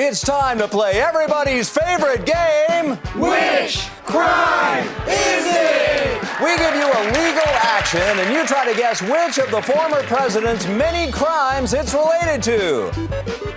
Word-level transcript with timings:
It's 0.00 0.20
time 0.20 0.58
to 0.58 0.68
play 0.68 1.00
everybody's 1.00 1.68
favorite 1.68 2.24
game. 2.24 2.98
Which 3.16 3.88
crime 4.04 4.86
is 5.08 5.44
it? 5.44 6.22
We 6.40 6.56
give 6.56 6.76
you 6.76 6.86
a 6.86 7.02
legal 7.18 7.52
action 7.66 8.00
and 8.00 8.32
you 8.32 8.46
try 8.46 8.64
to 8.70 8.78
guess 8.78 9.02
which 9.02 9.38
of 9.38 9.50
the 9.50 9.60
former 9.60 10.04
president's 10.04 10.68
many 10.68 11.10
crimes 11.10 11.74
it's 11.74 11.94
related 11.94 12.44
to. 12.44 13.47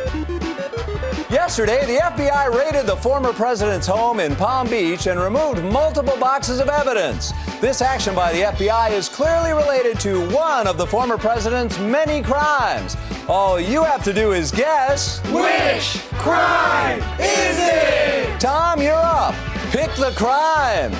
Yesterday, 1.31 1.85
the 1.85 2.01
FBI 2.01 2.53
raided 2.53 2.85
the 2.85 2.97
former 2.97 3.31
president's 3.31 3.87
home 3.87 4.19
in 4.19 4.35
Palm 4.35 4.67
Beach 4.67 5.07
and 5.07 5.17
removed 5.17 5.63
multiple 5.63 6.17
boxes 6.17 6.59
of 6.59 6.67
evidence. 6.67 7.31
This 7.61 7.81
action 7.81 8.13
by 8.13 8.33
the 8.33 8.41
FBI 8.41 8.91
is 8.91 9.07
clearly 9.07 9.53
related 9.53 9.97
to 10.01 10.29
one 10.31 10.67
of 10.67 10.77
the 10.77 10.85
former 10.85 11.17
president's 11.17 11.79
many 11.79 12.21
crimes. 12.21 12.97
All 13.29 13.61
you 13.61 13.81
have 13.81 14.03
to 14.03 14.11
do 14.11 14.33
is 14.33 14.51
guess. 14.51 15.21
Which 15.27 16.03
crime 16.19 16.99
is 17.17 17.57
it? 17.61 18.37
Tom, 18.41 18.81
you're 18.81 18.91
up. 18.93 19.33
Pick 19.71 19.89
the 19.95 20.11
crime. 20.17 20.91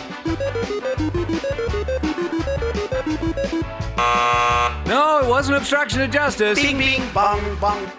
No, 4.88 5.20
it 5.21 5.27
wasn't 5.27 5.57
obstruction 5.57 5.99
of 6.02 6.09
justice. 6.09 6.57
Bing, 6.57 6.77
bing, 6.77 7.03
bong, 7.13 7.57
bong. 7.59 7.91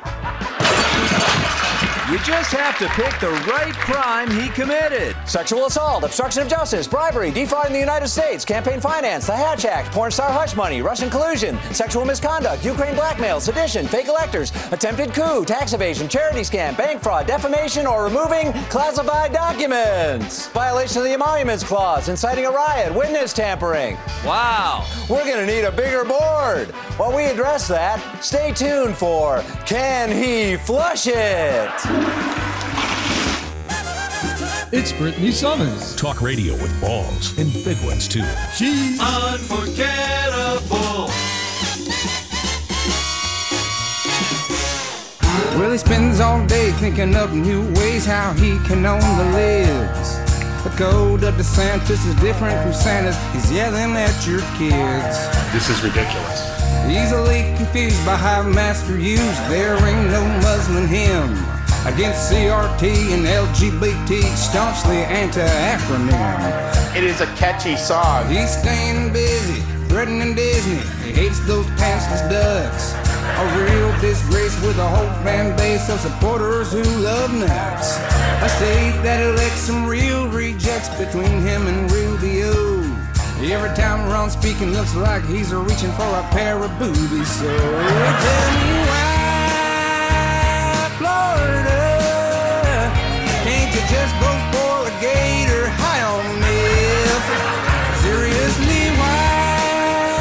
You 2.12 2.18
just 2.18 2.52
have 2.52 2.78
to 2.78 2.88
pick 2.88 3.18
the 3.20 3.30
right 3.50 3.72
crime 3.72 4.30
he 4.30 4.50
committed. 4.50 5.16
Sexual 5.24 5.64
assault, 5.64 6.04
obstruction 6.04 6.42
of 6.42 6.48
justice, 6.48 6.86
bribery, 6.86 7.30
defrauding 7.30 7.72
the 7.72 7.78
United 7.78 8.08
States, 8.08 8.44
campaign 8.44 8.82
finance, 8.82 9.26
the 9.26 9.34
Hatch 9.34 9.64
Act, 9.64 9.90
porn 9.92 10.10
star 10.10 10.30
hush 10.30 10.54
money, 10.54 10.82
Russian 10.82 11.08
collusion, 11.08 11.58
sexual 11.72 12.04
misconduct, 12.04 12.66
Ukraine 12.66 12.94
blackmail, 12.96 13.40
sedition, 13.40 13.86
fake 13.86 14.08
electors, 14.08 14.52
attempted 14.72 15.14
coup, 15.14 15.46
tax 15.46 15.72
evasion, 15.72 16.06
charity 16.06 16.40
scam, 16.40 16.76
bank 16.76 17.02
fraud, 17.02 17.26
defamation, 17.26 17.86
or 17.86 18.04
removing 18.04 18.52
classified 18.68 19.32
documents. 19.32 20.48
Violation 20.48 20.98
of 20.98 21.04
the 21.04 21.14
Emoluments 21.14 21.64
Clause, 21.64 22.10
inciting 22.10 22.44
a 22.44 22.50
riot, 22.50 22.94
witness 22.94 23.32
tampering. 23.32 23.96
Wow, 24.22 24.86
we're 25.08 25.24
gonna 25.24 25.46
need 25.46 25.64
a 25.64 25.72
bigger 25.72 26.04
board. 26.04 26.72
While 26.98 27.16
we 27.16 27.24
address 27.24 27.68
that, 27.68 28.22
stay 28.22 28.52
tuned 28.52 28.98
for 28.98 29.42
Can 29.64 30.12
He 30.12 30.58
Flush 30.58 31.06
It? 31.06 32.01
It's 34.74 34.90
Britany 34.90 35.32
Somers. 35.32 35.94
Talk 35.96 36.22
radio 36.22 36.54
with 36.54 36.80
balls 36.80 37.38
and 37.38 37.52
big 37.62 37.76
ones 37.84 38.08
too. 38.08 38.24
She's 38.56 38.98
Unforgettable. 38.98 41.10
Well, 45.58 45.70
he 45.70 45.76
spends 45.76 46.20
all 46.20 46.46
day 46.46 46.72
thinking 46.72 47.14
up 47.14 47.30
new 47.32 47.70
ways 47.74 48.06
how 48.06 48.32
he 48.32 48.56
can 48.66 48.86
own 48.86 48.98
the 48.98 49.30
libs. 49.36 50.16
The 50.64 50.70
code 50.70 51.22
of 51.24 51.34
DeSantis 51.34 52.06
is 52.08 52.14
different 52.14 52.58
from 52.62 52.72
Santa's. 52.72 53.18
He's 53.34 53.52
yelling 53.52 53.94
at 53.94 54.26
your 54.26 54.40
kids. 54.56 55.18
This 55.52 55.68
is 55.68 55.82
ridiculous. 55.84 56.48
Easily 56.86 57.42
confused 57.58 58.02
by 58.06 58.16
how 58.16 58.42
master 58.42 58.98
use. 58.98 59.38
There 59.50 59.76
ain't 59.86 60.10
no 60.10 60.24
muzzling 60.40 60.88
him. 60.88 61.61
Against 61.84 62.30
CRT 62.30 63.12
and 63.12 63.26
LGBT, 63.26 64.22
staunchly 64.36 64.98
anti-acronym. 64.98 66.96
It 66.96 67.02
is 67.02 67.20
a 67.20 67.26
catchy 67.34 67.74
song. 67.74 68.28
He's 68.28 68.56
staying 68.56 69.12
busy, 69.12 69.62
threatening 69.88 70.36
Disney. 70.36 70.78
He 71.04 71.10
hates 71.12 71.44
those 71.44 71.66
pantsless 71.74 72.30
ducks. 72.30 72.94
A 72.94 73.44
real 73.64 73.90
disgrace 74.00 74.54
with 74.62 74.78
a 74.78 74.86
whole 74.86 75.10
fan 75.24 75.56
base 75.56 75.88
of 75.88 75.98
supporters 75.98 76.70
who 76.70 76.84
love 77.02 77.34
nuts. 77.34 77.98
A 77.98 78.48
state 78.48 79.02
that 79.02 79.20
elects 79.20 79.62
some 79.62 79.84
real 79.84 80.28
rejects 80.28 80.88
between 80.90 81.40
him 81.42 81.66
and 81.66 81.90
Rubio. 81.90 82.52
Every 83.42 83.74
time 83.74 84.08
Ron's 84.08 84.34
speaking, 84.34 84.70
looks 84.70 84.94
like 84.94 85.24
he's 85.24 85.52
reaching 85.52 85.90
for 85.92 86.06
a 86.06 86.22
pair 86.30 86.62
of 86.62 86.70
boobies. 86.78 87.28
So 87.28 87.50
tell 87.50 88.50
me 88.54 88.70
why, 88.86 89.11
just 93.92 94.14
for 94.16 94.88
a 94.88 94.92
gator 95.04 95.68
high 95.68 96.00
on? 96.00 96.24
Seriously, 98.00 98.88
why, 98.96 100.16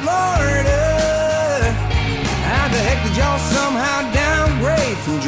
Florida? 0.00 0.80
How 2.48 2.66
the 2.68 2.80
heck 2.80 3.00
did 3.06 3.16
y'all 3.16 3.38
somehow 3.38 4.10
downgrade 4.12 4.96
from? 5.04 5.20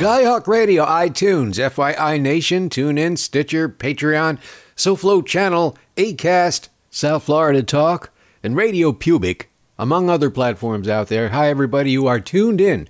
Skyhawk 0.00 0.46
Radio, 0.46 0.86
iTunes, 0.86 1.56
FYI 1.56 2.20
Nation, 2.20 2.70
TuneIn, 2.70 3.18
Stitcher, 3.18 3.68
Patreon, 3.68 4.38
SoFlo 4.76 5.26
Channel, 5.26 5.76
Acast, 5.96 6.68
South 6.88 7.24
Florida 7.24 7.62
Talk, 7.62 8.10
and 8.42 8.54
RadioPublic, 8.54 9.46
among 9.78 10.08
other 10.08 10.30
platforms 10.30 10.88
out 10.88 11.08
there. 11.08 11.28
Hi, 11.30 11.50
everybody. 11.50 11.90
You 11.90 12.06
are 12.06 12.20
tuned 12.20 12.60
in 12.60 12.88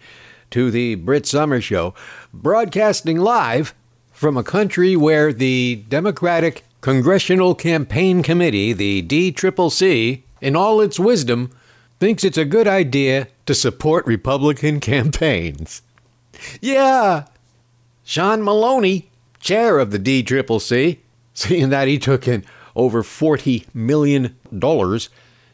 to 0.51 0.71
the 0.71 0.95
Brit 0.97 1.27
Summer 1.27 1.61
Show, 1.61 1.95
broadcasting 2.33 3.19
live 3.19 3.75
from 4.13 4.37
a 4.37 4.45
country 4.45 4.97
where 4.97 5.33
the 5.33 5.85
Democratic 5.89 6.65
Congressional 6.81 7.55
Campaign 7.55 8.23
Committee, 8.23 8.73
the 8.73 9.03
DCCC, 9.03 10.23
in 10.41 10.57
all 10.57 10.81
its 10.81 10.99
wisdom, 10.99 11.51
thinks 11.99 12.25
it's 12.25 12.39
a 12.39 12.45
good 12.45 12.67
idea 12.67 13.29
to 13.47 13.55
support 13.55 14.07
Republican 14.07 14.81
campaigns. 14.81 15.83
Yeah. 16.61 17.27
Sean 18.05 18.43
Maloney, 18.43 19.11
chair 19.41 19.79
of 19.79 19.91
the 19.91 19.99
DCCC, 19.99 20.99
seeing 21.35 21.69
that 21.71 21.89
he 21.89 21.99
took 21.99 22.27
in 22.27 22.45
over 22.75 23.03
$40 23.03 23.67
million 23.75 24.37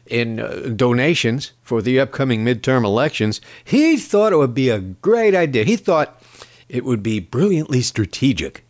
in 0.07 0.41
uh, 0.41 0.73
donations 0.77 1.53
for 1.63 1.83
the 1.83 1.99
upcoming 1.99 2.45
midterm 2.45 2.85
elections, 2.85 3.41
he 3.65 3.97
thought 3.97 4.33
it 4.33 4.37
would 4.37 4.55
be 4.55 4.69
a 4.69 4.79
great 4.79 5.35
idea. 5.35 5.65
He 5.65 5.77
thought 5.77 6.23
it 6.69 6.85
would 6.85 7.03
be 7.03 7.21
brilliantly 7.21 7.81
strategic 7.83 8.65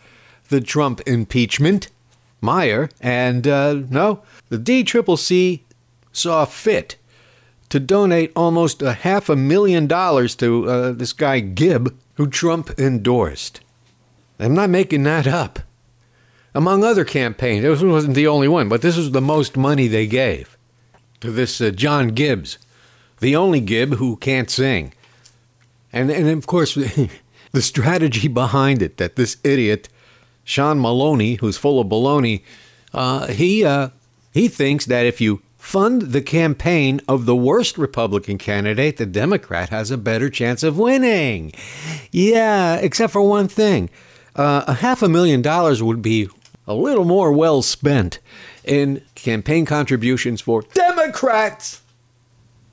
the 0.49 0.61
Trump 0.61 1.01
impeachment, 1.07 1.89
Meijer, 2.43 2.91
and 3.01 3.47
uh, 3.47 3.75
no, 3.91 4.23
the 4.49 4.59
DCCC 4.59 5.61
saw 6.13 6.45
fit 6.45 6.97
to 7.71 7.79
donate 7.81 8.33
almost 8.37 8.83
a 8.83 8.93
half 8.93 9.31
a 9.31 9.37
million 9.37 9.87
dollars 9.87 10.35
to 10.37 10.69
uh, 10.69 10.93
this 10.93 11.15
guy 11.15 11.41
Gibb, 11.41 11.97
who 12.17 12.27
Trump 12.27 12.79
endorsed. 12.79 13.63
I'm 14.39 14.55
not 14.55 14.69
making 14.69 15.05
that 15.05 15.27
up. 15.27 15.61
Among 16.55 16.85
other 16.85 17.05
campaigns, 17.05 17.63
this 17.63 17.83
wasn't 17.83 18.15
the 18.15 18.27
only 18.27 18.49
one, 18.49 18.69
but 18.69 18.83
this 18.83 18.97
was 18.97 19.13
the 19.13 19.23
most 19.23 19.57
money 19.57 19.89
they 19.89 20.07
gave 20.07 20.57
to 21.21 21.31
this 21.31 21.61
uh, 21.61 21.71
John 21.71 22.09
Gibbs, 22.09 22.59
the 23.21 23.35
only 23.35 23.61
Gibb 23.61 23.95
who 23.95 24.17
can't 24.17 24.51
sing. 24.51 24.93
And, 25.93 26.11
and 26.11 26.29
of 26.29 26.47
course, 26.47 26.75
the 27.53 27.63
strategy 27.63 28.29
behind 28.29 28.83
it 28.83 28.99
that 28.99 29.17
this 29.17 29.39
idiot, 29.43 29.89
Sean 30.45 30.81
Maloney, 30.81 31.35
who's 31.35 31.57
full 31.57 31.81
of 31.81 31.87
baloney, 31.87 32.43
uh, 32.93 33.29
he, 33.29 33.65
uh, 33.65 33.89
he 34.33 34.49
thinks 34.49 34.85
that 34.87 35.07
if 35.07 35.21
you 35.21 35.41
fund 35.57 36.03
the 36.03 36.21
campaign 36.21 37.01
of 37.07 37.25
the 37.25 37.37
worst 37.37 37.79
Republican 37.79 38.37
candidate, 38.37 38.97
the 38.99 39.07
Democrat 39.07 39.69
has 39.71 39.91
a 39.91 39.97
better 39.97 40.29
chance 40.29 40.63
of 40.63 40.77
winning. 40.77 41.53
Yeah, 42.11 42.77
except 42.77 43.13
for 43.13 43.23
one 43.23 43.49
thing. 43.49 43.89
Uh, 44.35 44.65
a 44.67 44.75
half 44.75 45.03
a 45.03 45.09
million 45.09 45.41
dollars 45.41 45.83
would 45.83 46.03
be 46.03 46.29
a 46.67 46.75
little 46.75 47.05
more 47.05 47.33
well 47.33 47.63
spent 47.63 48.19
in 48.65 49.03
campaign 49.15 49.65
contributions 49.65 50.41
for 50.41 50.63
Democrats. 50.75 51.83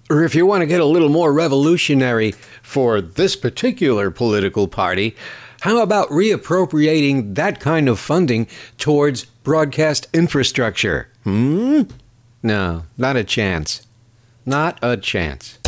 Or 0.09 0.24
if 0.24 0.33
you 0.33 0.45
want 0.45 0.62
to 0.62 0.68
get 0.68 0.81
a 0.81 0.86
little 0.86 1.09
more 1.09 1.31
revolutionary 1.31 2.31
for 2.63 3.00
this 3.00 3.36
particular 3.36 4.09
political 4.09 4.68
party, 4.68 5.15
how 5.62 5.81
about 5.81 6.09
reappropriating 6.09 7.36
that 7.36 7.59
kind 7.59 7.88
of 7.88 8.00
funding 8.00 8.47
towards 8.77 9.25
broadcast 9.25 10.07
infrastructure? 10.13 11.09
Hmm? 11.24 11.83
No, 12.41 12.86
not 12.97 13.18
a 13.18 13.24
chance. 13.24 13.86
Not 14.45 14.80
a 14.81 14.97
chance. 14.97 15.59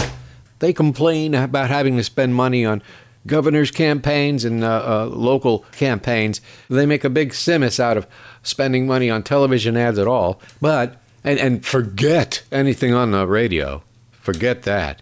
They 0.60 0.74
complain 0.74 1.36
about 1.36 1.70
having 1.70 1.98
to 1.98 2.04
spend 2.04 2.34
money 2.34 2.66
on 2.66 2.82
governors' 3.28 3.72
campaigns 3.72 4.46
and 4.46 4.64
uh, 4.64 4.84
uh, 4.86 5.06
local 5.06 5.60
campaigns. 5.72 6.42
They 6.70 6.86
make 6.86 7.04
a 7.04 7.10
big 7.10 7.32
simus 7.32 7.80
out 7.80 7.98
of 7.98 8.08
spending 8.44 8.88
money 8.88 9.10
on 9.10 9.24
television 9.24 9.78
ads 9.78 10.00
at 10.00 10.08
all. 10.08 10.42
But, 10.60 11.02
and, 11.24 11.40
and 11.40 11.66
forget 11.66 12.44
anything 12.52 12.94
on 12.94 13.12
the 13.12 13.28
radio. 13.28 13.84
Forget 14.12 14.64
that. 14.64 15.02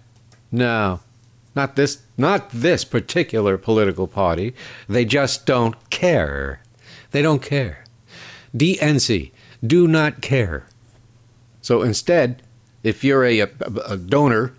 No, 0.51 1.00
not 1.56 1.75
this, 1.75 2.01
not 2.18 2.50
this 2.51 2.83
particular 2.83 3.57
political 3.57 4.07
party. 4.07 4.54
They 4.88 5.06
just 5.06 5.45
don't 5.45 5.75
care. 5.89 6.62
They 7.12 7.21
don't 7.21 7.42
care. 7.42 7.83
DNC 8.56 9.31
do 9.66 9.88
not 9.88 10.21
care. 10.21 10.66
So 11.62 11.81
instead, 11.81 12.42
if 12.83 13.04
you're 13.04 13.25
a, 13.25 13.42
a, 13.42 13.50
a 13.88 13.98
donor 13.98 14.54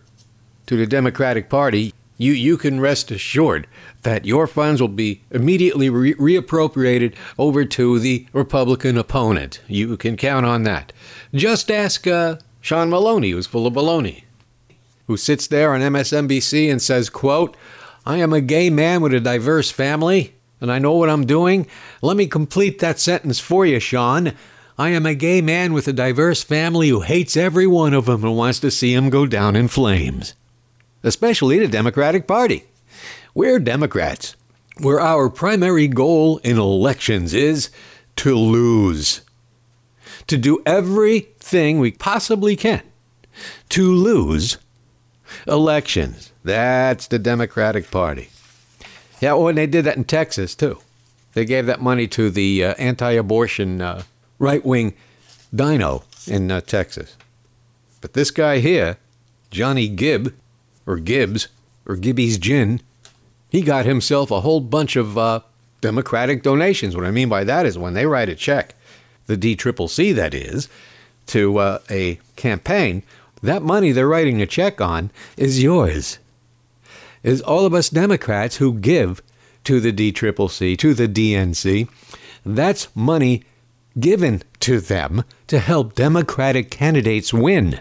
to 0.67 0.77
the 0.77 0.87
Democratic 0.87 1.49
Party, 1.49 1.93
you, 2.21 2.33
you 2.33 2.59
can 2.59 2.81
rest 2.81 3.11
assured 3.11 3.67
that 4.03 4.27
your 4.27 4.47
funds 4.47 4.79
will 4.79 4.89
be 4.89 5.23
immediately 5.31 5.89
re- 5.89 6.13
reappropriated 6.15 7.15
over 7.39 7.65
to 7.65 7.99
the 7.99 8.27
Republican 8.35 8.99
opponent. 8.99 9.63
You 9.67 9.97
can 9.97 10.19
count 10.19 10.45
on 10.45 10.65
that. 10.65 10.93
Just 11.33 11.71
ask 11.71 12.07
uh, 12.07 12.37
Sean 12.61 12.91
Maloney, 12.91 13.31
who's 13.31 13.47
full 13.47 13.67
of 13.67 13.73
baloney, 13.73 14.25
who 15.07 15.17
sits 15.17 15.47
there 15.47 15.73
on 15.73 15.81
MSNBC 15.81 16.71
and 16.71 16.83
says, 16.83 17.09
quote, 17.09 17.57
I 18.05 18.19
am 18.19 18.35
a 18.35 18.43
gay 18.43 18.69
man 18.69 19.01
with 19.01 19.15
a 19.15 19.21
diverse 19.21 19.71
family, 19.71 20.35
and 20.61 20.71
I 20.71 20.79
know 20.79 20.93
what 20.93 21.09
I'm 21.09 21.25
doing. 21.25 21.67
Let 22.03 22.19
me 22.19 22.27
complete 22.27 22.81
that 22.81 23.01
sentence 23.01 23.41
for 23.41 23.65
you, 23.65 23.81
Sean. 23.81 24.35
I 24.77 24.91
am 24.91 25.07
a 25.07 25.15
gay 25.15 25.41
man 25.41 25.73
with 25.73 25.89
a 25.89 25.93
diverse 25.95 26.43
family 26.43 26.91
who 26.91 27.01
hates 27.01 27.35
every 27.35 27.67
one 27.67 27.95
of 27.95 28.05
them 28.05 28.25
and 28.25 28.37
wants 28.37 28.61
to 28.61 28.71
see 28.71 28.95
them 28.95 29.09
go 29.09 29.25
down 29.25 29.57
in 29.57 29.69
flames. 29.69 30.35
Especially 31.03 31.59
the 31.59 31.69
Democratic 31.69 32.27
Party. 32.27 32.65
We're 33.35 33.59
Democrats, 33.59 34.37
where 34.81 35.01
our 35.01 35.31
primary 35.31 35.89
goal 35.89 36.39
in 36.39 36.59
elections 36.59 37.33
is 37.33 37.71
to 38.17 38.37
lose. 38.37 39.23
To 40.27 40.37
do 40.37 40.63
everything 40.67 41.79
we 41.79 41.93
possibly 41.93 42.57
can 42.57 42.83
to 43.71 43.93
lose 43.93 44.59
elections. 45.47 46.33
That's 46.45 47.07
the 47.07 47.19
Democratic 47.19 47.91
Party. 47.91 48.29
Yeah, 49.21 49.35
well, 49.35 49.49
and 49.49 49.59
they 49.59 49.67
did 49.67 49.85
that 49.85 49.97
in 49.97 50.05
Texas, 50.05 50.55
too. 50.55 50.79
They 51.35 51.45
gave 51.45 51.67
that 51.67 51.81
money 51.81 52.09
to 52.09 52.31
the 52.31 52.65
uh, 52.65 52.75
anti 52.79 53.13
abortion 53.13 53.81
uh, 53.81 54.03
right 54.39 54.65
wing 54.65 54.95
dino 55.55 56.05
in 56.27 56.51
uh, 56.51 56.61
Texas. 56.61 57.17
But 58.01 58.15
this 58.15 58.31
guy 58.31 58.59
here, 58.59 58.97
Johnny 59.51 59.89
Gibb, 59.89 60.35
or 60.91 60.99
Gibbs, 60.99 61.49
or 61.87 61.97
Gibby's 61.97 62.37
Gin, 62.37 62.81
he 63.49 63.63
got 63.63 63.87
himself 63.87 64.31
a 64.31 64.41
whole 64.41 64.61
bunch 64.61 64.97
of 64.97 65.17
uh, 65.17 65.41
Democratic 65.81 66.43
donations. 66.43 66.97
What 66.97 67.07
I 67.07 67.11
mean 67.11 67.29
by 67.29 67.45
that 67.45 67.65
is 67.65 67.79
when 67.79 67.95
they 67.95 68.07
write 68.07 68.29
a 68.29 68.35
check, 68.35 68.75
the 69.27 69.37
DCCC 69.37 70.15
that 70.15 70.35
is, 70.35 70.69
to 71.27 71.59
uh, 71.59 71.79
a 71.89 72.19
campaign, 72.37 73.03
that 73.43 73.63
money 73.63 73.93
they're 73.93 74.09
writing 74.09 74.43
a 74.43 74.47
check 74.47 74.81
on 74.81 75.11
is 75.37 75.63
yours. 75.63 76.19
Is 77.23 77.41
all 77.41 77.67
of 77.67 77.75
us 77.75 77.89
Democrats 77.89 78.57
who 78.57 78.75
give 78.75 79.23
to 79.65 79.79
the 79.79 79.93
DCCC, 79.93 80.77
to 80.79 80.95
the 80.95 81.09
DNC, 81.09 81.89
that's 82.45 82.89
money 82.97 83.45
given 83.99 84.43
to 84.61 84.81
them 84.81 85.25
to 85.47 85.59
help 85.59 85.95
Democratic 85.95 86.71
candidates 86.71 87.33
win. 87.33 87.81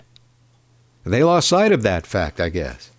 They 1.05 1.23
lost 1.23 1.47
sight 1.47 1.71
of 1.71 1.83
that 1.83 2.05
fact, 2.05 2.39
I 2.39 2.49
guess. 2.49 2.91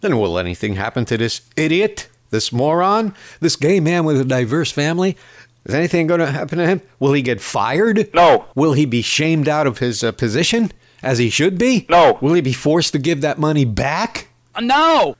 Then 0.00 0.18
will 0.18 0.38
anything 0.38 0.76
happen 0.76 1.04
to 1.06 1.16
this 1.18 1.42
idiot, 1.56 2.08
this 2.30 2.52
moron, 2.52 3.14
this 3.40 3.56
gay 3.56 3.80
man 3.80 4.04
with 4.04 4.20
a 4.20 4.24
diverse 4.24 4.70
family? 4.70 5.16
Is 5.64 5.74
anything 5.74 6.06
going 6.06 6.20
to 6.20 6.30
happen 6.30 6.58
to 6.58 6.66
him? 6.66 6.80
Will 6.98 7.12
he 7.12 7.22
get 7.22 7.40
fired? 7.40 8.12
No. 8.14 8.46
Will 8.54 8.72
he 8.72 8.86
be 8.86 9.02
shamed 9.02 9.48
out 9.48 9.66
of 9.66 9.78
his 9.78 10.02
uh, 10.02 10.12
position, 10.12 10.72
as 11.02 11.18
he 11.18 11.28
should 11.28 11.58
be? 11.58 11.86
No. 11.88 12.18
Will 12.22 12.34
he 12.34 12.40
be 12.40 12.54
forced 12.54 12.92
to 12.92 12.98
give 12.98 13.20
that 13.20 13.38
money 13.38 13.64
back? 13.64 14.28
No! 14.58 15.16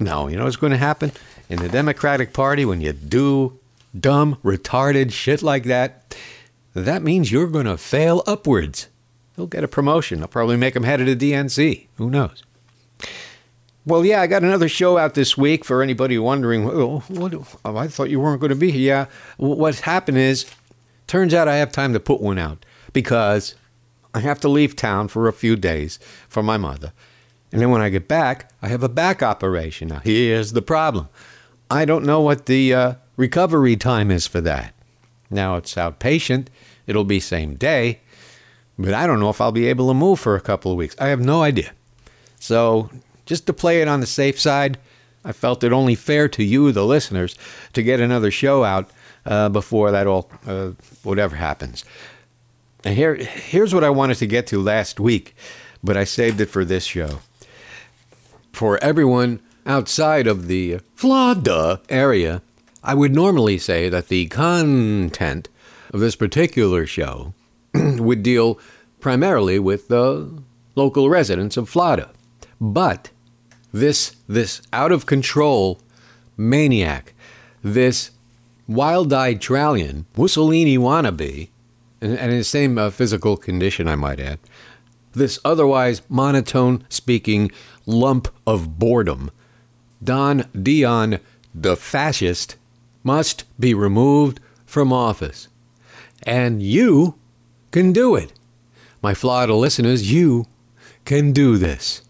No, 0.00 0.26
you 0.28 0.36
know 0.36 0.44
what's 0.44 0.56
going 0.56 0.72
to 0.72 0.76
happen? 0.76 1.12
In 1.48 1.60
the 1.60 1.68
Democratic 1.68 2.32
Party, 2.32 2.64
when 2.64 2.80
you 2.80 2.92
do 2.92 3.58
dumb, 3.98 4.38
retarded 4.44 5.12
shit 5.12 5.42
like 5.42 5.64
that, 5.64 6.16
that 6.74 7.02
means 7.02 7.30
you're 7.30 7.46
going 7.46 7.66
to 7.66 7.76
fail 7.76 8.24
upwards. 8.26 8.88
He'll 9.36 9.46
get 9.46 9.64
a 9.64 9.68
promotion. 9.68 10.18
They'll 10.18 10.28
probably 10.28 10.56
make 10.56 10.74
him 10.74 10.82
head 10.82 11.00
of 11.00 11.06
the 11.06 11.32
DNC. 11.32 11.86
Who 11.96 12.10
knows? 12.10 12.42
Well, 13.86 14.04
yeah, 14.04 14.22
I 14.22 14.26
got 14.26 14.42
another 14.42 14.68
show 14.68 14.96
out 14.96 15.12
this 15.12 15.36
week 15.36 15.62
for 15.62 15.82
anybody 15.82 16.18
wondering, 16.18 16.64
well, 16.64 17.00
what, 17.08 17.34
oh, 17.34 17.76
I 17.76 17.86
thought 17.86 18.08
you 18.08 18.18
weren't 18.18 18.40
going 18.40 18.50
to 18.50 18.56
be 18.56 18.70
here. 18.70 18.80
Yeah, 18.80 19.06
what's 19.36 19.80
happened 19.80 20.16
is, 20.16 20.46
turns 21.06 21.34
out 21.34 21.48
I 21.48 21.56
have 21.56 21.70
time 21.70 21.92
to 21.92 22.00
put 22.00 22.22
one 22.22 22.38
out 22.38 22.64
because 22.94 23.54
I 24.14 24.20
have 24.20 24.40
to 24.40 24.48
leave 24.48 24.74
town 24.74 25.08
for 25.08 25.28
a 25.28 25.34
few 25.34 25.54
days 25.54 25.98
for 26.28 26.42
my 26.42 26.56
mother. 26.56 26.92
And 27.52 27.60
then 27.60 27.70
when 27.70 27.82
I 27.82 27.90
get 27.90 28.08
back, 28.08 28.50
I 28.62 28.68
have 28.68 28.82
a 28.82 28.88
back 28.88 29.22
operation. 29.22 29.88
Now, 29.88 30.00
here's 30.02 30.52
the 30.52 30.62
problem 30.62 31.08
I 31.70 31.84
don't 31.84 32.06
know 32.06 32.20
what 32.20 32.46
the 32.46 32.72
uh, 32.72 32.94
recovery 33.18 33.76
time 33.76 34.10
is 34.10 34.26
for 34.26 34.40
that. 34.40 34.72
Now, 35.30 35.56
it's 35.56 35.74
outpatient, 35.74 36.46
it'll 36.86 37.04
be 37.04 37.20
same 37.20 37.56
day, 37.56 38.00
but 38.78 38.94
I 38.94 39.06
don't 39.06 39.20
know 39.20 39.30
if 39.30 39.42
I'll 39.42 39.52
be 39.52 39.66
able 39.66 39.88
to 39.88 39.94
move 39.94 40.20
for 40.20 40.36
a 40.36 40.40
couple 40.40 40.72
of 40.72 40.78
weeks. 40.78 40.96
I 40.98 41.08
have 41.08 41.20
no 41.20 41.42
idea. 41.42 41.72
So, 42.40 42.90
just 43.26 43.46
to 43.46 43.52
play 43.52 43.80
it 43.80 43.88
on 43.88 44.00
the 44.00 44.06
safe 44.06 44.40
side, 44.40 44.78
I 45.24 45.32
felt 45.32 45.64
it 45.64 45.72
only 45.72 45.94
fair 45.94 46.28
to 46.28 46.44
you, 46.44 46.70
the 46.72 46.84
listeners, 46.84 47.36
to 47.72 47.82
get 47.82 48.00
another 48.00 48.30
show 48.30 48.64
out 48.64 48.90
uh, 49.24 49.48
before 49.48 49.90
that 49.90 50.06
all, 50.06 50.30
uh, 50.46 50.70
whatever 51.02 51.36
happens. 51.36 51.84
And 52.84 52.94
here, 52.94 53.14
here's 53.14 53.74
what 53.74 53.84
I 53.84 53.90
wanted 53.90 54.18
to 54.18 54.26
get 54.26 54.46
to 54.48 54.60
last 54.60 55.00
week, 55.00 55.34
but 55.82 55.96
I 55.96 56.04
saved 56.04 56.40
it 56.40 56.50
for 56.50 56.64
this 56.64 56.84
show. 56.84 57.20
For 58.52 58.82
everyone 58.84 59.40
outside 59.66 60.26
of 60.26 60.46
the 60.46 60.80
Florida 60.94 61.80
area, 61.88 62.42
I 62.82 62.94
would 62.94 63.14
normally 63.14 63.56
say 63.56 63.88
that 63.88 64.08
the 64.08 64.26
content 64.26 65.48
of 65.92 66.00
this 66.00 66.16
particular 66.16 66.86
show 66.86 67.32
would 67.74 68.22
deal 68.22 68.58
primarily 69.00 69.58
with 69.58 69.88
the 69.88 70.42
local 70.74 71.08
residents 71.08 71.56
of 71.56 71.68
Florida. 71.68 72.10
But 72.60 73.10
this 73.74 74.14
this 74.28 74.62
out 74.72 74.92
of 74.92 75.04
control 75.04 75.80
maniac, 76.36 77.12
this 77.62 78.12
wild-eyed 78.68 79.40
Trallian, 79.40 80.04
Mussolini 80.16 80.78
wannabe, 80.78 81.48
and, 82.00 82.16
and 82.16 82.30
in 82.30 82.38
the 82.38 82.44
same 82.44 82.78
uh, 82.78 82.90
physical 82.90 83.36
condition, 83.36 83.88
I 83.88 83.96
might 83.96 84.20
add, 84.20 84.38
this 85.12 85.38
otherwise 85.44 86.02
monotone-speaking 86.08 87.50
lump 87.84 88.28
of 88.46 88.78
boredom, 88.78 89.30
Don 90.02 90.48
Dion, 90.60 91.18
the 91.54 91.76
fascist, 91.76 92.56
must 93.02 93.44
be 93.58 93.74
removed 93.74 94.38
from 94.64 94.92
office. 94.92 95.48
And 96.22 96.62
you 96.62 97.16
can 97.70 97.92
do 97.92 98.14
it. 98.14 98.32
My 99.02 99.14
Florida 99.14 99.54
listeners, 99.54 100.10
you 100.10 100.46
can 101.04 101.32
do 101.32 101.58
this. 101.58 102.03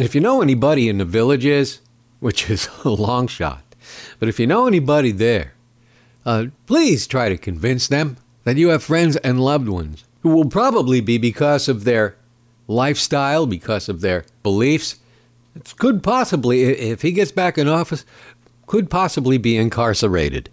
And 0.00 0.06
if 0.06 0.14
you 0.14 0.22
know 0.22 0.40
anybody 0.40 0.88
in 0.88 0.96
the 0.96 1.04
villages, 1.04 1.82
which 2.20 2.48
is 2.48 2.70
a 2.86 2.88
long 2.88 3.26
shot, 3.26 3.62
but 4.18 4.30
if 4.30 4.40
you 4.40 4.46
know 4.46 4.66
anybody 4.66 5.12
there, 5.12 5.52
uh, 6.24 6.46
please 6.64 7.06
try 7.06 7.28
to 7.28 7.36
convince 7.36 7.86
them 7.86 8.16
that 8.44 8.56
you 8.56 8.68
have 8.68 8.82
friends 8.82 9.16
and 9.16 9.38
loved 9.38 9.68
ones 9.68 10.04
who 10.22 10.30
will 10.30 10.48
probably 10.48 11.02
be 11.02 11.18
because 11.18 11.68
of 11.68 11.84
their 11.84 12.16
lifestyle, 12.66 13.44
because 13.44 13.90
of 13.90 14.00
their 14.00 14.24
beliefs. 14.42 14.98
It 15.54 15.74
could 15.76 16.02
possibly, 16.02 16.62
if 16.62 17.02
he 17.02 17.12
gets 17.12 17.30
back 17.30 17.58
in 17.58 17.68
office, 17.68 18.06
could 18.66 18.88
possibly 18.88 19.36
be 19.36 19.58
incarcerated. 19.58 20.48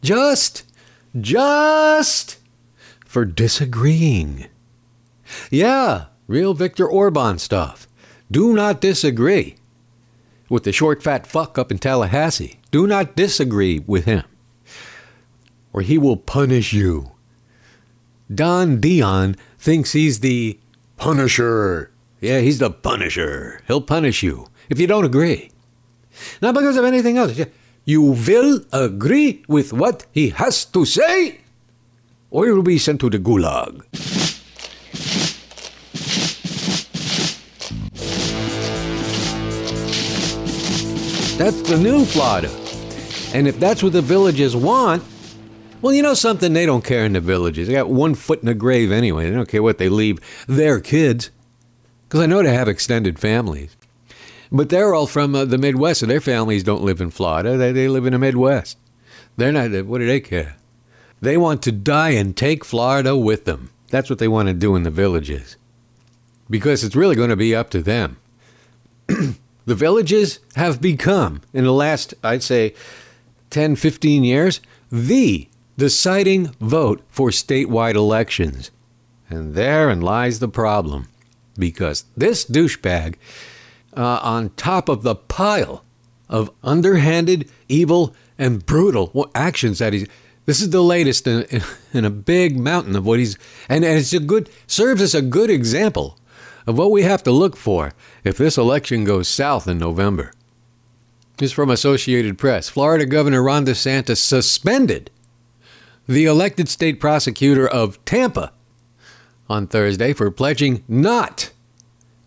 Just, 0.00 0.64
just 1.20 2.38
for 3.04 3.26
disagreeing. 3.26 4.46
Yeah, 5.50 6.06
real 6.26 6.54
Viktor 6.54 6.88
Orban 6.88 7.38
stuff. 7.38 7.87
Do 8.30 8.52
not 8.54 8.80
disagree 8.80 9.56
with 10.48 10.64
the 10.64 10.72
short 10.72 11.02
fat 11.02 11.26
fuck 11.26 11.58
up 11.58 11.70
in 11.70 11.78
Tallahassee. 11.78 12.60
Do 12.70 12.86
not 12.86 13.16
disagree 13.16 13.78
with 13.86 14.04
him, 14.04 14.24
or 15.72 15.80
he 15.80 15.96
will 15.96 16.16
punish 16.16 16.72
you. 16.72 17.12
Don 18.32 18.80
Dion 18.80 19.36
thinks 19.58 19.92
he's 19.92 20.20
the 20.20 20.58
Punisher. 20.98 21.90
Yeah, 22.20 22.40
he's 22.40 22.58
the 22.58 22.70
Punisher. 22.70 23.62
He'll 23.66 23.80
punish 23.80 24.22
you 24.22 24.48
if 24.68 24.78
you 24.78 24.86
don't 24.86 25.04
agree. 25.06 25.50
Not 26.42 26.54
because 26.54 26.76
of 26.76 26.84
anything 26.84 27.16
else. 27.16 27.40
You 27.84 28.02
will 28.02 28.60
agree 28.72 29.44
with 29.48 29.72
what 29.72 30.04
he 30.12 30.28
has 30.30 30.66
to 30.66 30.84
say, 30.84 31.40
or 32.30 32.44
you'll 32.46 32.62
be 32.62 32.76
sent 32.76 33.00
to 33.00 33.08
the 33.08 33.18
gulag. 33.18 33.80
That's 41.38 41.62
the 41.62 41.78
new 41.78 42.04
Florida. 42.04 42.50
And 43.32 43.46
if 43.46 43.60
that's 43.60 43.80
what 43.80 43.92
the 43.92 44.02
villages 44.02 44.56
want, 44.56 45.04
well, 45.80 45.92
you 45.92 46.02
know 46.02 46.14
something? 46.14 46.52
They 46.52 46.66
don't 46.66 46.84
care 46.84 47.04
in 47.04 47.12
the 47.12 47.20
villages. 47.20 47.68
They 47.68 47.74
got 47.74 47.88
one 47.88 48.16
foot 48.16 48.40
in 48.40 48.46
the 48.46 48.54
grave 48.54 48.90
anyway. 48.90 49.30
They 49.30 49.36
don't 49.36 49.48
care 49.48 49.62
what 49.62 49.78
they 49.78 49.88
leave 49.88 50.18
their 50.48 50.80
kids. 50.80 51.30
Because 52.08 52.22
I 52.22 52.26
know 52.26 52.42
they 52.42 52.52
have 52.52 52.66
extended 52.66 53.20
families. 53.20 53.76
But 54.50 54.68
they're 54.68 54.92
all 54.92 55.06
from 55.06 55.36
uh, 55.36 55.44
the 55.44 55.58
Midwest, 55.58 56.00
so 56.00 56.06
their 56.06 56.20
families 56.20 56.64
don't 56.64 56.82
live 56.82 57.00
in 57.00 57.10
Florida. 57.10 57.56
They, 57.56 57.70
they 57.70 57.86
live 57.86 58.06
in 58.06 58.14
the 58.14 58.18
Midwest. 58.18 58.76
They're 59.36 59.52
not, 59.52 59.86
what 59.86 59.98
do 59.98 60.06
they 60.08 60.18
care? 60.18 60.56
They 61.20 61.36
want 61.36 61.62
to 61.62 61.70
die 61.70 62.10
and 62.10 62.36
take 62.36 62.64
Florida 62.64 63.16
with 63.16 63.44
them. 63.44 63.70
That's 63.90 64.10
what 64.10 64.18
they 64.18 64.26
want 64.26 64.48
to 64.48 64.54
do 64.54 64.74
in 64.74 64.82
the 64.82 64.90
villages. 64.90 65.56
Because 66.50 66.82
it's 66.82 66.96
really 66.96 67.14
going 67.14 67.30
to 67.30 67.36
be 67.36 67.54
up 67.54 67.70
to 67.70 67.80
them. 67.80 68.16
the 69.68 69.74
villages 69.74 70.40
have 70.56 70.80
become, 70.80 71.42
in 71.52 71.64
the 71.64 71.72
last, 71.72 72.14
I'd 72.24 72.42
say, 72.42 72.72
10, 73.50 73.76
15 73.76 74.24
years, 74.24 74.62
the 74.90 75.46
deciding 75.76 76.46
vote 76.58 77.02
for 77.10 77.28
statewide 77.28 77.94
elections. 77.94 78.70
And 79.28 79.54
therein 79.54 80.00
lies 80.00 80.38
the 80.38 80.48
problem. 80.48 81.08
Because 81.58 82.06
this 82.16 82.46
douchebag, 82.46 83.16
uh, 83.94 84.20
on 84.22 84.50
top 84.50 84.88
of 84.88 85.02
the 85.02 85.14
pile 85.14 85.84
of 86.30 86.50
underhanded, 86.62 87.50
evil, 87.68 88.14
and 88.38 88.64
brutal 88.64 89.30
actions 89.34 89.80
that 89.80 89.92
he's. 89.92 90.06
This 90.46 90.62
is 90.62 90.70
the 90.70 90.82
latest 90.82 91.26
in, 91.26 91.46
in 91.92 92.06
a 92.06 92.10
big 92.10 92.58
mountain 92.58 92.96
of 92.96 93.04
what 93.04 93.18
he's. 93.18 93.36
And, 93.68 93.84
and 93.84 93.98
it's 93.98 94.14
a 94.14 94.20
good. 94.20 94.48
serves 94.66 95.02
as 95.02 95.14
a 95.14 95.20
good 95.20 95.50
example 95.50 96.18
of 96.68 96.76
what 96.76 96.90
we 96.90 97.02
have 97.02 97.22
to 97.22 97.32
look 97.32 97.56
for 97.56 97.92
if 98.28 98.36
this 98.36 98.58
election 98.58 99.04
goes 99.04 99.26
south 99.26 99.66
in 99.66 99.78
November. 99.78 100.30
This 101.38 101.50
is 101.50 101.54
from 101.54 101.70
Associated 101.70 102.36
Press. 102.36 102.68
Florida 102.68 103.06
Governor 103.06 103.42
Ron 103.42 103.64
DeSantis 103.64 104.18
suspended 104.18 105.10
the 106.06 106.26
elected 106.26 106.68
state 106.68 107.00
prosecutor 107.00 107.66
of 107.66 108.04
Tampa 108.04 108.52
on 109.48 109.66
Thursday 109.66 110.12
for 110.12 110.30
pledging 110.30 110.84
not 110.86 111.52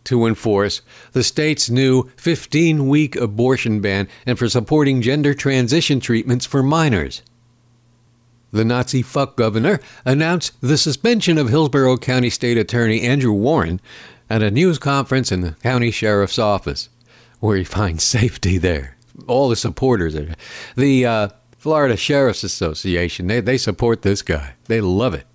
to 0.05 0.25
enforce 0.25 0.81
the 1.11 1.23
state's 1.23 1.69
new 1.69 2.09
15 2.17 2.87
week 2.87 3.15
abortion 3.15 3.79
ban 3.79 4.07
and 4.25 4.39
for 4.39 4.49
supporting 4.49 5.03
gender 5.03 5.35
transition 5.35 5.99
treatments 5.99 6.47
for 6.47 6.63
minors. 6.63 7.21
The 8.51 8.65
Nazi 8.65 9.01
fuck 9.01 9.37
governor 9.37 9.79
announced 10.03 10.53
the 10.61 10.77
suspension 10.77 11.37
of 11.37 11.49
Hillsborough 11.49 11.97
County 11.97 12.29
State 12.29 12.57
Attorney 12.57 13.01
Andrew 13.01 13.31
Warren 13.31 13.79
at 14.31 14.41
a 14.41 14.49
news 14.49 14.79
conference 14.79 15.29
in 15.29 15.41
the 15.41 15.51
county 15.61 15.91
sheriff's 15.91 16.39
office, 16.39 16.87
where 17.41 17.57
he 17.57 17.63
finds 17.79 18.03
safety 18.03 18.57
there. 18.57 18.95
All 19.27 19.49
the 19.49 19.57
supporters 19.57 20.15
are. 20.15 20.33
The 20.77 21.05
uh, 21.05 21.29
Florida 21.57 21.97
Sheriff's 21.97 22.43
Association, 22.43 23.27
they, 23.27 23.41
they 23.41 23.57
support 23.57 24.03
this 24.03 24.21
guy. 24.21 24.53
They 24.65 24.79
love 24.79 25.13
it. 25.13 25.25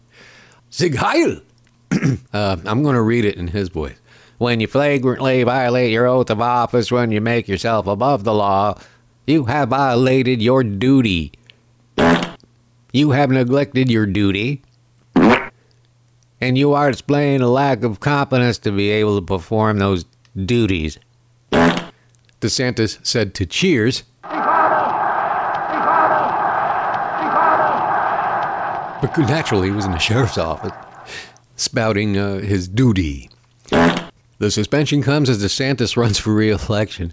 Sig 0.71 0.97
Heil! 0.97 1.43
uh, 2.33 2.57
I'm 2.65 2.83
going 2.83 2.95
to 2.95 3.03
read 3.03 3.27
it 3.27 3.37
in 3.37 3.49
his 3.49 3.69
voice. 3.69 3.97
When 4.39 4.61
you 4.61 4.67
flagrantly 4.67 5.43
violate 5.45 5.93
your 5.93 6.07
oath 6.07 6.31
of 6.31 6.41
office 6.41 6.91
when 6.91 7.13
you 7.13 7.21
make 7.21 7.49
yourself 7.49 7.87
above 7.87 8.25
the 8.25 8.35
law, 8.35 8.79
you 9.27 9.45
have 9.45 9.69
violated 9.69 10.41
your 10.41 10.65
duty. 10.65 11.33
You 12.93 13.11
have 13.11 13.31
neglected 13.31 13.91
your 13.91 14.07
duty. 14.07 14.63
And 16.41 16.59
you 16.59 16.75
are 16.75 16.91
displaying 16.91 17.41
a 17.41 17.49
lack 17.49 17.83
of 17.83 18.01
competence 18.01 18.59
to 18.59 18.71
be 18.71 18.91
able 18.91 19.19
to 19.19 19.25
perform 19.25 19.79
those 19.79 20.05
duties. 20.37 20.99
DeSantis 22.41 23.05
said 23.07 23.35
to 23.35 23.47
Cheers. 23.47 24.03
But 29.01 29.19
naturally, 29.19 29.69
he 29.69 29.75
was 29.75 29.85
in 29.85 29.93
the 29.93 29.99
sheriff's 29.99 30.39
office, 30.39 30.73
spouting 31.57 32.17
uh, 32.17 32.39
his 32.39 32.67
duty. 32.69 33.31
The 33.71 34.51
suspension 34.51 35.03
comes 35.03 35.31
as 35.31 35.43
DeSantis 35.43 35.97
runs 35.97 36.19
for 36.19 36.35
re 36.35 36.51
election 36.51 37.13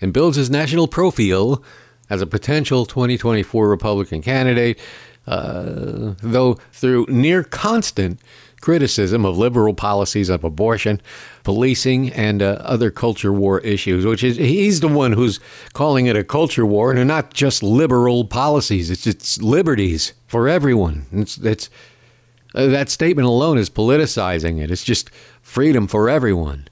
and 0.00 0.12
builds 0.12 0.36
his 0.36 0.50
national 0.50 0.88
profile 0.88 1.62
as 2.10 2.22
a 2.22 2.26
potential 2.26 2.86
2024 2.86 3.68
Republican 3.68 4.22
candidate, 4.22 4.78
uh, 5.26 6.14
though 6.22 6.58
through 6.72 7.06
near 7.08 7.42
constant 7.42 8.20
criticism 8.64 9.26
of 9.26 9.36
liberal 9.36 9.74
policies 9.74 10.30
of 10.30 10.42
abortion, 10.42 10.98
policing, 11.42 12.10
and 12.14 12.40
uh, 12.40 12.56
other 12.60 12.90
culture 12.90 13.30
war 13.30 13.60
issues, 13.60 14.06
which 14.06 14.24
is 14.24 14.38
he's 14.38 14.80
the 14.80 14.88
one 14.88 15.12
who's 15.12 15.38
calling 15.74 16.06
it 16.06 16.16
a 16.16 16.24
culture 16.24 16.64
war, 16.64 16.90
and 16.90 17.06
not 17.06 17.34
just 17.34 17.62
liberal 17.62 18.24
policies. 18.24 18.90
It's 18.90 19.06
it's 19.06 19.36
liberties 19.42 20.14
for 20.26 20.48
everyone. 20.48 21.04
It's 21.12 21.36
it's 21.36 21.68
uh, 22.54 22.68
that 22.68 22.88
statement 22.88 23.26
alone 23.26 23.58
is 23.58 23.68
politicizing 23.68 24.62
it. 24.62 24.70
It's 24.70 24.82
just 24.82 25.10
freedom 25.42 25.86
for 25.86 26.08
everyone 26.08 26.66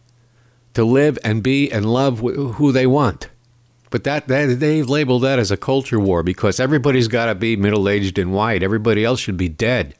to 0.72 0.84
live 0.84 1.18
and 1.22 1.42
be 1.42 1.70
and 1.70 1.92
love 1.92 2.20
who 2.20 2.72
they 2.72 2.86
want. 2.86 3.28
But 3.90 4.04
that, 4.04 4.28
that 4.28 4.60
they've 4.60 4.88
labeled 4.88 5.24
that 5.24 5.38
as 5.38 5.50
a 5.50 5.58
culture 5.58 6.00
war 6.00 6.22
because 6.22 6.58
everybody's 6.58 7.08
got 7.08 7.26
to 7.26 7.34
be 7.34 7.54
middle 7.54 7.86
aged 7.86 8.18
and 8.18 8.32
white. 8.32 8.62
Everybody 8.62 9.04
else 9.04 9.20
should 9.20 9.36
be 9.36 9.50
dead. 9.50 9.94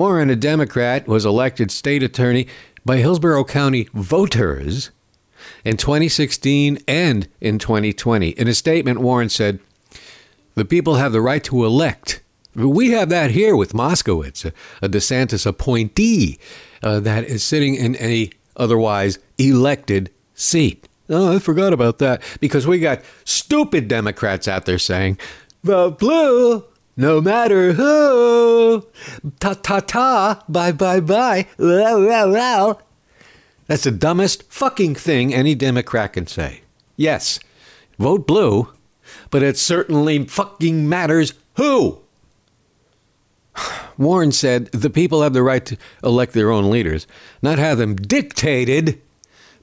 Warren, 0.00 0.30
a 0.30 0.34
Democrat, 0.34 1.06
was 1.06 1.26
elected 1.26 1.70
state 1.70 2.02
attorney 2.02 2.46
by 2.86 2.96
Hillsborough 2.96 3.44
County 3.44 3.86
voters 3.92 4.90
in 5.62 5.76
2016 5.76 6.78
and 6.88 7.28
in 7.42 7.58
2020. 7.58 8.30
In 8.30 8.48
a 8.48 8.54
statement, 8.54 9.00
Warren 9.00 9.28
said, 9.28 9.60
The 10.54 10.64
people 10.64 10.94
have 10.94 11.12
the 11.12 11.20
right 11.20 11.44
to 11.44 11.66
elect. 11.66 12.22
We 12.54 12.92
have 12.92 13.10
that 13.10 13.32
here 13.32 13.54
with 13.54 13.74
Moskowitz, 13.74 14.50
a, 14.80 14.88
DeSantis 14.88 15.44
appointee 15.44 16.38
uh, 16.82 17.00
that 17.00 17.24
is 17.24 17.44
sitting 17.44 17.74
in 17.74 17.94
a 17.96 18.30
otherwise 18.56 19.18
elected 19.36 20.10
seat. 20.32 20.88
Oh, 21.10 21.36
I 21.36 21.38
forgot 21.40 21.74
about 21.74 21.98
that 21.98 22.22
because 22.40 22.66
we 22.66 22.78
got 22.78 23.02
stupid 23.26 23.86
Democrats 23.86 24.48
out 24.48 24.64
there 24.64 24.78
saying, 24.78 25.18
vote 25.62 25.98
blue, 25.98 26.64
no 27.00 27.18
matter 27.18 27.72
who. 27.72 28.86
Ta 29.40 29.54
ta 29.54 29.80
ta, 29.80 30.44
bye 30.48 30.70
bye 30.70 31.00
bye. 31.00 31.46
Well, 31.56 32.04
well, 32.04 32.30
well. 32.30 32.82
That's 33.66 33.84
the 33.84 33.90
dumbest 33.90 34.52
fucking 34.52 34.96
thing 34.96 35.32
any 35.32 35.54
Democrat 35.54 36.12
can 36.12 36.26
say. 36.26 36.60
Yes, 36.96 37.40
vote 37.98 38.26
blue, 38.26 38.68
but 39.30 39.42
it 39.42 39.56
certainly 39.56 40.26
fucking 40.26 40.88
matters 40.88 41.32
who. 41.56 42.00
Warren 43.96 44.30
said 44.30 44.66
the 44.66 44.90
people 44.90 45.22
have 45.22 45.32
the 45.32 45.42
right 45.42 45.64
to 45.64 45.78
elect 46.04 46.34
their 46.34 46.50
own 46.50 46.70
leaders, 46.70 47.06
not 47.40 47.58
have 47.58 47.78
them 47.78 47.96
dictated 47.96 49.00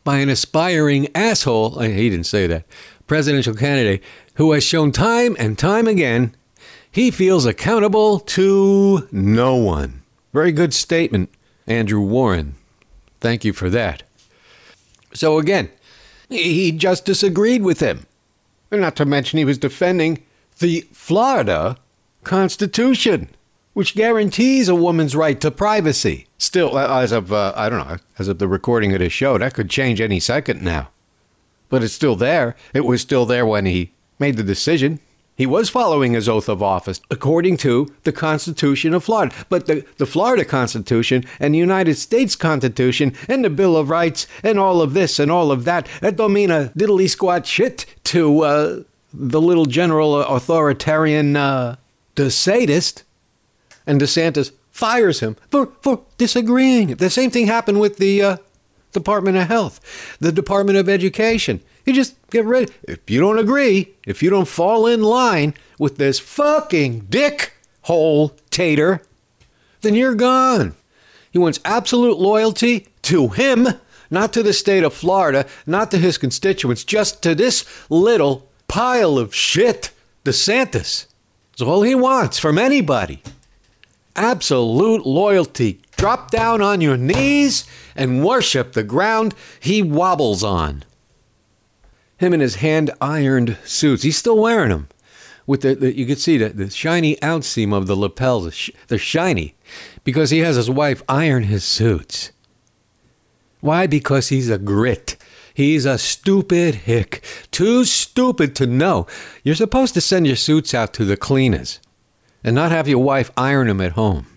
by 0.03 0.17
an 0.17 0.29
aspiring 0.29 1.07
asshole. 1.13 1.79
He 1.81 2.09
didn't 2.09 2.25
say 2.25 2.47
that. 2.47 2.65
Presidential 3.05 3.53
candidate 3.53 4.03
who 4.35 4.53
has 4.53 4.63
shown 4.63 4.91
time 4.91 5.35
and 5.37 5.57
time 5.57 5.87
again 5.87 6.33
he 6.97 7.11
feels 7.11 7.45
accountable 7.45 8.19
to 8.19 9.07
no 9.11 9.53
one. 9.53 10.01
Very 10.33 10.51
good 10.51 10.73
statement, 10.73 11.29
Andrew 11.67 12.01
Warren. 12.01 12.55
Thank 13.21 13.45
you 13.45 13.53
for 13.53 13.69
that. 13.69 14.01
So 15.13 15.37
again, 15.37 15.69
he 16.27 16.71
just 16.71 17.05
disagreed 17.05 17.61
with 17.61 17.81
him. 17.81 18.07
Not 18.71 18.95
to 18.95 19.05
mention 19.05 19.37
he 19.37 19.45
was 19.45 19.59
defending 19.59 20.23
the 20.57 20.87
Florida 20.91 21.77
Constitution 22.23 23.29
which 23.73 23.93
guarantees 23.93 24.67
a 24.67 24.73
woman's 24.73 25.15
right 25.15 25.39
to 25.39 25.51
privacy. 25.51 26.25
Still, 26.39 26.75
uh, 26.75 26.99
as 26.99 27.11
of, 27.11 27.31
uh, 27.31 27.53
I 27.55 27.69
don't 27.69 27.87
know, 27.87 27.97
as 28.17 28.27
of 28.27 28.39
the 28.39 28.47
recording 28.47 28.91
of 28.93 28.97
this 28.97 29.13
show, 29.13 29.37
that 29.37 29.53
could 29.53 29.69
change 29.69 30.01
any 30.01 30.19
second 30.19 30.63
now. 30.63 30.89
But 31.69 31.83
it's 31.83 31.93
still 31.93 32.15
there. 32.15 32.55
It 32.73 32.85
was 32.85 33.01
still 33.01 33.27
there 33.27 33.45
when 33.45 33.67
he 33.67 33.91
made 34.17 34.35
the 34.35 34.41
decision. 34.41 34.99
He 35.37 35.45
was 35.45 35.69
following 35.69 36.13
his 36.13 36.27
oath 36.27 36.49
of 36.49 36.63
office 36.63 36.99
according 37.11 37.57
to 37.57 37.93
the 38.03 38.11
Constitution 38.11 38.95
of 38.95 39.03
Florida. 39.03 39.35
But 39.49 39.67
the, 39.67 39.85
the 39.97 40.07
Florida 40.07 40.43
Constitution 40.43 41.23
and 41.39 41.53
the 41.53 41.59
United 41.59 41.93
States 41.95 42.35
Constitution 42.35 43.13
and 43.29 43.45
the 43.45 43.51
Bill 43.51 43.77
of 43.77 43.91
Rights 43.91 44.25
and 44.43 44.57
all 44.57 44.81
of 44.81 44.95
this 44.95 45.19
and 45.19 45.29
all 45.29 45.51
of 45.51 45.63
that, 45.65 45.87
that 46.01 46.15
don't 46.15 46.33
mean 46.33 46.49
a 46.49 46.71
diddly 46.75 47.07
squat 47.07 47.45
shit 47.45 47.85
to 48.05 48.41
uh, 48.41 48.83
the 49.13 49.39
little 49.39 49.67
general 49.67 50.15
authoritarian 50.21 51.35
uh, 51.35 51.75
sadist 52.17 53.03
and 53.85 54.01
DeSantis 54.01 54.51
fires 54.71 55.19
him 55.19 55.35
for, 55.51 55.67
for 55.81 56.01
disagreeing. 56.17 56.95
The 56.95 57.11
same 57.11 57.29
thing 57.29 57.45
happened 57.45 57.79
with 57.79 57.97
the 57.97 58.23
uh, 58.23 58.37
Department 58.91 59.37
of 59.37 59.47
Health, 59.47 60.17
the 60.19 60.31
Department 60.31 60.79
of 60.79 60.89
Education. 60.89 61.61
You 61.87 61.93
just 61.93 62.15
get 62.29 62.43
rid. 62.43 62.73
If 62.83 63.09
you 63.09 63.21
don't 63.21 63.39
agree, 63.39 63.95
if 64.05 64.21
you 64.21 64.29
don't 64.29 64.47
fall 64.47 64.85
in 64.85 65.01
line 65.01 65.53
with 65.79 65.97
this 65.97 66.19
fucking 66.19 67.07
dick 67.09 67.53
hole 67.83 68.35
tater, 68.49 69.01
then 69.81 69.95
you're 69.95 70.13
gone. 70.13 70.75
He 71.31 71.39
wants 71.39 71.61
absolute 71.63 72.19
loyalty 72.19 72.87
to 73.03 73.29
him, 73.29 73.69
not 74.11 74.33
to 74.33 74.43
the 74.43 74.51
state 74.51 74.83
of 74.83 74.93
Florida, 74.93 75.45
not 75.65 75.89
to 75.91 75.97
his 75.97 76.17
constituents, 76.17 76.83
just 76.83 77.23
to 77.23 77.33
this 77.33 77.63
little 77.89 78.49
pile 78.67 79.17
of 79.17 79.33
shit, 79.33 79.91
DeSantis. 80.25 81.05
That's 81.51 81.61
all 81.61 81.83
he 81.83 81.95
wants 81.95 82.37
from 82.37 82.57
anybody 82.57 83.23
absolute 84.17 85.05
loyalty. 85.05 85.79
Drop 85.95 86.31
down 86.31 86.61
on 86.61 86.81
your 86.81 86.97
knees 86.97 87.65
and 87.95 88.25
worship 88.25 88.73
the 88.73 88.83
ground 88.83 89.33
he 89.59 89.81
wobbles 89.81 90.43
on. 90.43 90.83
Him 92.17 92.33
in 92.33 92.39
his 92.39 92.55
hand 92.55 92.91
ironed 92.99 93.57
suits, 93.63 94.03
he's 94.03 94.17
still 94.17 94.37
wearing 94.39 94.69
them. 94.69 94.87
with 95.45 95.61
the, 95.61 95.75
the 95.75 95.97
you 95.97 96.05
could 96.05 96.19
see 96.19 96.37
the, 96.37 96.49
the 96.49 96.69
shiny 96.69 97.15
outseam 97.17 97.73
of 97.73 97.87
the 97.87 97.95
lapels. 97.95 98.69
They're 98.87 98.97
shiny 98.97 99.55
because 100.03 100.29
he 100.29 100.39
has 100.39 100.55
his 100.57 100.69
wife 100.69 101.01
iron 101.07 101.43
his 101.43 101.63
suits. 101.63 102.31
Why? 103.61 103.87
Because 103.87 104.29
he's 104.29 104.49
a 104.49 104.57
grit. 104.59 105.15
He's 105.53 105.85
a 105.85 105.97
stupid 105.97 106.75
hick. 106.75 107.23
Too 107.49 107.85
stupid 107.85 108.55
to 108.57 108.67
know. 108.67 109.07
You're 109.43 109.55
supposed 109.55 109.95
to 109.95 110.01
send 110.01 110.27
your 110.27 110.35
suits 110.35 110.73
out 110.75 110.93
to 110.95 111.05
the 111.05 111.17
cleaners 111.17 111.79
and 112.43 112.53
not 112.55 112.71
have 112.71 112.87
your 112.87 113.03
wife 113.03 113.31
iron 113.35 113.67
them 113.67 113.81
at 113.81 113.93
home. 113.93 114.27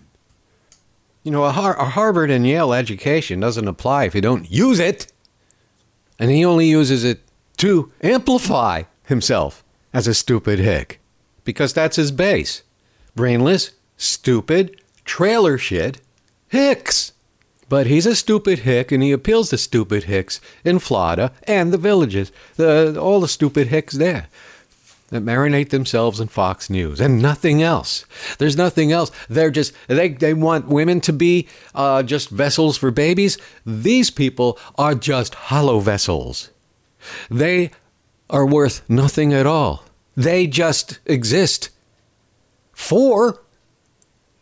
You 1.23 1.31
know, 1.31 1.43
a, 1.43 1.51
Har- 1.51 1.79
a 1.79 1.85
Harvard 1.85 2.31
and 2.31 2.47
Yale 2.47 2.73
education 2.73 3.39
doesn't 3.39 3.67
apply 3.67 4.05
if 4.05 4.15
you 4.15 4.21
don't 4.21 4.49
use 4.49 4.79
it. 4.79 5.11
And 6.17 6.31
he 6.31 6.43
only 6.43 6.67
uses 6.67 7.03
it 7.03 7.21
to 7.57 7.91
amplify 8.01 8.83
himself 9.05 9.63
as 9.93 10.07
a 10.07 10.13
stupid 10.13 10.59
hick 10.59 10.99
because 11.43 11.73
that's 11.73 11.97
his 11.97 12.11
base. 12.11 12.63
Brainless, 13.15 13.71
stupid, 13.97 14.81
trailer 15.05 15.57
shit, 15.57 16.01
hicks. 16.47 17.13
But 17.69 17.87
he's 17.87 18.05
a 18.05 18.15
stupid 18.15 18.59
hick, 18.59 18.91
and 18.91 19.01
he 19.01 19.13
appeals 19.13 19.49
to 19.49 19.57
stupid 19.57 20.03
hicks 20.03 20.41
in 20.65 20.79
Florida 20.79 21.31
and 21.43 21.71
the 21.71 21.77
villages, 21.77 22.31
the, 22.57 22.99
all 22.99 23.21
the 23.21 23.29
stupid 23.29 23.67
hicks 23.67 23.93
there 23.93 24.27
that 25.11 25.23
marinate 25.23 25.69
themselves 25.69 26.19
in 26.19 26.27
Fox 26.27 26.69
News 26.69 26.99
and 26.99 27.21
nothing 27.21 27.61
else. 27.61 28.05
There's 28.39 28.57
nothing 28.57 28.91
else. 28.91 29.11
They're 29.29 29.51
just 29.51 29.73
they 29.87 30.09
they 30.09 30.33
want 30.33 30.67
women 30.67 31.01
to 31.01 31.13
be 31.13 31.47
uh, 31.75 32.03
just 32.03 32.29
vessels 32.29 32.77
for 32.77 32.91
babies. 32.91 33.37
These 33.65 34.09
people 34.09 34.57
are 34.77 34.95
just 34.95 35.35
hollow 35.35 35.79
vessels. 35.79 36.49
They 37.29 37.71
are 38.29 38.45
worth 38.45 38.81
nothing 38.89 39.33
at 39.33 39.45
all. 39.45 39.83
They 40.15 40.47
just 40.47 40.99
exist 41.05 41.69
for 42.73 43.41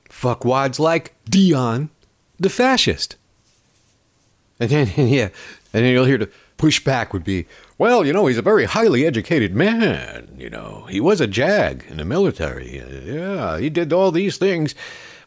fuckwads 0.09 0.79
like 0.79 1.15
Dion, 1.25 1.89
the 2.39 2.49
fascist. 2.49 3.15
And 4.59 4.69
then, 4.69 4.87
yeah, 4.95 5.29
and 5.73 5.85
then 5.85 5.91
you'll 5.93 6.05
hear 6.05 6.17
the 6.17 6.31
pushback 6.57 7.13
would 7.13 7.23
be, 7.23 7.45
well, 7.77 8.05
you 8.05 8.11
know, 8.11 8.25
he's 8.25 8.37
a 8.37 8.41
very 8.41 8.65
highly 8.65 9.05
educated 9.05 9.55
man. 9.55 10.35
You 10.37 10.49
know, 10.49 10.85
he 10.89 10.99
was 10.99 11.21
a 11.21 11.27
JAG 11.27 11.85
in 11.87 11.97
the 11.97 12.05
military. 12.05 12.77
Yeah, 13.05 13.57
he 13.57 13.69
did 13.69 13.93
all 13.93 14.11
these 14.11 14.37
things. 14.37 14.75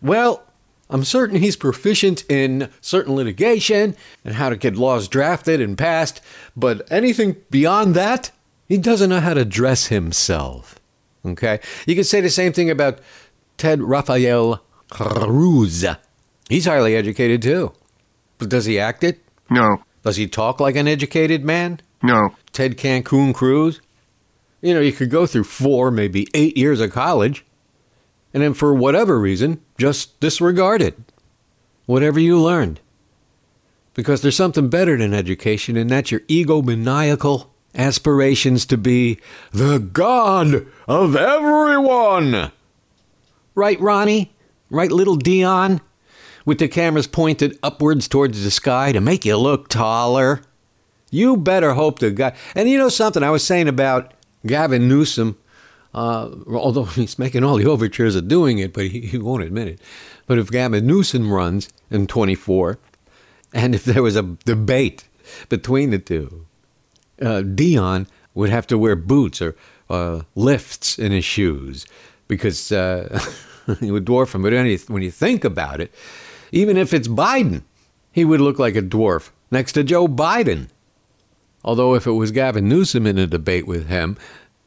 Well, 0.02 0.44
I'm 0.92 1.04
certain 1.04 1.37
he's 1.37 1.56
proficient 1.56 2.22
in 2.30 2.68
certain 2.82 3.14
litigation 3.14 3.96
and 4.26 4.34
how 4.34 4.50
to 4.50 4.56
get 4.56 4.76
laws 4.76 5.08
drafted 5.08 5.58
and 5.58 5.76
passed, 5.76 6.20
but 6.54 6.87
anything 6.92 7.37
beyond 7.50 7.94
that, 7.94 8.30
he 8.68 8.76
doesn't 8.76 9.08
know 9.08 9.20
how 9.20 9.32
to 9.32 9.46
dress 9.46 9.87
himself. 9.87 10.78
Okay? 11.25 11.61
You 11.87 11.96
could 11.96 12.06
say 12.06 12.20
the 12.20 12.28
same 12.28 12.52
thing 12.52 12.68
about 12.68 12.99
Ted 13.56 13.80
Rafael 13.80 14.62
Cruz. 14.90 15.87
He's 16.50 16.66
highly 16.66 16.94
educated 16.94 17.40
too. 17.40 17.72
But 18.37 18.50
does 18.50 18.66
he 18.66 18.78
act 18.78 19.02
it? 19.02 19.25
No. 19.49 19.78
Does 20.02 20.16
he 20.16 20.26
talk 20.26 20.61
like 20.61 20.76
an 20.76 20.88
educated 20.88 21.42
man? 21.42 21.80
No. 22.02 22.34
Ted 22.52 22.76
Cancun 22.76 23.34
Cruz? 23.34 23.80
You 24.61 24.75
know, 24.75 24.80
you 24.80 24.92
could 24.92 25.08
go 25.08 25.25
through 25.26 25.44
four, 25.44 25.90
maybe 25.90 26.26
eight 26.34 26.56
years 26.56 26.80
of 26.80 26.92
college, 26.92 27.46
and 28.34 28.42
then 28.42 28.54
for 28.54 28.75
whatever 28.75 29.18
reason, 29.18 29.61
just 29.82 30.20
disregard 30.20 30.80
it. 30.80 30.96
Whatever 31.86 32.20
you 32.20 32.40
learned. 32.40 32.78
Because 33.94 34.22
there's 34.22 34.36
something 34.36 34.68
better 34.68 34.96
than 34.96 35.12
education, 35.12 35.76
and 35.76 35.90
that's 35.90 36.12
your 36.12 36.20
egomaniacal 36.20 37.48
aspirations 37.74 38.64
to 38.66 38.78
be 38.78 39.18
the 39.50 39.80
God 39.80 40.68
of 40.86 41.16
everyone. 41.16 42.52
Right, 43.56 43.80
Ronnie? 43.80 44.32
Right, 44.70 44.92
little 44.92 45.16
Dion? 45.16 45.80
With 46.46 46.61
the 46.61 46.68
cameras 46.68 47.09
pointed 47.09 47.59
upwards 47.61 48.07
towards 48.07 48.44
the 48.44 48.52
sky 48.52 48.92
to 48.92 49.00
make 49.00 49.24
you 49.24 49.37
look 49.37 49.66
taller. 49.66 50.42
You 51.11 51.37
better 51.37 51.74
hope 51.74 51.98
to 51.98 52.12
God. 52.12 52.37
And 52.54 52.70
you 52.70 52.78
know 52.78 52.88
something 52.88 53.24
I 53.24 53.30
was 53.30 53.44
saying 53.44 53.66
about 53.66 54.14
Gavin 54.46 54.88
Newsom, 54.88 55.37
uh, 55.94 56.31
although 56.48 56.85
he's 56.85 57.18
making 57.18 57.44
all 57.44 57.57
the 57.57 57.66
overtures 57.66 58.16
of 58.16 58.28
doing 58.28 58.59
it, 58.59 58.72
but 58.72 58.87
he, 58.87 59.00
he 59.00 59.18
won't 59.18 59.42
admit 59.42 59.68
it. 59.68 59.81
But 60.26 60.38
if 60.38 60.50
Gavin 60.50 60.87
Newsom 60.87 61.33
runs 61.33 61.68
in 61.90 62.07
24, 62.07 62.78
and 63.52 63.74
if 63.74 63.85
there 63.85 64.02
was 64.02 64.16
a 64.16 64.22
debate 64.22 65.05
between 65.48 65.90
the 65.90 65.98
two, 65.98 66.46
uh, 67.20 67.42
Dion 67.42 68.07
would 68.35 68.50
have 68.50 68.66
to 68.68 68.78
wear 68.78 68.96
boots 68.96 69.42
or 69.42 69.55
uh, 69.90 70.22
lifts 70.35 70.98
in 70.98 71.12
his 71.12 71.24
shoes 71.24 71.87
because 72.28 72.72
uh, 72.72 73.20
he 73.81 73.90
would 73.90 74.07
dwarf 74.07 74.35
him. 74.35 74.42
But 74.42 74.52
when 74.88 75.02
you 75.02 75.11
think 75.11 75.44
about 75.44 75.81
it, 75.81 75.92
even 76.50 76.76
if 76.76 76.94
it's 76.94 77.09
Biden, 77.09 77.62
he 78.11 78.24
would 78.24 78.40
look 78.40 78.59
like 78.59 78.76
a 78.76 78.83
dwarf 78.83 79.31
next 79.50 79.72
to 79.72 79.85
Joe 79.85 80.09
Biden. 80.09 80.68
Although 81.64 81.94
if 81.94 82.07
it 82.07 82.12
was 82.12 82.31
Gavin 82.31 82.68
Newsom 82.68 83.07
in 83.07 83.18
a 83.18 83.26
debate 83.26 83.66
with 83.66 83.88
him, 83.88 84.16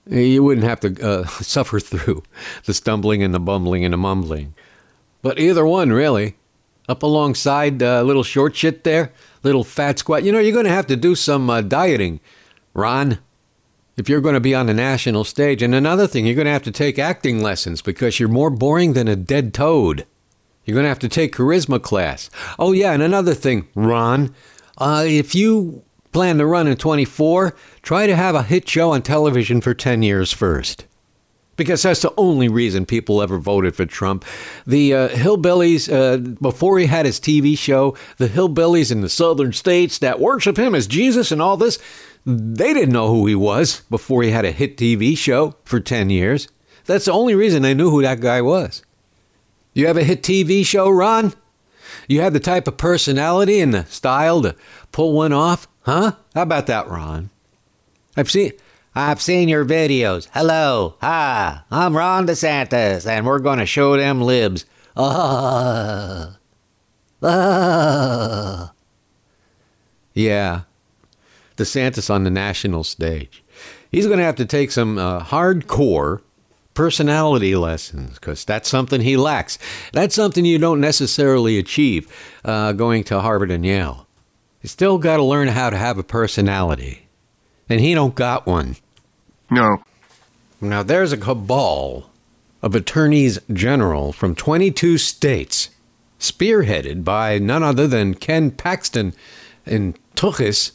you 0.08 0.44
wouldn't 0.44 0.66
have 0.66 0.80
to 0.82 1.02
uh, 1.02 1.28
suffer 1.42 1.80
through 1.80 2.24
the 2.66 2.74
stumbling 2.74 3.24
and 3.24 3.34
the 3.34 3.40
bumbling 3.40 3.84
and 3.84 3.94
the 3.94 3.98
mumbling. 3.98 4.54
But 5.22 5.40
either 5.40 5.66
one, 5.66 5.92
really. 5.92 6.36
Up 6.88 7.02
alongside 7.02 7.82
a 7.82 7.98
uh, 7.98 8.02
little 8.04 8.22
short 8.22 8.56
shit 8.56 8.84
there, 8.84 9.12
little 9.42 9.64
fat 9.64 9.98
squat. 9.98 10.24
You 10.24 10.32
know, 10.32 10.38
you're 10.38 10.54
going 10.54 10.66
to 10.66 10.72
have 10.72 10.86
to 10.88 10.96
do 10.96 11.16
some 11.16 11.50
uh, 11.50 11.62
dieting, 11.62 12.20
Ron, 12.76 13.18
if 13.98 14.08
you're 14.08 14.22
going 14.22 14.36
to 14.36 14.40
be 14.40 14.54
on 14.54 14.68
the 14.68 14.74
national 14.76 15.24
stage. 15.24 15.64
And 15.64 15.74
another 15.74 16.06
thing, 16.06 16.28
you're 16.28 16.36
going 16.36 16.46
to 16.46 16.52
have 16.52 16.62
to 16.64 16.72
take 16.72 17.00
acting 17.00 17.42
lessons 17.42 17.82
because 17.82 18.20
you're 18.20 18.30
more 18.30 18.52
boring 18.52 18.94
than 18.94 19.08
a 19.08 19.16
dead 19.16 19.52
toad. 19.52 20.06
You're 20.64 20.76
going 20.76 20.84
to 20.84 20.90
have 20.90 21.00
to 21.00 21.10
take 21.10 21.36
charisma 21.36 21.82
class. 21.82 22.30
Oh, 22.60 22.72
yeah, 22.72 22.92
and 22.92 23.02
another 23.02 23.34
thing, 23.34 23.68
Ron, 23.74 24.36
uh, 24.78 25.06
if 25.08 25.34
you 25.34 25.84
plan 26.16 26.38
to 26.38 26.46
run 26.46 26.66
in 26.66 26.78
24, 26.78 27.54
try 27.82 28.08
to 28.08 28.16
have 28.16 28.36
a 28.36 28.44
hit 28.44 28.70
show 28.70 28.92
on 28.92 29.02
television 29.02 29.60
for 29.60 29.74
10 29.74 30.02
years 30.02 30.32
first 30.32 30.86
because 31.58 31.84
that's 31.84 32.04
the 32.04 32.14
only 32.16 32.48
reason 32.48 32.86
people 32.86 33.22
ever 33.22 33.38
voted 33.38 33.76
for 33.76 33.86
Trump. 33.86 34.24
The 34.66 34.94
uh, 34.94 35.10
hillbillies, 35.10 35.92
uh, 35.92 36.16
before 36.42 36.80
he 36.80 36.86
had 36.86 37.06
his 37.06 37.20
TV 37.20 37.58
show, 37.58 37.98
the 38.16 38.30
hillbillies 38.30 38.94
in 38.94 39.02
the 39.02 39.10
southern 39.10 39.52
states 39.52 39.98
that 40.00 40.22
worship 40.22 40.58
him 40.58 40.74
as 40.74 40.88
Jesus 40.88 41.34
and 41.34 41.42
all 41.42 41.58
this, 41.58 41.80
they 42.26 42.74
didn't 42.74 42.94
know 42.94 43.14
who 43.14 43.26
he 43.26 43.36
was 43.36 43.82
before 43.90 44.24
he 44.24 44.32
had 44.32 44.46
a 44.46 44.54
hit 44.54 44.78
TV 44.78 45.18
show 45.18 45.58
for 45.66 45.82
10 45.82 46.10
years. 46.10 46.48
That's 46.86 47.06
the 47.06 47.12
only 47.12 47.36
reason 47.36 47.62
they 47.62 47.74
knew 47.74 47.90
who 47.90 48.02
that 48.04 48.22
guy 48.22 48.42
was. 48.42 48.84
You 49.74 49.88
have 49.88 49.98
a 49.98 50.04
hit 50.06 50.24
TV 50.24 50.66
show, 50.66 50.90
Ron? 50.90 51.34
You 52.08 52.22
have 52.22 52.32
the 52.32 52.40
type 52.40 52.70
of 52.70 52.78
personality 52.78 53.60
and 53.60 53.74
the 53.74 53.86
style 53.88 54.42
to 54.44 54.56
pull 54.94 55.12
one 55.12 55.34
off? 55.34 55.68
Huh? 55.86 56.14
How 56.34 56.42
about 56.42 56.66
that, 56.66 56.90
Ron? 56.90 57.30
I've 58.18 58.32
seen 58.32 58.54
I've 58.96 59.22
seen 59.22 59.50
your 59.50 59.64
videos. 59.64 60.28
Hello. 60.34 60.96
Hi. 61.02 61.62
I'm 61.70 61.96
Ron 61.96 62.26
DeSantis, 62.26 63.06
and 63.06 63.26
we're 63.26 63.40
going 63.40 63.60
to 63.60 63.68
show 63.68 63.96
them 63.96 64.22
libs. 64.22 64.66
Uh, 64.98 66.32
uh. 67.22 68.68
Yeah. 70.14 70.62
DeSantis 71.58 72.10
on 72.10 72.24
the 72.24 72.32
national 72.32 72.84
stage. 72.84 73.44
He's 73.92 74.08
going 74.08 74.18
to 74.18 74.26
have 74.26 74.38
to 74.38 74.46
take 74.46 74.72
some 74.72 74.98
uh, 74.98 75.24
hardcore 75.24 76.22
personality 76.74 77.56
lessons 77.56 78.16
because 78.16 78.44
that's 78.44 78.68
something 78.68 79.02
he 79.02 79.18
lacks. 79.18 79.60
That's 79.94 80.16
something 80.16 80.46
you 80.46 80.58
don't 80.58 80.82
necessarily 80.82 81.60
achieve 81.60 82.12
uh, 82.44 82.72
going 82.72 83.04
to 83.06 83.22
Harvard 83.22 83.52
and 83.52 83.64
Yale. 83.66 84.05
You 84.66 84.70
still 84.70 84.98
got 84.98 85.18
to 85.18 85.24
learn 85.24 85.50
how 85.50 85.70
to 85.70 85.78
have 85.78 86.00
a 86.00 86.04
personality. 86.04 87.08
And 87.70 87.80
he 87.80 87.94
don't 87.94 88.16
got 88.16 88.48
one. 88.48 88.78
No. 89.52 89.84
Now, 90.60 90.82
there's 90.82 91.12
a 91.12 91.18
cabal 91.18 92.10
of 92.64 92.74
attorneys 92.74 93.38
general 93.54 94.12
from 94.12 94.34
22 94.34 94.98
states, 94.98 95.70
spearheaded 96.20 97.04
by 97.04 97.38
none 97.38 97.62
other 97.62 97.86
than 97.86 98.16
Ken 98.16 98.50
Paxton 98.50 99.14
in 99.68 99.94
Tuchis, 100.16 100.72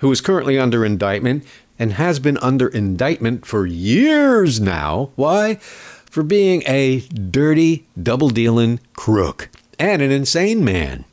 who 0.00 0.12
is 0.12 0.20
currently 0.20 0.58
under 0.58 0.84
indictment 0.84 1.46
and 1.78 1.94
has 1.94 2.18
been 2.18 2.36
under 2.42 2.68
indictment 2.68 3.46
for 3.46 3.64
years 3.64 4.60
now. 4.60 5.12
Why? 5.16 5.54
For 5.54 6.22
being 6.22 6.62
a 6.66 7.00
dirty, 7.08 7.86
double 8.02 8.28
dealing 8.28 8.80
crook 8.96 9.48
and 9.78 10.02
an 10.02 10.10
insane 10.10 10.62
man. 10.62 11.06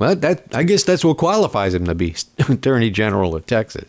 Well, 0.00 0.16
that 0.16 0.44
I 0.54 0.62
guess 0.62 0.82
that's 0.82 1.04
what 1.04 1.18
qualifies 1.18 1.74
him 1.74 1.84
to 1.84 1.94
be 1.94 2.16
Attorney 2.48 2.88
General 2.88 3.36
of 3.36 3.44
Texas. 3.44 3.84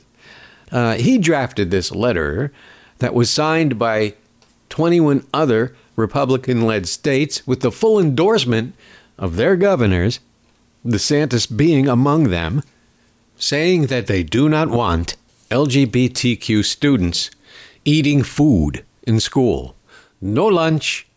Uh, 0.70 0.96
he 0.96 1.18
drafted 1.18 1.72
this 1.72 1.90
letter 1.90 2.52
that 3.00 3.14
was 3.14 3.30
signed 3.30 3.80
by 3.80 4.16
21 4.70 5.26
other 5.34 5.74
Republican 5.96 6.66
led 6.66 6.88
states 6.88 7.48
with 7.48 7.62
the 7.62 7.72
full 7.72 7.98
endorsement 7.98 8.76
of 9.18 9.38
their 9.38 9.56
governors, 9.56 10.20
DeSantis 10.86 11.48
being 11.56 11.88
among 11.88 12.26
them, 12.26 12.62
saying 13.38 13.88
that 13.88 14.08
they 14.08 14.22
do 14.22 14.50
not 14.50 14.70
want 14.70 15.16
LGBTQ 15.50 16.66
students 16.66 17.32
eating 17.86 18.22
food 18.22 18.84
in 19.04 19.22
school. 19.22 19.76
No 20.20 20.46
lunch. 20.46 21.08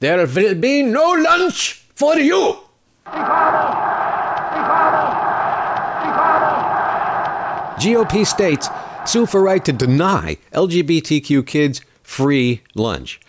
There 0.00 0.26
will 0.26 0.54
be 0.56 0.82
no 0.82 1.12
lunch 1.12 1.86
for 1.94 2.18
you. 2.18 2.69
GOP 7.80 8.26
states 8.26 8.68
sue 9.06 9.24
for 9.24 9.42
right 9.42 9.64
to 9.64 9.72
deny 9.72 10.36
LGBTQ 10.52 11.46
kids 11.46 11.80
free 12.02 12.60
lunch. 12.74 13.20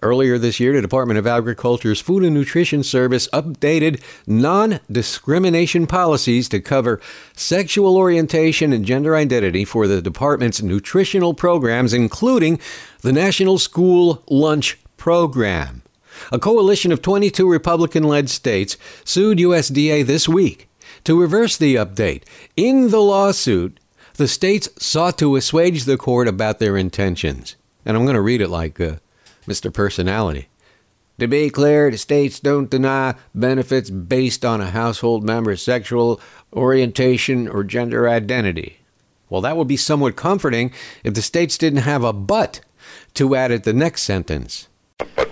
Earlier 0.00 0.38
this 0.38 0.60
year, 0.60 0.72
the 0.72 0.80
Department 0.80 1.18
of 1.18 1.26
Agriculture's 1.26 2.00
Food 2.00 2.22
and 2.22 2.32
Nutrition 2.32 2.82
Service 2.82 3.28
updated 3.32 4.00
non 4.26 4.80
discrimination 4.90 5.86
policies 5.86 6.48
to 6.50 6.60
cover 6.60 7.00
sexual 7.34 7.96
orientation 7.96 8.72
and 8.72 8.84
gender 8.84 9.16
identity 9.16 9.64
for 9.64 9.86
the 9.88 10.00
department's 10.00 10.62
nutritional 10.62 11.34
programs, 11.34 11.92
including 11.92 12.60
the 13.00 13.12
National 13.12 13.58
School 13.58 14.22
Lunch 14.28 14.78
Program. 14.96 15.82
A 16.32 16.38
coalition 16.38 16.92
of 16.92 17.02
22 17.02 17.48
Republican 17.48 18.04
led 18.04 18.30
states 18.30 18.76
sued 19.04 19.38
USDA 19.38 20.06
this 20.06 20.28
week 20.28 20.68
to 21.04 21.20
reverse 21.20 21.56
the 21.56 21.76
update. 21.76 22.24
In 22.56 22.90
the 22.90 23.00
lawsuit, 23.00 23.78
the 24.14 24.28
states 24.28 24.68
sought 24.78 25.16
to 25.18 25.36
assuage 25.36 25.84
the 25.84 25.96
court 25.96 26.28
about 26.28 26.58
their 26.58 26.76
intentions. 26.76 27.56
And 27.84 27.96
I'm 27.96 28.04
going 28.04 28.14
to 28.14 28.20
read 28.20 28.40
it 28.40 28.48
like 28.48 28.80
uh, 28.80 28.96
Mr. 29.46 29.72
Personality. 29.72 30.48
To 31.18 31.26
be 31.26 31.50
clear, 31.50 31.90
the 31.90 31.98
states 31.98 32.38
don't 32.38 32.70
deny 32.70 33.14
benefits 33.34 33.90
based 33.90 34.44
on 34.44 34.60
a 34.60 34.70
household 34.70 35.24
member's 35.24 35.62
sexual 35.62 36.20
orientation 36.52 37.48
or 37.48 37.64
gender 37.64 38.08
identity. 38.08 38.78
Well, 39.28 39.40
that 39.42 39.56
would 39.56 39.68
be 39.68 39.76
somewhat 39.76 40.16
comforting 40.16 40.72
if 41.04 41.14
the 41.14 41.22
states 41.22 41.58
didn't 41.58 41.80
have 41.80 42.04
a 42.04 42.12
but 42.12 42.60
to 43.14 43.34
add 43.34 43.50
at 43.50 43.64
the 43.64 43.72
next 43.72 44.02
sentence. 44.02 44.68
But. 45.16 45.27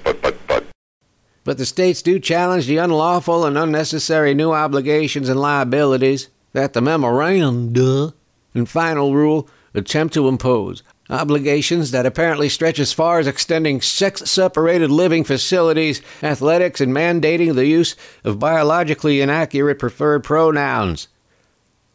But 1.47 1.59
the 1.59 1.65
states 1.65 2.03
do 2.03 2.19
challenge 2.19 2.67
the 2.67 2.79
unlawful 2.79 3.47
and 3.47 3.57
unnecessary 3.57 4.35
new 4.35 4.53
obligations 4.53 5.29
and 5.29 5.41
liabilities 5.41 6.29
that 6.53 6.73
the 6.73 6.83
memorandum 6.83 8.13
and 8.53 8.69
final 8.69 9.15
rule 9.15 9.49
attempt 9.73 10.13
to 10.15 10.27
impose 10.27 10.83
Obligations 11.09 11.93
that 11.93 12.05
apparently 12.05 12.49
stretch 12.49 12.81
as 12.81 12.93
far 12.93 13.21
as 13.21 13.29
extending 13.29 13.81
sex 13.81 14.29
separated 14.29 14.91
living 14.91 15.23
facilities, 15.23 16.03
athletics, 16.21 16.81
and 16.81 16.93
mandating 16.93 17.55
the 17.55 17.67
use 17.67 17.95
of 18.25 18.41
biologically 18.41 19.21
inaccurate 19.21 19.79
preferred 19.79 20.25
pronouns. 20.25 21.07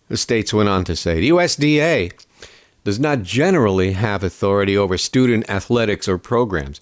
The 0.07 0.15
states 0.15 0.53
went 0.53 0.69
on 0.69 0.85
to 0.85 0.95
say 0.95 1.19
the 1.19 1.29
USDA 1.29 2.13
does 2.85 2.99
not 2.99 3.21
generally 3.21 3.91
have 3.91 4.23
authority 4.23 4.77
over 4.77 4.97
student 4.97 5.49
athletics 5.49 6.07
or 6.07 6.17
programs. 6.17 6.79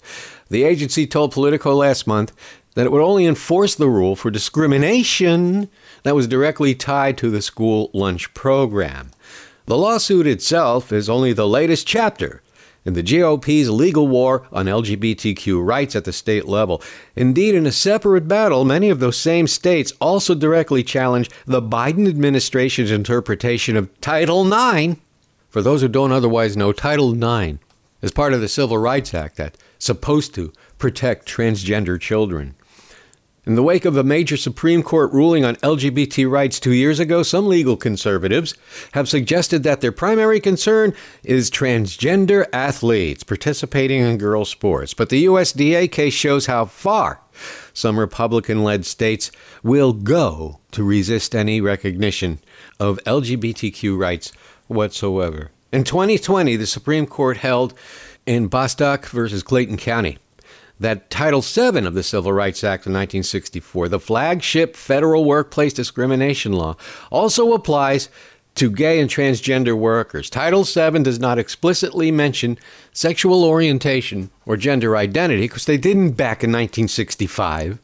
The 0.48 0.62
agency 0.64 1.06
told 1.06 1.32
Politico 1.32 1.74
last 1.74 2.06
month 2.06 2.32
that 2.74 2.86
it 2.86 2.92
would 2.92 3.02
only 3.02 3.26
enforce 3.26 3.74
the 3.74 3.88
rule 3.88 4.16
for 4.16 4.30
discrimination 4.30 5.68
that 6.02 6.14
was 6.14 6.26
directly 6.26 6.74
tied 6.74 7.18
to 7.18 7.30
the 7.30 7.42
school 7.42 7.90
lunch 7.92 8.32
program. 8.34 9.10
The 9.66 9.76
lawsuit 9.76 10.26
itself 10.26 10.92
is 10.92 11.08
only 11.08 11.32
the 11.32 11.48
latest 11.48 11.86
chapter 11.86 12.42
in 12.84 12.94
the 12.94 13.02
GOP's 13.02 13.68
legal 13.68 14.08
war 14.08 14.46
on 14.52 14.66
LGBTQ 14.66 15.64
rights 15.64 15.94
at 15.94 16.04
the 16.04 16.12
state 16.12 16.46
level. 16.46 16.82
Indeed, 17.14 17.54
in 17.54 17.66
a 17.66 17.72
separate 17.72 18.26
battle, 18.26 18.64
many 18.64 18.88
of 18.88 19.00
those 19.00 19.18
same 19.18 19.46
states 19.46 19.92
also 20.00 20.34
directly 20.34 20.82
challenge 20.82 21.30
the 21.46 21.62
Biden 21.62 22.08
administration's 22.08 22.90
interpretation 22.90 23.76
of 23.76 24.00
Title 24.00 24.50
IX. 24.50 24.96
For 25.50 25.62
those 25.62 25.82
who 25.82 25.88
don't 25.88 26.12
otherwise 26.12 26.56
know, 26.56 26.72
Title 26.72 27.12
IX 27.12 27.58
is 28.00 28.12
part 28.12 28.32
of 28.32 28.40
the 28.40 28.48
Civil 28.48 28.78
Rights 28.78 29.12
Act 29.12 29.36
that's 29.36 29.58
supposed 29.78 30.34
to 30.34 30.52
protect 30.78 31.28
transgender 31.28 32.00
children. 32.00 32.54
In 33.50 33.56
the 33.56 33.64
wake 33.64 33.84
of 33.84 33.96
a 33.96 34.04
major 34.04 34.36
Supreme 34.36 34.80
Court 34.80 35.12
ruling 35.12 35.44
on 35.44 35.56
LGBT 35.56 36.30
rights 36.30 36.60
two 36.60 36.72
years 36.72 37.00
ago, 37.00 37.24
some 37.24 37.48
legal 37.48 37.76
conservatives 37.76 38.54
have 38.92 39.08
suggested 39.08 39.64
that 39.64 39.80
their 39.80 39.90
primary 39.90 40.38
concern 40.38 40.94
is 41.24 41.50
transgender 41.50 42.46
athletes 42.52 43.24
participating 43.24 44.02
in 44.02 44.18
girls' 44.18 44.50
sports. 44.50 44.94
But 44.94 45.08
the 45.08 45.24
USDA 45.24 45.90
case 45.90 46.14
shows 46.14 46.46
how 46.46 46.66
far 46.66 47.22
some 47.74 47.98
Republican 47.98 48.62
led 48.62 48.86
states 48.86 49.32
will 49.64 49.94
go 49.94 50.60
to 50.70 50.84
resist 50.84 51.34
any 51.34 51.60
recognition 51.60 52.38
of 52.78 53.00
LGBTQ 53.04 53.98
rights 53.98 54.30
whatsoever. 54.68 55.50
In 55.72 55.82
2020, 55.82 56.54
the 56.54 56.66
Supreme 56.68 57.04
Court 57.04 57.38
held 57.38 57.74
in 58.26 58.46
Bostock 58.46 59.06
versus 59.06 59.42
Clayton 59.42 59.76
County 59.76 60.18
that 60.80 61.10
Title 61.10 61.42
VII 61.42 61.86
of 61.86 61.94
the 61.94 62.02
Civil 62.02 62.32
Rights 62.32 62.64
Act 62.64 62.86
of 62.86 62.92
1964, 62.92 63.88
the 63.90 64.00
flagship 64.00 64.74
federal 64.74 65.24
workplace 65.24 65.74
discrimination 65.74 66.54
law, 66.54 66.76
also 67.10 67.52
applies 67.52 68.08
to 68.54 68.70
gay 68.70 68.98
and 68.98 69.08
transgender 69.08 69.76
workers. 69.76 70.28
Title 70.28 70.64
VII 70.64 71.02
does 71.02 71.20
not 71.20 71.38
explicitly 71.38 72.10
mention 72.10 72.58
sexual 72.92 73.44
orientation 73.44 74.30
or 74.46 74.56
gender 74.56 74.96
identity 74.96 75.42
because 75.42 75.66
they 75.66 75.78
didn't 75.78 76.12
back 76.12 76.42
in 76.42 76.50
1965. 76.50 77.78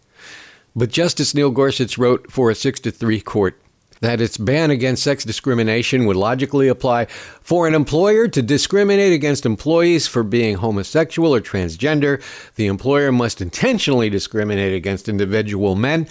But 0.75 0.91
Justice 0.91 1.35
Neil 1.35 1.51
Gorsuch 1.51 1.97
wrote 1.97 2.31
for 2.33 2.51
a 2.51 2.55
6 2.55 2.81
to 2.81 2.91
3 2.91 3.21
court 3.21 3.61
that 4.01 4.21
its 4.21 4.37
ban 4.37 4.71
against 4.71 5.03
sex 5.03 5.25
discrimination 5.25 6.07
would 6.07 6.17
logically 6.17 6.69
apply 6.69 7.07
for 7.07 7.67
an 7.67 7.75
employer 7.75 8.29
to 8.29 8.43
discriminate 8.43 9.13
against 9.13 9.47
employees 9.47 10.07
for 10.07 10.23
being 10.23 10.57
homosexual 10.57 11.35
or 11.35 11.41
transgender. 11.41 12.23
The 12.57 12.67
employer 12.67 13.13
must 13.13 13.41
intentionally 13.41 14.11
discriminate 14.11 14.75
against 14.75 15.09
individual 15.09 15.75
men, 15.75 16.09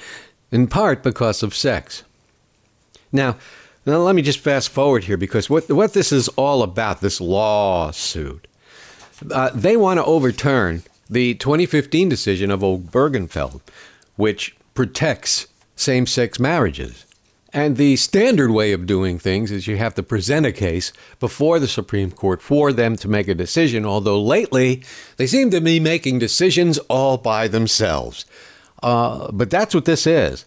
in 0.52 0.68
part 0.68 1.04
because 1.04 1.44
of 1.44 1.56
sex. 1.56 2.04
Now, 3.12 3.38
now 3.86 3.98
let 3.98 4.16
me 4.16 4.22
just 4.22 4.40
fast 4.40 4.70
forward 4.70 5.04
here 5.04 5.18
because 5.18 5.50
what, 5.50 5.70
what 5.70 5.94
this 5.94 6.12
is 6.12 6.28
all 6.30 6.64
about, 6.64 7.02
this 7.02 7.22
lawsuit, 7.22 8.48
uh, 9.32 9.52
they 9.54 9.78
want 9.78 10.00
to 10.00 10.06
overturn 10.06 10.84
the 11.10 11.36
2015 11.36 12.10
decision 12.10 12.52
of 12.52 12.62
Obergefell, 12.62 13.62
which 14.16 14.56
protects 14.74 15.48
same 15.76 16.08
sex 16.08 16.40
marriages. 16.40 17.06
And 17.56 17.78
the 17.78 17.96
standard 17.96 18.52
way 18.52 18.74
of 18.74 18.86
doing 18.86 19.18
things 19.18 19.50
is 19.50 19.66
you 19.66 19.78
have 19.78 19.96
to 19.96 20.04
present 20.04 20.46
a 20.46 20.52
case 20.52 20.92
before 21.22 21.58
the 21.58 21.70
Supreme 21.70 22.12
Court 22.12 22.42
for 22.42 22.74
them 22.74 22.98
to 22.98 23.08
make 23.08 23.30
a 23.30 23.34
decision, 23.34 23.86
although 23.86 24.22
lately 24.22 24.84
they 25.16 25.26
seem 25.26 25.52
to 25.52 25.62
be 25.62 25.80
making 25.80 26.20
decisions 26.20 26.80
all 26.90 27.18
by 27.18 27.48
themselves. 27.48 28.26
Uh, 28.84 29.32
but 29.32 29.50
that's 29.50 29.74
what 29.74 29.86
this 29.86 30.06
is. 30.06 30.44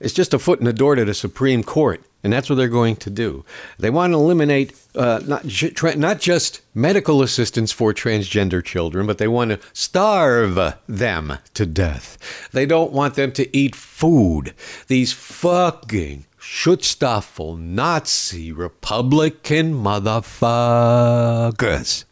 It's 0.00 0.12
just 0.12 0.34
a 0.34 0.38
foot 0.40 0.58
in 0.58 0.64
the 0.64 0.72
door 0.72 0.96
to 0.96 1.04
the 1.04 1.14
Supreme 1.14 1.62
Court, 1.62 2.02
and 2.24 2.32
that's 2.32 2.50
what 2.50 2.56
they're 2.56 2.66
going 2.66 2.96
to 2.96 3.10
do. 3.10 3.44
They 3.78 3.90
want 3.90 4.12
to 4.12 4.16
eliminate 4.16 4.74
uh, 4.96 5.20
not, 5.24 5.48
tra- 5.48 5.94
not 5.94 6.18
just 6.18 6.60
medical 6.74 7.22
assistance 7.22 7.70
for 7.70 7.94
transgender 7.94 8.64
children, 8.64 9.06
but 9.06 9.18
they 9.18 9.28
want 9.28 9.52
to 9.52 9.60
starve 9.72 10.58
them 10.88 11.38
to 11.54 11.66
death. 11.66 12.48
They 12.50 12.66
don't 12.66 12.90
want 12.90 13.14
them 13.14 13.30
to 13.30 13.56
eat 13.56 13.76
food. 13.76 14.54
These 14.88 15.12
fucking 15.12 16.24
Schutzstaffel 16.42 17.56
Nazi 17.56 18.50
Republican 18.50 19.74
motherfuckers. 19.74 22.04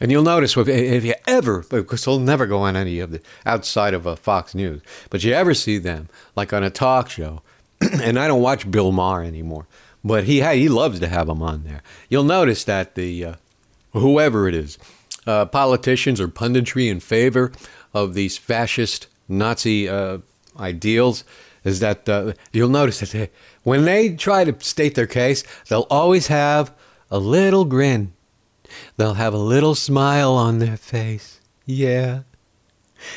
And 0.00 0.12
you'll 0.12 0.22
notice 0.22 0.56
if 0.56 1.04
you 1.04 1.14
ever, 1.26 1.64
because 1.68 2.04
they'll 2.04 2.20
never 2.20 2.46
go 2.46 2.60
on 2.60 2.76
any 2.76 3.00
of 3.00 3.10
the 3.10 3.20
outside 3.44 3.92
of 3.92 4.06
a 4.06 4.14
Fox 4.14 4.54
News, 4.54 4.82
but 5.10 5.24
you 5.24 5.32
ever 5.32 5.52
see 5.52 5.78
them 5.78 6.08
like 6.36 6.52
on 6.52 6.62
a 6.62 6.70
talk 6.70 7.10
show, 7.10 7.42
and 7.80 8.20
I 8.20 8.28
don't 8.28 8.40
watch 8.40 8.70
Bill 8.70 8.92
Maher 8.92 9.24
anymore, 9.24 9.66
but 10.04 10.22
he 10.22 10.40
he 10.40 10.68
loves 10.68 11.00
to 11.00 11.08
have 11.08 11.26
them 11.26 11.42
on 11.42 11.64
there. 11.64 11.82
You'll 12.08 12.22
notice 12.22 12.62
that 12.64 12.94
the 12.94 13.24
uh, 13.24 13.34
whoever 13.94 14.46
it 14.46 14.54
is, 14.54 14.78
uh, 15.26 15.46
politicians 15.46 16.20
or 16.20 16.28
punditry 16.28 16.88
in 16.88 17.00
favor 17.00 17.50
of 17.92 18.14
these 18.14 18.38
fascist 18.38 19.08
Nazi 19.28 19.88
uh, 19.88 20.18
ideals, 20.56 21.24
is 21.64 21.80
that 21.80 22.08
uh, 22.08 22.32
you'll 22.52 22.68
notice 22.68 23.00
that 23.00 23.10
they, 23.10 23.30
when 23.62 23.84
they 23.84 24.14
try 24.14 24.44
to 24.44 24.54
state 24.64 24.94
their 24.94 25.06
case, 25.06 25.44
they'll 25.68 25.86
always 25.90 26.28
have 26.28 26.72
a 27.10 27.18
little 27.18 27.64
grin. 27.64 28.12
They'll 28.96 29.14
have 29.14 29.34
a 29.34 29.38
little 29.38 29.74
smile 29.74 30.32
on 30.32 30.58
their 30.58 30.76
face. 30.76 31.40
Yeah. 31.64 32.22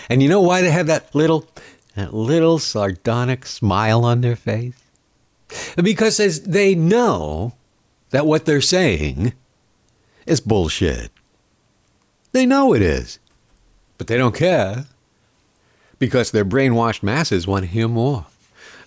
And 0.09 0.21
you 0.21 0.29
know 0.29 0.41
why 0.41 0.61
they 0.61 0.71
have 0.71 0.87
that 0.87 1.13
little 1.13 1.47
that 1.95 2.13
little 2.13 2.57
sardonic 2.57 3.45
smile 3.45 4.05
on 4.05 4.21
their 4.21 4.35
face? 4.35 4.75
Because 5.75 6.19
as 6.19 6.43
they 6.43 6.73
know 6.75 7.53
that 8.11 8.25
what 8.25 8.45
they're 8.45 8.61
saying 8.61 9.33
is 10.25 10.39
bullshit. 10.39 11.11
They 12.31 12.45
know 12.45 12.73
it 12.73 12.81
is. 12.81 13.19
But 13.97 14.07
they 14.07 14.17
don't 14.17 14.35
care 14.35 14.85
because 15.99 16.31
their 16.31 16.45
brainwashed 16.45 17.03
masses 17.03 17.45
want 17.45 17.65
to 17.65 17.71
hear 17.71 17.87
more. 17.87 18.25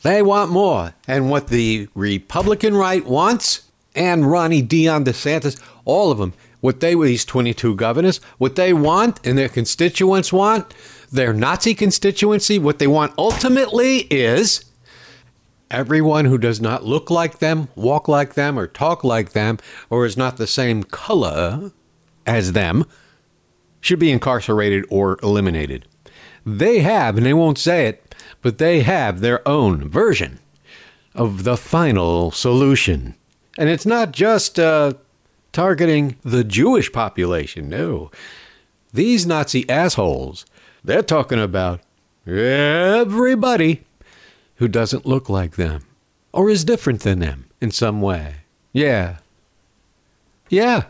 They 0.05 0.21
want 0.21 0.51
more. 0.51 0.95
And 1.09 1.31
what 1.31 1.49
the 1.49 1.89
Republican 1.95 2.77
right 2.77 3.05
wants, 3.05 3.71
and 3.95 4.31
Ronnie 4.31 4.61
Dion 4.61 5.05
DeSantis, 5.05 5.61
all 5.87 6.11
of 6.11 6.19
them, 6.19 6.35
what 6.61 6.81
they, 6.81 6.95
these 6.95 7.25
22 7.25 7.75
governors, 7.75 8.19
what 8.37 8.55
they 8.55 8.75
want 8.75 9.19
and 9.27 9.39
their 9.39 9.49
constituents 9.49 10.31
want, 10.31 10.75
their 11.11 11.33
Nazi 11.33 11.75
constituency, 11.75 12.59
what 12.59 12.79
they 12.79 12.87
want 12.87 13.15
ultimately 13.17 14.01
is 14.11 14.67
everyone 15.71 16.27
who 16.27 16.37
does 16.37 16.61
not 16.61 16.85
look 16.85 17.09
like 17.09 17.39
them, 17.39 17.69
walk 17.75 18.07
like 18.07 18.35
them, 18.35 18.59
or 18.59 18.67
talk 18.67 19.05
like 19.05 19.33
them, 19.33 19.59
or 19.89 20.05
is 20.05 20.19
not 20.19 20.37
the 20.37 20.47
same 20.47 20.83
color 20.83 21.73
as 22.27 22.53
them, 22.53 22.85
should 23.81 23.99
be 23.99 24.11
incarcerated 24.11 24.85
or 24.91 25.19
eliminated. 25.23 25.87
They 26.45 26.81
have, 26.81 27.17
and 27.17 27.25
they 27.25 27.33
won't 27.33 27.59
say 27.59 27.87
it, 27.87 28.04
but 28.43 28.59
they 28.59 28.81
have 28.81 29.21
their 29.21 29.47
own 29.47 29.89
version 29.89 30.39
of 31.15 31.45
the 31.45 31.57
final 31.57 32.31
solution. 32.31 33.15
And 33.57 33.69
it's 33.69 33.87
not 33.87 34.13
just 34.13 34.59
uh, 34.59 34.95
targeting 35.53 36.17
the 36.23 36.45
Jewish 36.45 36.93
population, 36.93 37.69
no. 37.69 38.11
These 38.93 39.27
Nazi 39.27 39.69
assholes, 39.69 40.45
they're 40.83 41.03
talking 41.03 41.41
about 41.41 41.81
everybody 42.27 43.85
who 44.57 44.69
doesn't 44.69 45.07
look 45.07 45.29
like 45.29 45.57
them 45.57 45.85
or 46.33 46.51
is 46.51 46.65
different 46.65 47.01
than 47.01 47.21
them 47.21 47.47
in 47.61 47.71
some 47.71 48.01
way. 48.01 48.37
Yeah. 48.73 49.19
Yeah. 50.49 50.85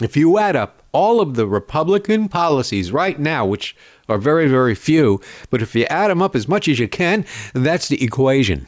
If 0.00 0.16
you 0.16 0.38
add 0.38 0.56
up 0.56 0.81
all 0.92 1.20
of 1.20 1.34
the 1.34 1.46
Republican 1.46 2.28
policies 2.28 2.92
right 2.92 3.18
now, 3.18 3.44
which 3.44 3.74
are 4.08 4.18
very, 4.18 4.46
very 4.46 4.74
few, 4.74 5.20
but 5.50 5.62
if 5.62 5.74
you 5.74 5.84
add 5.86 6.10
them 6.10 6.22
up 6.22 6.36
as 6.36 6.46
much 6.46 6.68
as 6.68 6.78
you 6.78 6.88
can, 6.88 7.24
that's 7.54 7.88
the 7.88 8.02
equation. 8.02 8.66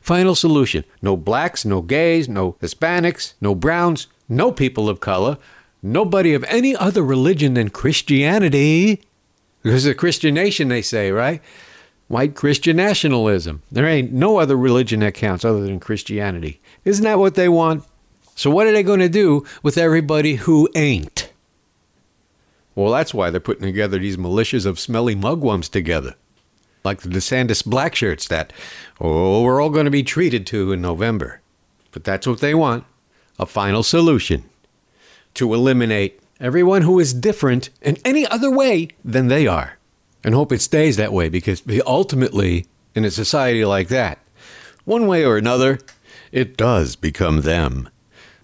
Final 0.00 0.34
solution 0.34 0.84
no 1.02 1.16
blacks, 1.16 1.64
no 1.64 1.82
gays, 1.82 2.28
no 2.28 2.52
Hispanics, 2.54 3.34
no 3.40 3.54
browns, 3.54 4.06
no 4.28 4.50
people 4.52 4.88
of 4.88 5.00
color, 5.00 5.38
nobody 5.82 6.34
of 6.34 6.44
any 6.44 6.74
other 6.76 7.02
religion 7.02 7.54
than 7.54 7.68
Christianity. 7.70 9.02
Because 9.62 9.84
the 9.84 9.94
Christian 9.94 10.34
nation, 10.34 10.68
they 10.68 10.82
say, 10.82 11.10
right? 11.10 11.40
White 12.08 12.34
Christian 12.34 12.76
nationalism. 12.76 13.62
There 13.72 13.86
ain't 13.86 14.12
no 14.12 14.36
other 14.36 14.56
religion 14.56 15.00
that 15.00 15.14
counts 15.14 15.44
other 15.44 15.62
than 15.62 15.80
Christianity. 15.80 16.60
Isn't 16.84 17.04
that 17.04 17.18
what 17.18 17.34
they 17.34 17.48
want? 17.48 17.84
So, 18.34 18.50
what 18.50 18.66
are 18.66 18.72
they 18.72 18.82
going 18.82 19.00
to 19.00 19.08
do 19.08 19.44
with 19.62 19.78
everybody 19.78 20.36
who 20.36 20.68
ain't? 20.74 21.30
Well, 22.74 22.92
that's 22.92 23.14
why 23.14 23.30
they're 23.30 23.40
putting 23.40 23.64
together 23.64 23.98
these 23.98 24.16
militias 24.16 24.66
of 24.66 24.80
smelly 24.80 25.14
mugwumps 25.14 25.70
together. 25.70 26.16
Like 26.82 27.00
the 27.00 27.08
DeSantis 27.08 27.64
black 27.64 27.94
shirts 27.94 28.28
that, 28.28 28.52
oh, 29.00 29.42
we're 29.42 29.60
all 29.60 29.70
going 29.70 29.84
to 29.84 29.90
be 29.90 30.02
treated 30.02 30.46
to 30.48 30.72
in 30.72 30.82
November. 30.82 31.40
But 31.92 32.04
that's 32.04 32.26
what 32.26 32.40
they 32.40 32.54
want 32.54 32.84
a 33.38 33.46
final 33.46 33.82
solution 33.82 34.44
to 35.34 35.54
eliminate 35.54 36.20
everyone 36.40 36.82
who 36.82 37.00
is 37.00 37.14
different 37.14 37.70
in 37.82 37.96
any 38.04 38.26
other 38.26 38.50
way 38.50 38.88
than 39.04 39.28
they 39.28 39.46
are. 39.46 39.78
And 40.22 40.34
hope 40.34 40.52
it 40.52 40.60
stays 40.60 40.96
that 40.96 41.12
way 41.12 41.28
because 41.28 41.62
ultimately, 41.86 42.66
in 42.94 43.04
a 43.04 43.10
society 43.10 43.64
like 43.64 43.88
that, 43.88 44.18
one 44.84 45.06
way 45.06 45.24
or 45.24 45.36
another, 45.36 45.78
it 46.32 46.56
does 46.56 46.96
become 46.96 47.42
them. 47.42 47.88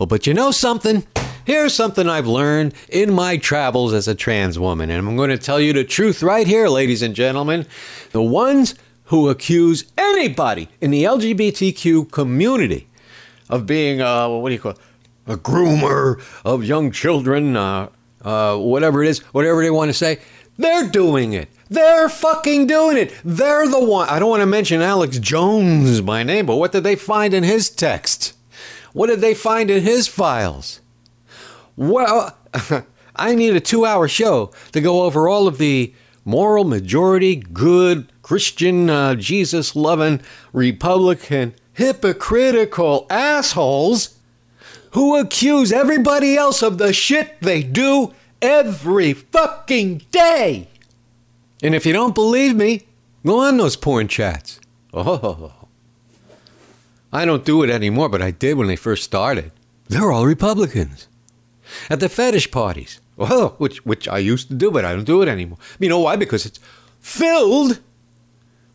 But, 0.01 0.09
but 0.09 0.27
you 0.27 0.33
know 0.33 0.51
something? 0.51 1.07
Here's 1.45 1.75
something 1.75 2.09
I've 2.09 2.27
learned 2.27 2.73
in 2.89 3.13
my 3.13 3.37
travels 3.37 3.93
as 3.93 4.09
a 4.09 4.15
trans 4.15 4.59
woman, 4.59 4.89
and 4.89 5.07
I'm 5.07 5.15
going 5.15 5.29
to 5.29 5.37
tell 5.37 5.61
you 5.61 5.75
the 5.75 5.85
truth 5.85 6.23
right 6.23 6.47
here, 6.47 6.69
ladies 6.69 7.03
and 7.03 7.15
gentlemen. 7.15 7.67
The 8.13 8.23
ones 8.23 8.75
who 9.05 9.29
accuse 9.29 9.85
anybody 9.99 10.71
in 10.81 10.91
the 10.91 11.05
LGBTQ 11.05 12.11
community 12.13 12.89
of 13.51 13.67
being, 13.67 14.01
uh, 14.01 14.27
what 14.31 14.49
do 14.49 14.55
you 14.55 14.61
call 14.61 14.73
it? 14.73 14.79
A 15.27 15.37
groomer 15.37 16.19
of 16.47 16.65
young 16.65 16.93
children, 16.93 17.55
uh, 17.55 17.91
uh, 18.23 18.57
whatever 18.57 19.05
it 19.05 19.09
is, 19.11 19.19
whatever 19.35 19.63
they 19.63 19.71
want 19.71 19.91
to 19.91 19.95
say, 19.95 20.21
they're 20.57 20.89
doing 20.89 21.35
it. 21.35 21.51
They're 21.69 22.09
fucking 22.09 22.69
doing 22.69 22.97
it. 22.97 23.15
They're 23.23 23.69
the 23.69 23.85
one. 23.85 24.09
I 24.09 24.19
don't 24.19 24.31
want 24.31 24.41
to 24.41 24.47
mention 24.47 24.81
Alex 24.81 25.19
Jones 25.19 26.01
by 26.01 26.23
name, 26.23 26.47
but 26.47 26.57
what 26.57 26.73
did 26.73 26.85
they 26.85 26.97
find 26.97 27.35
in 27.35 27.43
his 27.43 27.69
text? 27.69 28.33
What 28.93 29.09
did 29.09 29.21
they 29.21 29.35
find 29.35 29.71
in 29.71 29.83
his 29.83 30.09
files? 30.09 30.81
Well, 31.77 32.37
I 33.17 33.35
need 33.35 33.55
a 33.55 33.61
two 33.61 33.85
hour 33.87 34.09
show 34.09 34.53
to 34.73 34.81
go 34.81 35.03
over 35.03 35.29
all 35.29 35.47
of 35.47 35.59
the 35.59 35.95
moral 36.25 36.65
majority, 36.65 37.37
good, 37.37 38.13
Christian, 38.23 38.91
uh, 38.91 39.15
Jesus 39.15 39.75
loving, 39.75 40.21
Republican, 40.53 41.55
hypocritical 41.73 43.07
assholes 43.11 44.19
who 44.93 45.17
accuse 45.17 45.73
everybody 45.73 46.37
else 46.37 46.63
of 46.63 46.79
the 46.79 46.93
shit 46.93 47.41
they 47.41 47.63
do 47.63 48.13
every 48.43 49.13
fucking 49.13 50.03
day. 50.11 50.69
And 51.63 51.75
if 51.75 51.87
you 51.87 51.93
don't 51.93 52.15
believe 52.15 52.57
me, 52.57 52.87
go 53.25 53.41
on 53.41 53.57
those 53.57 53.77
porn 53.77 54.09
chats. 54.09 54.61
Oh, 54.93 55.53
I 57.13 57.25
don't 57.25 57.45
do 57.45 57.63
it 57.63 57.71
anymore, 57.71 58.09
but 58.09 58.23
I 58.23 58.31
did 58.31 58.57
when 58.57 58.69
they 58.69 58.77
first 58.77 59.05
started. 59.05 59.53
They're 59.89 60.13
all 60.13 60.27
Republicans. 60.27 61.09
At 61.89 62.01
the 62.01 62.09
fetish 62.09 62.51
parties, 62.51 63.01
well, 63.17 63.55
which 63.59 63.85
which 63.85 64.09
I 64.09 64.19
used 64.19 64.49
to 64.49 64.55
do, 64.55 64.71
but 64.71 64.85
I 64.85 64.93
don't 64.93 65.05
do 65.05 65.23
it 65.23 65.29
anymore. 65.29 65.59
You 65.79 65.89
know 65.89 66.01
why? 66.01 66.17
Because 66.17 66.47
it's 66.47 66.61
filled 67.01 67.81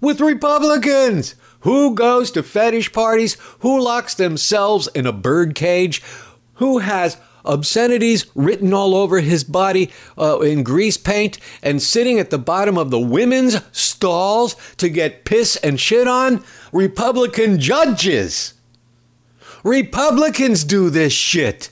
with 0.02 0.21
Republicans. 0.21 1.36
Who 1.62 1.95
goes 1.95 2.30
to 2.32 2.43
fetish 2.43 2.93
parties? 2.93 3.38
Who 3.60 3.82
locks 3.82 4.13
themselves 4.13 4.88
in 4.93 5.08
a 5.08 5.12
bird 5.12 5.56
cage? 5.56 6.04
Who 6.56 6.78
has 6.78 7.17
obscenities 7.45 8.25
written 8.36 8.73
all 8.73 8.95
over 8.95 9.19
his 9.19 9.43
body 9.43 9.91
uh, 10.17 10.39
in 10.39 10.63
grease 10.63 10.97
paint 10.97 11.38
and 11.62 11.81
sitting 11.81 12.19
at 12.19 12.29
the 12.29 12.38
bottom 12.38 12.77
of 12.77 12.91
the 12.91 12.99
women's 12.99 13.62
stalls 13.71 14.55
to 14.77 14.89
get 14.89 15.25
piss 15.25 15.55
and 15.58 15.79
shit 15.79 16.08
on? 16.08 16.43
Republican 16.71 17.60
judges. 17.60 18.53
Republicans 19.63 20.63
do 20.63 20.89
this 20.89 21.13
shit. 21.13 21.69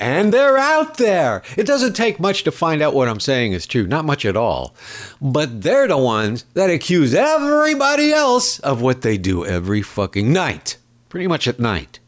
And 0.00 0.32
they're 0.32 0.56
out 0.56 0.96
there. 0.96 1.42
It 1.56 1.66
doesn't 1.66 1.94
take 1.94 2.20
much 2.20 2.44
to 2.44 2.52
find 2.52 2.80
out 2.80 2.94
what 2.94 3.08
I'm 3.08 3.18
saying 3.18 3.52
is 3.52 3.66
true. 3.66 3.84
Not 3.84 4.04
much 4.04 4.24
at 4.24 4.36
all. 4.36 4.74
But 5.20 5.62
they're 5.62 5.88
the 5.88 5.98
ones 5.98 6.44
that 6.54 6.70
accuse 6.70 7.14
everybody 7.14 8.12
else 8.12 8.60
of 8.60 8.80
what 8.80 9.02
they 9.02 9.18
do 9.18 9.44
every 9.44 9.82
fucking 9.82 10.32
night. 10.32 10.76
Pretty 11.08 11.26
much 11.26 11.48
at 11.48 11.58
night. 11.58 11.98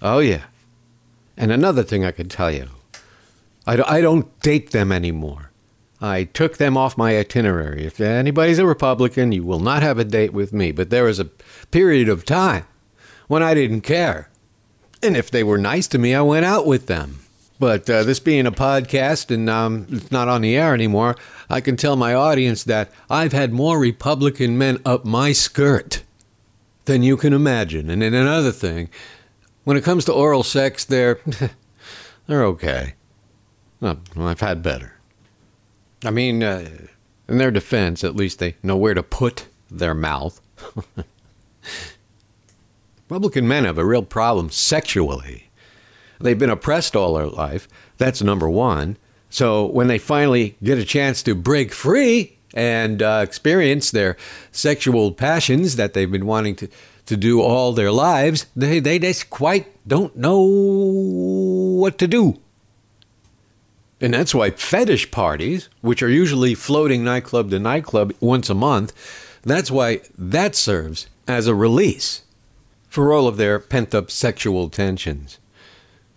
Oh, 0.00 0.20
yeah. 0.20 0.44
And 1.40 1.50
another 1.50 1.82
thing 1.82 2.04
I 2.04 2.12
can 2.12 2.28
tell 2.28 2.52
you 2.52 2.68
I 3.66 4.00
don't 4.00 4.40
date 4.40 4.72
them 4.72 4.92
anymore. 4.92 5.50
I 6.00 6.24
took 6.24 6.58
them 6.58 6.76
off 6.76 6.98
my 6.98 7.16
itinerary. 7.16 7.84
If 7.84 8.00
anybody's 8.00 8.58
a 8.58 8.66
Republican, 8.66 9.32
you 9.32 9.44
will 9.44 9.60
not 9.60 9.82
have 9.82 9.98
a 9.98 10.04
date 10.04 10.32
with 10.32 10.52
me. 10.52 10.70
But 10.70 10.90
there 10.90 11.04
was 11.04 11.18
a 11.18 11.30
period 11.70 12.08
of 12.08 12.24
time 12.24 12.64
when 13.28 13.42
I 13.42 13.54
didn't 13.54 13.82
care. 13.82 14.28
And 15.02 15.16
if 15.16 15.30
they 15.30 15.42
were 15.42 15.56
nice 15.56 15.86
to 15.88 15.98
me, 15.98 16.14
I 16.14 16.20
went 16.20 16.44
out 16.44 16.66
with 16.66 16.86
them. 16.86 17.20
But 17.58 17.88
uh, 17.88 18.02
this 18.02 18.20
being 18.20 18.46
a 18.46 18.52
podcast 18.52 19.32
and 19.32 19.48
um, 19.48 19.86
it's 19.90 20.10
not 20.10 20.28
on 20.28 20.42
the 20.42 20.56
air 20.56 20.74
anymore, 20.74 21.16
I 21.48 21.60
can 21.60 21.76
tell 21.76 21.96
my 21.96 22.12
audience 22.12 22.64
that 22.64 22.90
I've 23.08 23.32
had 23.32 23.52
more 23.52 23.78
Republican 23.78 24.58
men 24.58 24.80
up 24.84 25.04
my 25.04 25.32
skirt 25.32 26.02
than 26.84 27.02
you 27.02 27.16
can 27.16 27.32
imagine. 27.32 27.88
And 27.88 28.02
then 28.02 28.14
another 28.14 28.52
thing, 28.52 28.88
when 29.64 29.76
it 29.76 29.84
comes 29.84 30.04
to 30.06 30.12
oral 30.12 30.42
sex, 30.42 30.84
they're 30.84 31.20
they're 32.26 32.44
okay. 32.44 32.94
I've 33.82 34.40
had 34.40 34.62
better. 34.62 34.94
I 36.04 36.10
mean, 36.10 36.42
uh, 36.42 36.68
in 37.28 37.38
their 37.38 37.50
defense, 37.50 38.04
at 38.04 38.16
least 38.16 38.38
they 38.38 38.56
know 38.62 38.76
where 38.76 38.94
to 38.94 39.02
put 39.02 39.46
their 39.70 39.94
mouth. 39.94 40.40
Republican 43.08 43.48
men 43.48 43.64
have 43.64 43.78
a 43.78 43.84
real 43.84 44.02
problem 44.02 44.50
sexually. 44.50 45.50
They've 46.20 46.38
been 46.38 46.50
oppressed 46.50 46.94
all 46.94 47.14
their 47.14 47.26
life. 47.26 47.68
That's 47.98 48.22
number 48.22 48.48
one. 48.48 48.96
So 49.30 49.66
when 49.66 49.88
they 49.88 49.98
finally 49.98 50.56
get 50.62 50.78
a 50.78 50.84
chance 50.84 51.22
to 51.22 51.34
break 51.34 51.72
free 51.72 52.36
and 52.52 53.02
uh, 53.02 53.20
experience 53.22 53.90
their 53.90 54.16
sexual 54.52 55.12
passions 55.12 55.76
that 55.76 55.94
they've 55.94 56.10
been 56.10 56.26
wanting 56.26 56.56
to, 56.56 56.68
to 57.10 57.16
do 57.16 57.42
all 57.42 57.72
their 57.72 57.90
lives, 57.90 58.46
they, 58.54 58.78
they 58.78 59.00
just 59.00 59.30
quite 59.30 59.66
don't 59.86 60.16
know 60.16 60.40
what 60.40 61.98
to 61.98 62.06
do. 62.06 62.40
And 64.00 64.14
that's 64.14 64.32
why 64.32 64.52
fetish 64.52 65.10
parties, 65.10 65.68
which 65.80 66.04
are 66.04 66.08
usually 66.08 66.54
floating 66.54 67.02
nightclub 67.02 67.50
to 67.50 67.58
nightclub 67.58 68.14
once 68.20 68.48
a 68.48 68.54
month, 68.54 68.92
that's 69.42 69.72
why 69.72 70.02
that 70.16 70.54
serves 70.54 71.08
as 71.26 71.48
a 71.48 71.54
release 71.54 72.22
for 72.88 73.12
all 73.12 73.26
of 73.26 73.38
their 73.38 73.58
pent 73.58 73.92
up 73.92 74.08
sexual 74.08 74.68
tensions. 74.68 75.40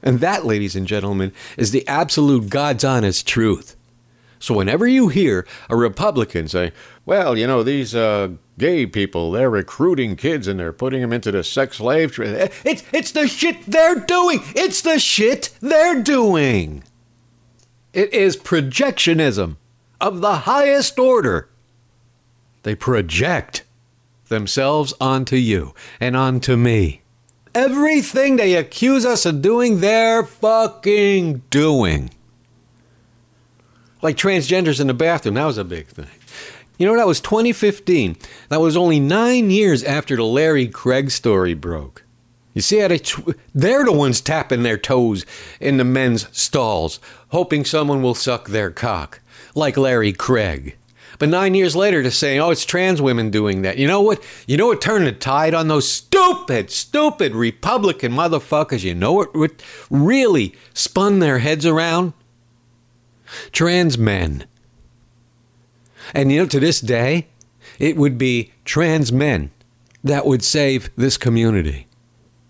And 0.03 0.19
that, 0.19 0.45
ladies 0.45 0.75
and 0.75 0.85
gentlemen, 0.85 1.33
is 1.57 1.71
the 1.71 1.87
absolute 1.87 2.51
God's 2.51 2.83
honest 2.83 3.27
truth. 3.27 3.75
So 4.37 4.53
whenever 4.53 4.85
you 4.85 5.07
hear 5.07 5.47
a 5.71 5.75
Republican 5.75 6.47
say, 6.47 6.71
well, 7.03 7.35
you 7.35 7.47
know, 7.47 7.63
these 7.63 7.95
uh, 7.95 8.29
gay 8.57 8.85
people, 8.85 9.31
they're 9.31 9.49
recruiting 9.49 10.15
kids 10.15 10.47
and 10.47 10.59
they're 10.59 10.73
putting 10.73 11.01
them 11.01 11.13
into 11.13 11.31
the 11.31 11.43
sex 11.43 11.77
slave 11.77 12.11
trade. 12.11 12.35
Eh, 12.35 12.47
it's, 12.65 12.83
it's 12.91 13.11
the 13.11 13.27
shit 13.27 13.65
they're 13.65 13.99
doing. 13.99 14.39
It's 14.55 14.81
the 14.81 14.99
shit 14.99 15.49
they're 15.61 16.01
doing. 16.01 16.83
It 17.93 18.13
is 18.13 18.37
projectionism 18.37 19.57
of 20.01 20.21
the 20.21 20.37
highest 20.37 20.97
order. 20.97 21.49
They 22.63 22.75
project 22.75 23.63
themselves 24.29 24.93
onto 24.99 25.35
you 25.35 25.73
and 25.99 26.15
onto 26.15 26.55
me. 26.57 27.01
Everything 27.53 28.35
they 28.35 28.55
accuse 28.55 29.05
us 29.05 29.25
of 29.25 29.41
doing, 29.41 29.79
they're 29.79 30.23
fucking 30.23 31.43
doing. 31.51 32.09
Like 34.01 34.17
transgenders 34.17 34.81
in 34.81 34.87
the 34.87 34.93
bathroom, 34.93 35.35
that 35.35 35.45
was 35.45 35.57
a 35.57 35.63
big 35.63 35.87
thing. 35.87 36.07
You 36.77 36.87
know, 36.87 36.95
that 36.95 37.07
was 37.07 37.21
2015. 37.21 38.17
That 38.49 38.61
was 38.61 38.75
only 38.75 38.99
nine 38.99 39.49
years 39.49 39.83
after 39.83 40.15
the 40.15 40.25
Larry 40.25 40.67
Craig 40.67 41.11
story 41.11 41.53
broke. 41.53 42.03
You 42.53 42.61
see 42.61 42.77
they're 43.53 43.83
the 43.83 43.91
ones 43.91 44.21
tapping 44.21 44.63
their 44.63 44.77
toes 44.77 45.25
in 45.59 45.77
the 45.77 45.83
men's 45.83 46.27
stalls, 46.37 46.99
hoping 47.29 47.65
someone 47.65 48.01
will 48.01 48.13
suck 48.13 48.47
their 48.47 48.69
cock, 48.69 49.21
like 49.55 49.75
Larry 49.75 50.13
Craig. 50.13 50.77
But 51.19 51.29
nine 51.29 51.55
years 51.55 51.75
later, 51.75 52.03
to 52.03 52.11
saying, 52.11 52.39
"Oh, 52.39 52.49
it's 52.49 52.65
trans 52.65 53.01
women 53.01 53.29
doing 53.29 53.61
that." 53.61 53.77
You 53.77 53.87
know 53.87 54.01
what? 54.01 54.23
You 54.47 54.57
know 54.57 54.67
what 54.67 54.81
turned 54.81 55.07
the 55.07 55.11
tide 55.11 55.53
on 55.53 55.67
those 55.67 55.87
stupid, 55.87 56.69
stupid 56.69 57.33
Republican 57.33 58.11
motherfuckers. 58.11 58.83
You 58.83 58.95
know 58.95 59.13
what, 59.13 59.35
what 59.35 59.63
really 59.89 60.55
spun 60.73 61.19
their 61.19 61.39
heads 61.39 61.65
around? 61.65 62.13
Trans 63.51 63.97
men. 63.97 64.45
And 66.13 66.31
you 66.31 66.39
know, 66.41 66.45
to 66.47 66.59
this 66.59 66.81
day, 66.81 67.27
it 67.79 67.97
would 67.97 68.17
be 68.17 68.51
trans 68.65 69.11
men 69.11 69.51
that 70.03 70.25
would 70.25 70.43
save 70.43 70.89
this 70.95 71.17
community 71.17 71.87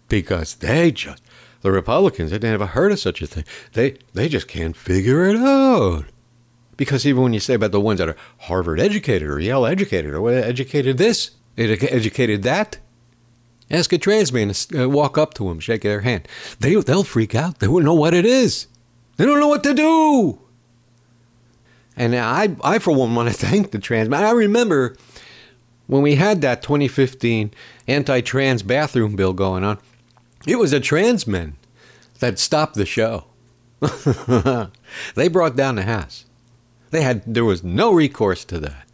because 0.10 0.56
they 0.56 0.92
just 0.92 1.22
the 1.62 1.72
Republicans 1.72 2.32
they 2.32 2.40
never 2.40 2.66
heard 2.66 2.92
of 2.92 3.00
such 3.00 3.22
a 3.22 3.28
thing. 3.28 3.46
They 3.74 3.98
they 4.14 4.30
just 4.30 4.48
can't 4.48 4.76
figure 4.76 5.26
it 5.26 5.38
out. 5.38 6.06
Because 6.76 7.06
even 7.06 7.24
when 7.24 7.34
you 7.34 7.40
say 7.40 7.54
about 7.54 7.72
the 7.72 7.80
ones 7.80 8.00
that 8.00 8.10
are 8.10 8.16
Harvard 8.40 8.80
educated 8.80 9.30
or 9.30 9.40
Yale 9.40 9.66
educated 9.66 10.14
or 10.14 10.30
educated 10.32 10.98
this, 10.98 11.32
educated 11.56 12.44
that, 12.44 12.78
ask 13.70 13.94
a 13.94 13.98
trans 13.98 14.34
man 14.34 14.52
to 14.52 14.86
uh, 14.86 14.88
walk 14.88 15.18
up 15.18 15.36
to 15.36 15.48
them, 15.48 15.60
shake 15.60 15.84
their 15.84 16.02
hand. 16.02 16.28
They 16.60 16.76
they'll 16.76 17.04
freak 17.04 17.36
out. 17.36 17.60
They 17.60 17.68
won't 17.68 17.86
know 17.86 17.94
what 17.94 18.14
it 18.14 18.26
is. 18.26 18.68
They 19.18 19.26
don't 19.26 19.40
know 19.40 19.48
what 19.48 19.64
to 19.64 19.74
do. 19.74 20.40
And 21.96 22.16
I, 22.16 22.56
I 22.64 22.80
for 22.80 22.94
one, 22.94 23.16
want 23.16 23.30
to 23.30 23.36
thank 23.36 23.72
the 23.72 23.80
trans. 23.80 24.12
I 24.14 24.32
remember 24.32 24.96
when 25.88 26.02
we 26.02 26.16
had 26.16 26.42
that 26.42 26.62
2015 26.62 27.52
anti-trans 27.88 28.64
bathroom 28.64 29.16
bill 29.16 29.34
going 29.34 29.64
on. 29.64 29.78
It 30.48 30.58
was 30.58 30.72
the 30.72 30.80
trans 30.80 31.28
men 31.28 31.58
that 32.20 32.40
stopped 32.40 32.76
the 32.76 32.86
show. 32.86 33.26
they 35.16 35.28
brought 35.28 35.56
down 35.56 35.76
the 35.76 35.84
house. 35.84 36.26
They 36.92 37.02
had 37.02 37.24
there 37.26 37.46
was 37.46 37.64
no 37.64 37.92
recourse 37.92 38.46
to 38.46 38.60
that. 38.60 38.88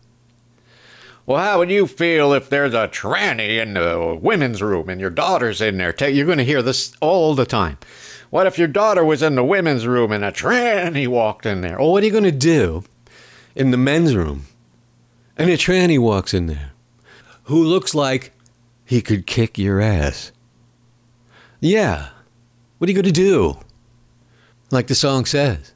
Well, 1.26 1.44
how 1.44 1.60
would 1.60 1.70
you 1.70 1.86
feel 1.86 2.34
if 2.34 2.50
there's 2.50 2.74
a 2.74 2.88
tranny 2.88 3.62
in 3.62 3.76
the 3.76 4.18
women's 4.20 4.64
room 4.64 4.90
and 4.90 5.00
your 5.00 5.12
daughter's 5.12 5.62
in 5.62 5.78
there? 5.78 5.94
You're 6.10 6.26
going 6.26 6.40
to 6.40 6.44
hear 6.44 6.64
this 6.64 6.94
all 7.02 7.36
the 7.36 7.46
time. 7.46 7.78
What 8.30 8.46
if 8.46 8.60
your 8.60 8.68
daughter 8.68 9.04
was 9.04 9.24
in 9.24 9.36
the 9.36 9.44
women's 9.44 9.88
room 9.88 10.12
and 10.12 10.24
a 10.24 10.32
tranny 10.32 11.08
walked 11.08 11.46
in 11.46 11.62
there? 11.62 11.82
Oh, 11.82 11.92
what 11.92 12.04
are 12.04 12.06
you 12.06 12.12
going 12.12 12.24
to 12.24 12.32
do 12.32 12.84
in 13.56 13.72
the 13.72 13.78
men's 13.78 14.16
room 14.16 14.46
and 15.36 15.50
a 15.50 15.58
tranny 15.58 15.98
walks 15.98 16.34
in 16.34 16.46
there 16.46 16.72
who 17.44 17.64
looks 17.64 17.96
like 17.96 18.32
he 18.86 19.02
could 19.02 19.26
kick 19.26 19.58
your 19.58 19.82
ass? 19.82 20.32
Yeah. 21.60 22.10
What 22.78 22.88
are 22.88 22.92
you 22.92 23.02
going 23.02 23.12
to 23.12 23.12
do? 23.12 23.58
Like 24.70 24.88
the 24.88 24.96
song 24.96 25.26
says. 25.26 25.74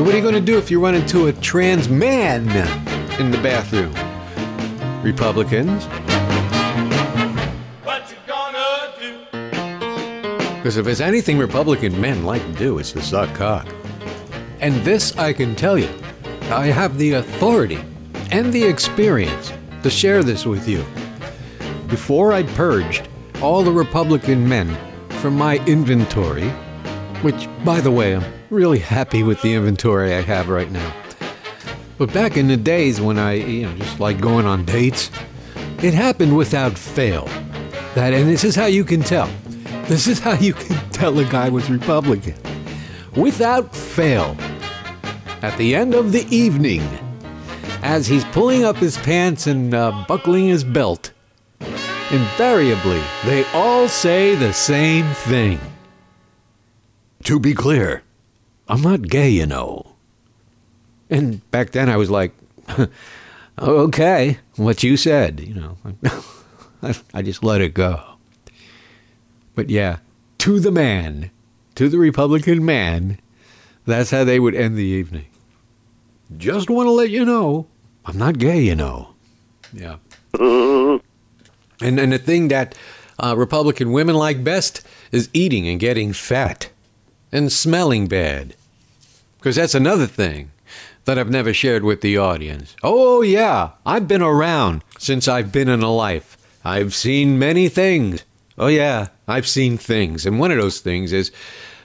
What 0.00 0.14
are 0.14 0.16
you 0.16 0.22
going 0.22 0.34
to 0.34 0.40
do 0.40 0.56
if 0.58 0.70
you 0.70 0.80
run 0.80 0.94
into 0.94 1.26
a 1.26 1.32
trans 1.32 1.88
man 1.88 2.48
in 3.18 3.32
the 3.32 3.38
bathroom? 3.38 3.92
Republicans? 5.02 5.86
What 7.84 8.08
you 8.08 8.16
gonna 8.24 8.92
do? 9.00 9.18
Because 10.56 10.76
if 10.76 10.84
there's 10.84 11.00
anything 11.00 11.36
Republican 11.36 12.00
men 12.00 12.24
like 12.24 12.42
to 12.42 12.52
do, 12.52 12.78
it's 12.78 12.92
to 12.92 13.02
suck 13.02 13.34
cock. 13.34 13.66
And 14.60 14.74
this 14.84 15.16
I 15.18 15.32
can 15.32 15.56
tell 15.56 15.76
you. 15.76 15.90
I 16.50 16.66
have 16.66 16.96
the 16.96 17.14
authority 17.14 17.80
and 18.30 18.52
the 18.52 18.62
experience 18.62 19.52
to 19.82 19.90
share 19.90 20.22
this 20.22 20.46
with 20.46 20.68
you. 20.68 20.84
Before 21.88 22.32
I 22.32 22.44
purged 22.44 23.08
all 23.42 23.64
the 23.64 23.72
Republican 23.72 24.48
men 24.48 24.76
from 25.20 25.36
my 25.36 25.58
inventory, 25.66 26.48
which, 27.22 27.48
by 27.64 27.80
the 27.80 27.90
way, 27.90 28.14
I'm 28.14 28.37
really 28.50 28.78
happy 28.78 29.22
with 29.22 29.42
the 29.42 29.54
inventory 29.54 30.14
I 30.14 30.22
have 30.22 30.48
right 30.48 30.70
now. 30.70 30.94
But 31.98 32.12
back 32.12 32.36
in 32.36 32.48
the 32.48 32.56
days 32.56 33.00
when 33.00 33.18
I, 33.18 33.34
you 33.34 33.66
know, 33.66 33.76
just 33.76 34.00
like 34.00 34.20
going 34.20 34.46
on 34.46 34.64
dates, 34.64 35.10
it 35.82 35.94
happened 35.94 36.36
without 36.36 36.78
fail. 36.78 37.24
That, 37.94 38.14
and 38.14 38.28
this 38.28 38.44
is 38.44 38.54
how 38.54 38.66
you 38.66 38.84
can 38.84 39.02
tell. 39.02 39.28
This 39.86 40.06
is 40.06 40.18
how 40.18 40.34
you 40.34 40.54
can 40.54 40.76
tell 40.90 41.18
a 41.18 41.24
guy 41.24 41.48
was 41.48 41.70
Republican. 41.70 42.34
Without 43.16 43.74
fail, 43.74 44.36
at 45.42 45.56
the 45.58 45.74
end 45.74 45.94
of 45.94 46.12
the 46.12 46.26
evening, 46.34 46.82
as 47.82 48.06
he's 48.06 48.24
pulling 48.26 48.64
up 48.64 48.76
his 48.76 48.96
pants 48.98 49.46
and 49.46 49.74
uh, 49.74 50.04
buckling 50.06 50.48
his 50.48 50.64
belt, 50.64 51.12
invariably 52.10 53.02
they 53.24 53.44
all 53.52 53.88
say 53.88 54.34
the 54.34 54.52
same 54.52 55.06
thing. 55.14 55.60
To 57.24 57.40
be 57.40 57.54
clear, 57.54 58.02
I'm 58.68 58.82
not 58.82 59.02
gay, 59.02 59.30
you 59.30 59.46
know. 59.46 59.94
And 61.10 61.48
back 61.50 61.70
then 61.70 61.88
I 61.88 61.96
was 61.96 62.10
like, 62.10 62.32
okay, 63.58 64.38
what 64.56 64.82
you 64.82 64.96
said, 64.96 65.40
you 65.40 65.54
know. 65.54 65.78
I 67.14 67.22
just 67.22 67.42
let 67.42 67.60
it 67.60 67.74
go. 67.74 68.00
But 69.54 69.70
yeah, 69.70 69.98
to 70.38 70.60
the 70.60 70.70
man, 70.70 71.30
to 71.74 71.88
the 71.88 71.98
Republican 71.98 72.64
man, 72.64 73.18
that's 73.86 74.10
how 74.10 74.24
they 74.24 74.38
would 74.38 74.54
end 74.54 74.76
the 74.76 74.84
evening. 74.84 75.26
Just 76.36 76.68
want 76.68 76.86
to 76.86 76.92
let 76.92 77.10
you 77.10 77.24
know, 77.24 77.66
I'm 78.04 78.18
not 78.18 78.38
gay, 78.38 78.60
you 78.60 78.74
know. 78.74 79.14
Yeah. 79.72 79.96
and 80.38 81.00
and 81.80 82.12
the 82.12 82.18
thing 82.18 82.48
that 82.48 82.76
uh, 83.18 83.34
Republican 83.36 83.92
women 83.92 84.14
like 84.14 84.44
best 84.44 84.86
is 85.10 85.30
eating 85.32 85.66
and 85.66 85.80
getting 85.80 86.12
fat 86.12 86.70
and 87.32 87.52
smelling 87.52 88.06
bad. 88.06 88.54
Because 89.38 89.56
that's 89.56 89.74
another 89.74 90.06
thing 90.06 90.50
that 91.04 91.18
I've 91.18 91.30
never 91.30 91.54
shared 91.54 91.84
with 91.84 92.00
the 92.00 92.18
audience. 92.18 92.76
Oh, 92.82 93.22
yeah, 93.22 93.70
I've 93.86 94.08
been 94.08 94.22
around 94.22 94.82
since 94.98 95.28
I've 95.28 95.52
been 95.52 95.68
in 95.68 95.82
a 95.82 95.92
life. 95.92 96.36
I've 96.64 96.94
seen 96.94 97.38
many 97.38 97.68
things. 97.68 98.24
Oh, 98.58 98.66
yeah, 98.66 99.08
I've 99.26 99.46
seen 99.46 99.78
things. 99.78 100.26
And 100.26 100.38
one 100.38 100.50
of 100.50 100.58
those 100.58 100.80
things 100.80 101.12
is 101.12 101.32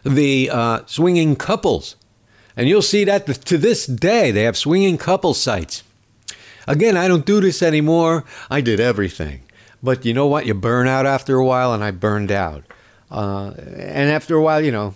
the 0.04 0.50
uh, 0.52 0.82
swinging 0.88 1.36
couples. 1.36 1.96
And 2.58 2.68
you'll 2.68 2.82
see 2.82 3.04
that 3.06 3.26
to 3.28 3.58
this 3.58 3.86
day, 3.86 4.32
they 4.32 4.44
have 4.44 4.58
swinging 4.58 4.98
couple 4.98 5.34
sites. 5.34 5.84
Again, 6.68 6.98
I 6.98 7.08
don't 7.08 7.26
do 7.26 7.42
this 7.42 7.62
anymore. 7.62 8.24
I 8.50 8.62
did 8.62 8.80
everything. 8.80 9.44
But 9.82 10.06
you 10.06 10.14
know 10.14 10.28
what? 10.28 10.46
You 10.46 10.54
burn 10.54 10.88
out 10.88 11.06
after 11.06 11.36
a 11.36 11.46
while, 11.46 11.74
and 11.74 11.84
I 11.84 11.92
burned 11.92 12.32
out. 12.32 12.64
Uh, 13.14 13.54
and 13.58 14.10
after 14.10 14.36
a 14.36 14.42
while, 14.42 14.60
you 14.60 14.72
know, 14.72 14.96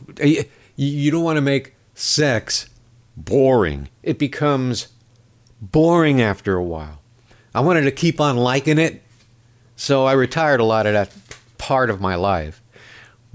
you, 0.75 1.11
don't 1.11 1.23
want 1.23 1.37
to 1.37 1.41
make 1.41 1.75
sex 1.93 2.67
boring. 3.15 3.89
It 4.01 4.17
becomes 4.17 4.87
boring 5.61 6.19
after 6.19 6.55
a 6.55 6.63
while. 6.63 6.99
I 7.53 7.59
wanted 7.59 7.83
to 7.83 7.91
keep 7.91 8.19
on 8.19 8.35
liking 8.35 8.79
it, 8.79 9.03
so 9.75 10.05
I 10.05 10.13
retired 10.13 10.59
a 10.59 10.65
lot 10.65 10.87
of 10.87 10.93
that 10.93 11.15
part 11.59 11.91
of 11.91 12.01
my 12.01 12.15
life. 12.15 12.59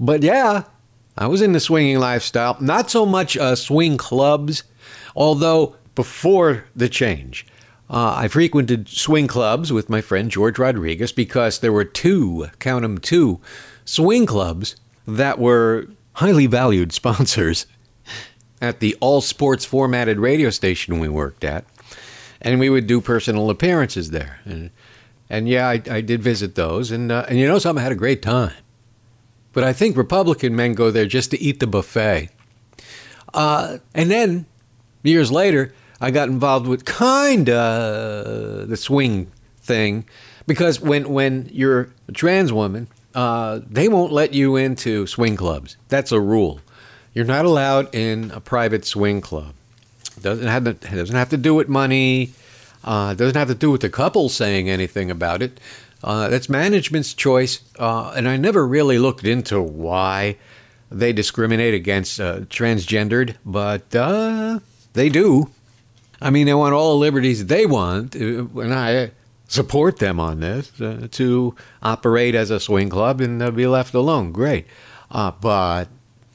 But 0.01 0.21
yeah, 0.21 0.63
I 1.17 1.27
was 1.27 1.41
in 1.41 1.53
the 1.53 1.61
swinging 1.61 1.99
lifestyle. 1.99 2.57
Not 2.59 2.91
so 2.91 3.05
much 3.05 3.37
uh, 3.37 3.55
swing 3.55 3.95
clubs, 3.95 4.63
although 5.15 5.77
before 5.95 6.65
the 6.75 6.89
change, 6.89 7.47
uh, 7.89 8.15
I 8.17 8.27
frequented 8.27 8.89
swing 8.89 9.27
clubs 9.27 9.71
with 9.71 9.89
my 9.89 10.01
friend 10.01 10.29
George 10.29 10.59
Rodriguez 10.59 11.13
because 11.13 11.59
there 11.59 11.71
were 11.71 11.85
two, 11.85 12.49
count 12.59 12.81
them 12.81 12.97
two, 12.97 13.39
swing 13.85 14.25
clubs 14.25 14.75
that 15.07 15.39
were 15.39 15.87
highly 16.13 16.47
valued 16.47 16.91
sponsors 17.01 17.65
at 18.61 18.79
the 18.79 18.95
all 19.01 19.19
sports 19.21 19.65
formatted 19.65 20.17
radio 20.19 20.49
station 20.49 20.99
we 20.99 21.09
worked 21.09 21.43
at. 21.43 21.65
and 22.41 22.59
we 22.59 22.69
would 22.69 22.87
do 22.87 22.99
personal 23.01 23.49
appearances 23.49 24.11
there. 24.11 24.39
And, 24.45 24.69
and 25.29 25.47
yeah, 25.49 25.67
I, 25.67 25.81
I 25.89 26.01
did 26.01 26.21
visit 26.21 26.55
those, 26.55 26.91
and 26.91 27.11
uh, 27.11 27.25
and 27.27 27.39
you 27.39 27.47
know 27.47 27.57
something, 27.57 27.79
I 27.79 27.83
had 27.83 27.91
a 27.91 27.95
great 27.95 28.21
time. 28.21 28.53
But 29.53 29.63
I 29.63 29.73
think 29.73 29.95
Republican 29.95 30.55
men 30.55 30.73
go 30.73 30.91
there 30.91 31.05
just 31.05 31.31
to 31.31 31.41
eat 31.41 31.59
the 31.59 31.67
buffet. 31.67 32.29
Uh, 33.33 33.77
and 33.93 34.11
then 34.11 34.45
years 35.03 35.31
later, 35.31 35.73
I 36.01 36.11
got 36.11 36.27
involved 36.29 36.67
with 36.67 36.85
kind 36.85 37.49
of 37.49 38.67
the 38.67 38.77
swing 38.77 39.31
thing 39.57 40.05
because 40.45 40.81
when 40.81 41.09
when 41.09 41.49
you're 41.51 41.89
a 42.07 42.11
trans 42.11 42.51
woman, 42.51 42.87
uh, 43.13 43.59
they 43.69 43.87
won't 43.87 44.11
let 44.11 44.33
you 44.33 44.55
into 44.55 45.07
swing 45.07 45.35
clubs. 45.35 45.77
That's 45.89 46.11
a 46.11 46.19
rule. 46.19 46.59
You're 47.13 47.25
not 47.25 47.45
allowed 47.45 47.93
in 47.93 48.31
a 48.31 48.39
private 48.39 48.85
swing 48.85 49.21
club. 49.21 49.53
Doesn't 50.21 50.47
have 50.47 50.63
to, 50.63 50.71
it 50.71 50.81
doesn't 50.81 51.15
have 51.15 51.29
to 51.29 51.37
do 51.37 51.53
with 51.53 51.69
money. 51.69 52.33
Uh, 52.83 53.13
doesn't 53.13 53.35
have 53.35 53.47
to 53.47 53.55
do 53.55 53.71
with 53.71 53.81
the 53.81 53.89
couple 53.89 54.29
saying 54.29 54.69
anything 54.69 55.09
about 55.09 55.41
it. 55.41 55.59
Uh, 56.03 56.27
that's 56.27 56.49
management's 56.49 57.13
choice, 57.13 57.61
uh, 57.79 58.11
and 58.15 58.27
I 58.27 58.35
never 58.35 58.67
really 58.67 58.97
looked 58.97 59.23
into 59.23 59.61
why 59.61 60.35
they 60.91 61.13
discriminate 61.13 61.73
against 61.73 62.19
uh, 62.19 62.41
transgendered, 62.41 63.35
but 63.45 63.95
uh, 63.95 64.59
they 64.93 65.07
do. 65.07 65.49
I 66.21 66.29
mean, 66.29 66.45
they 66.45 66.53
want 66.53 66.73
all 66.73 66.91
the 66.91 66.99
liberties 66.99 67.45
they 67.45 67.65
want, 67.65 68.15
uh, 68.15 68.19
and 68.19 68.73
I 68.73 69.11
support 69.53 69.99
them 69.99 70.19
on 70.19 70.39
this 70.39 70.81
uh, 70.81 71.07
to 71.11 71.55
operate 71.83 72.33
as 72.33 72.49
a 72.49 72.59
swing 72.59 72.89
club 72.89 73.21
and 73.21 73.39
uh, 73.39 73.51
be 73.51 73.67
left 73.67 73.93
alone. 73.93 74.31
Great, 74.31 74.65
uh, 75.11 75.29
but 75.29 75.85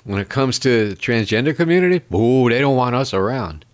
when 0.05 0.21
it 0.21 0.29
comes 0.29 0.61
to 0.61 0.95
transgender 1.01 1.55
community, 1.55 2.05
ooh, 2.15 2.49
they 2.49 2.61
don't 2.61 2.77
want 2.77 2.95
us 2.95 3.13
around. 3.13 3.65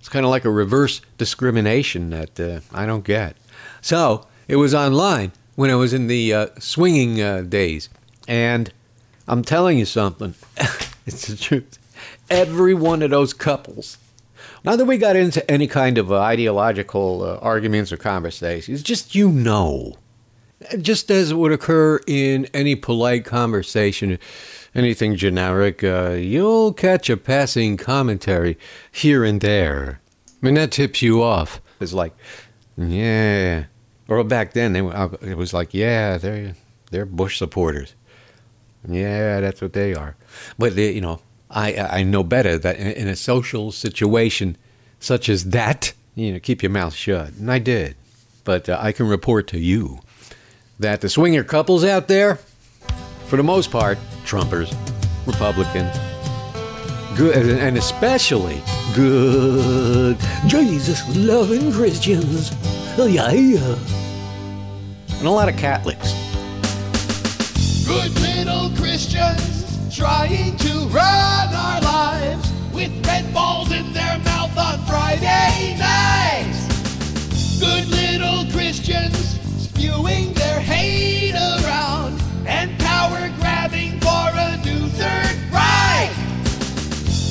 It's 0.00 0.08
kind 0.08 0.24
of 0.24 0.30
like 0.30 0.44
a 0.44 0.50
reverse 0.50 1.00
discrimination 1.16 2.10
that 2.10 2.40
uh, 2.40 2.60
I 2.72 2.86
don't 2.86 3.04
get. 3.04 3.36
So 3.82 4.26
it 4.48 4.56
was 4.56 4.74
online 4.74 5.30
when 5.54 5.70
I 5.70 5.76
was 5.76 5.92
in 5.92 6.08
the 6.08 6.34
uh, 6.34 6.46
swinging 6.58 7.22
uh, 7.22 7.42
days, 7.42 7.88
and 8.26 8.72
I'm 9.28 9.44
telling 9.44 9.78
you 9.78 9.84
something. 9.84 10.34
it's 11.06 11.28
the 11.28 11.36
truth. 11.36 11.78
Every 12.28 12.74
one 12.74 13.00
of 13.00 13.10
those 13.10 13.32
couples. 13.32 13.96
Not 14.64 14.78
that 14.78 14.84
we 14.84 14.96
got 14.98 15.16
into 15.16 15.48
any 15.50 15.66
kind 15.66 15.98
of 15.98 16.12
uh, 16.12 16.20
ideological 16.20 17.22
uh, 17.22 17.36
arguments 17.38 17.90
or 17.92 17.96
conversations, 17.96 18.82
just 18.82 19.14
you 19.14 19.30
know, 19.30 19.96
just 20.80 21.10
as 21.10 21.32
it 21.32 21.34
would 21.36 21.50
occur 21.52 21.98
in 22.06 22.46
any 22.54 22.76
polite 22.76 23.24
conversation, 23.24 24.18
anything 24.74 25.16
generic, 25.16 25.82
uh, 25.82 26.10
you'll 26.10 26.72
catch 26.72 27.10
a 27.10 27.16
passing 27.16 27.76
commentary 27.76 28.56
here 28.92 29.24
and 29.24 29.40
there. 29.40 30.00
Mean, 30.40 30.54
that 30.54 30.70
tips 30.72 31.02
you 31.02 31.22
off. 31.22 31.60
It's 31.80 31.92
like, 31.92 32.12
yeah. 32.76 33.64
Or 34.08 34.22
back 34.24 34.52
then, 34.52 34.72
they, 34.72 34.82
were- 34.82 34.94
uh, 34.94 35.08
it 35.22 35.36
was 35.36 35.52
like, 35.52 35.74
yeah, 35.74 36.18
they're, 36.18 36.54
they're 36.90 37.06
Bush 37.06 37.38
supporters. 37.38 37.94
Yeah, 38.88 39.40
that's 39.40 39.60
what 39.60 39.72
they 39.72 39.94
are. 39.94 40.16
But 40.58 40.74
they, 40.76 40.92
you 40.92 41.00
know, 41.00 41.20
I 41.52 41.98
I 41.98 42.02
know 42.02 42.22
better 42.22 42.58
that 42.58 42.76
in, 42.76 42.88
in 42.92 43.08
a 43.08 43.16
social 43.16 43.72
situation 43.72 44.56
such 45.00 45.28
as 45.28 45.50
that, 45.50 45.92
you 46.14 46.32
know, 46.32 46.38
keep 46.38 46.62
your 46.62 46.70
mouth 46.70 46.94
shut, 46.94 47.32
and 47.32 47.50
I 47.50 47.58
did. 47.58 47.96
But 48.44 48.68
uh, 48.68 48.78
I 48.80 48.92
can 48.92 49.06
report 49.08 49.46
to 49.48 49.58
you 49.58 50.00
that 50.78 51.00
the 51.00 51.08
swinger 51.08 51.44
couples 51.44 51.84
out 51.84 52.08
there, 52.08 52.36
for 53.26 53.36
the 53.36 53.42
most 53.42 53.70
part, 53.70 53.98
Trumpers, 54.24 54.74
Republicans, 55.26 55.96
good, 57.16 57.36
and- 57.36 57.76
especially 57.76 58.60
good 58.94 60.16
Jesus 60.46 61.02
loving 61.16 61.72
Christians, 61.72 62.52
oh 62.98 63.06
yeah, 63.06 63.30
yeah, 63.32 63.76
and 65.18 65.26
a 65.26 65.30
lot 65.30 65.48
of 65.48 65.56
Catholics. 65.56 66.12
Good 67.86 68.12
little 68.20 68.70
Christians 68.76 69.61
trying 69.92 70.56
to 70.56 70.72
run 70.88 71.54
our 71.54 71.80
lives 71.82 72.50
with 72.72 72.90
red 73.06 73.30
balls 73.34 73.70
in 73.72 73.92
their 73.92 74.18
mouth 74.20 74.56
on 74.56 74.78
Friday 74.86 75.76
nights. 75.78 77.60
Good 77.60 77.88
little 77.88 78.50
Christians 78.52 79.38
spewing 79.58 80.32
their 80.32 80.60
hate 80.60 81.34
around 81.34 82.18
and 82.46 82.70
power 82.80 83.28
grabbing 83.38 84.00
for 84.00 84.30
a 84.32 84.56
new 84.64 84.88
third 84.96 85.36
Reich. 85.52 86.16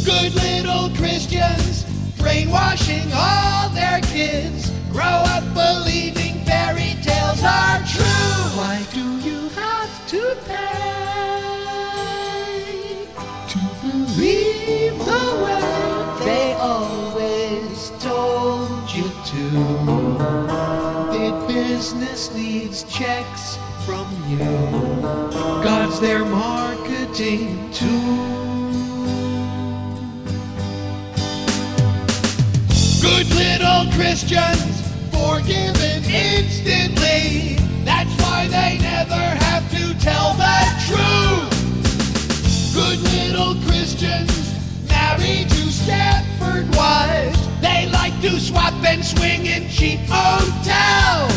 Good 0.05 0.35
little 0.35 0.95
Christians 0.95 1.85
brainwashing 2.19 3.11
all 3.11 3.69
their 3.69 4.01
kids. 4.01 4.69
Grow 4.91 5.03
up 5.03 5.43
believing 5.55 6.45
fairy 6.45 6.95
tales 7.01 7.41
are 7.43 7.79
true. 7.87 8.59
Why 8.59 8.85
do 8.93 9.17
you 9.27 9.49
have 9.49 10.07
to 10.09 10.37
pay 10.45 10.61
believe 14.21 14.97
the 14.99 15.25
way 15.43 16.25
they 16.25 16.53
always 16.53 17.89
told 17.99 18.85
you 18.93 19.09
to? 19.31 19.43
Big 21.11 21.33
business 21.47 22.31
needs 22.35 22.83
checks 22.83 23.57
from 23.83 24.07
you. 24.29 24.37
God's 25.63 25.99
their 25.99 26.23
marketing 26.23 27.71
tool. 27.71 28.29
Good 33.01 33.27
little 33.41 33.91
Christians, 33.97 34.73
forgiven 35.09 36.03
instantly. 36.05 37.55
That's 37.83 38.13
why 38.21 38.47
they 38.47 38.77
never 38.77 39.23
have 39.45 39.65
to 39.71 39.99
tell 39.99 40.33
the 40.35 40.57
truth. 40.87 41.50
Married 44.01 45.47
to 45.51 45.61
wives. 46.75 47.37
They 47.61 47.87
like 47.91 48.19
to 48.21 48.39
swap 48.39 48.73
and 48.83 49.05
swing 49.05 49.45
in 49.45 49.69
cheap 49.69 49.99
hotels. 50.09 51.31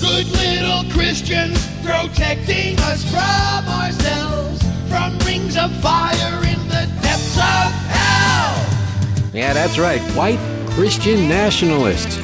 Good 0.00 0.28
little 0.28 0.90
Christians, 0.90 1.58
protecting 1.84 2.78
us 2.80 3.04
from 3.04 3.68
ourselves, 3.68 4.62
from 4.88 5.18
rings 5.26 5.58
of 5.58 5.70
fire 5.82 6.42
in 6.44 6.58
the 6.68 6.88
depths 7.02 7.36
of 7.36 7.68
hell. 7.92 9.30
Yeah, 9.34 9.52
that's 9.52 9.78
right. 9.78 10.00
White 10.16 10.40
Christian 10.70 11.28
nationalists. 11.28 12.16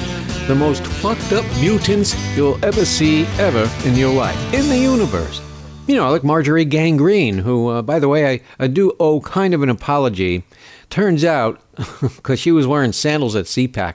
The 0.47 0.55
most 0.55 0.83
fucked 0.87 1.33
up 1.33 1.45
mutants 1.61 2.17
you'll 2.35 2.65
ever 2.65 2.87
see 2.87 3.27
ever 3.39 3.71
in 3.85 3.95
your 3.95 4.15
life. 4.15 4.55
In 4.55 4.71
the 4.71 4.79
universe. 4.79 5.43
You 5.89 5.97
know, 5.97 6.05
I 6.05 6.11
like 6.11 6.23
Marjorie 6.23 6.67
Gangrene, 6.67 7.39
who, 7.39 7.69
uh, 7.69 7.81
by 7.81 7.99
the 7.99 8.09
way, 8.09 8.31
I, 8.31 8.41
I 8.59 8.67
do 8.67 8.95
owe 9.01 9.23
kind 9.23 9.55
of 9.55 9.63
an 9.63 9.71
apology. 9.71 10.45
Turns 10.91 11.25
out, 11.25 11.63
because 12.03 12.39
she 12.39 12.53
was 12.53 12.67
wearing 12.67 12.93
sandals 12.93 13.35
at 13.35 13.47
CPAC, 13.47 13.95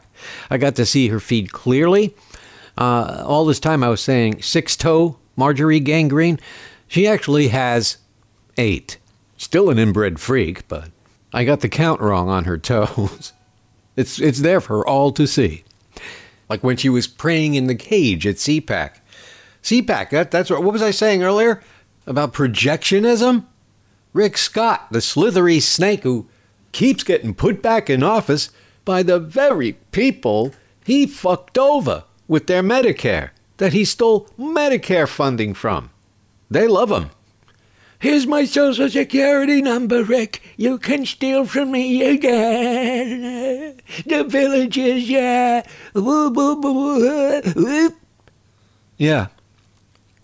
I 0.50 0.58
got 0.58 0.76
to 0.78 0.88
see 0.88 1.10
her 1.10 1.20
feet 1.20 1.52
clearly. 1.52 2.16
Uh, 2.76 3.24
all 3.28 3.46
this 3.46 3.60
time 3.60 3.84
I 3.84 3.90
was 3.90 4.02
saying 4.02 4.42
six 4.42 4.76
toe 4.76 5.20
Marjorie 5.36 5.80
Gangrene. 5.80 6.40
She 6.88 7.06
actually 7.06 7.50
has 7.50 7.98
eight. 8.58 8.98
Still 9.38 9.70
an 9.70 9.78
inbred 9.78 10.20
freak, 10.20 10.68
but 10.68 10.90
I 11.32 11.44
got 11.44 11.60
the 11.60 11.70
count 11.70 12.02
wrong 12.02 12.28
on 12.28 12.46
her 12.46 12.58
toes. 12.58 13.34
It's 13.96 14.20
it's 14.20 14.40
there 14.40 14.62
for 14.62 14.88
all 14.88 15.12
to 15.12 15.28
see. 15.28 15.64
Like 16.50 16.64
when 16.64 16.78
she 16.78 16.90
was 16.90 17.06
praying 17.06 17.54
in 17.54 17.68
the 17.68 17.76
cage 17.76 18.26
at 18.26 18.38
CPAC. 18.38 18.96
CPAC, 19.62 20.10
that, 20.10 20.32
that's 20.32 20.50
what, 20.50 20.64
what 20.64 20.74
was 20.74 20.82
I 20.82 20.92
saying 20.92 21.24
earlier? 21.24 21.62
About 22.06 22.34
projectionism? 22.34 23.46
Rick 24.12 24.38
Scott, 24.38 24.88
the 24.92 25.02
slithery 25.02 25.60
snake 25.60 26.04
who 26.04 26.28
keeps 26.72 27.04
getting 27.04 27.34
put 27.34 27.62
back 27.62 27.90
in 27.90 28.04
office 28.04 28.50
by 28.86 29.04
the 29.04 29.20
very 29.20 29.74
people 29.92 30.54
he 30.86 31.08
fucked 31.08 31.58
over 31.58 32.04
with 32.28 32.48
their 32.48 32.64
Medicare, 32.64 33.30
that 33.58 33.74
he 33.74 33.86
stole 33.86 34.28
Medicare 34.38 35.08
funding 35.08 35.54
from. 35.54 35.90
They 36.52 36.68
love 36.68 36.92
him. 36.92 37.12
Here's 38.00 38.28
my 38.28 38.44
social 38.44 38.90
security 38.90 39.62
number, 39.62 40.04
Rick. 40.04 40.42
You 40.58 40.78
can 40.78 41.06
steal 41.06 41.46
from 41.46 41.72
me 41.72 42.04
again. 42.06 43.80
The 44.06 44.26
villages, 44.26 45.10
yeah. 45.10 45.66
Yeah. 48.98 49.28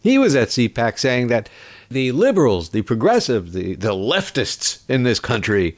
He 0.01 0.17
was 0.17 0.35
at 0.35 0.49
CPAC 0.49 0.99
saying 0.99 1.27
that 1.27 1.49
the 1.89 2.11
liberals, 2.11 2.69
the 2.69 2.83
progressives, 2.83 3.53
the, 3.53 3.75
the 3.75 3.93
leftists 3.93 4.81
in 4.87 5.03
this 5.03 5.19
country 5.19 5.75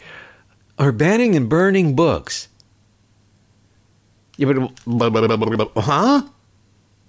are 0.77 0.91
banning 0.91 1.35
and 1.35 1.47
burning 1.47 1.95
books. 1.95 2.49
Yeah, 4.37 4.53
but, 4.53 5.71
huh? 5.77 6.23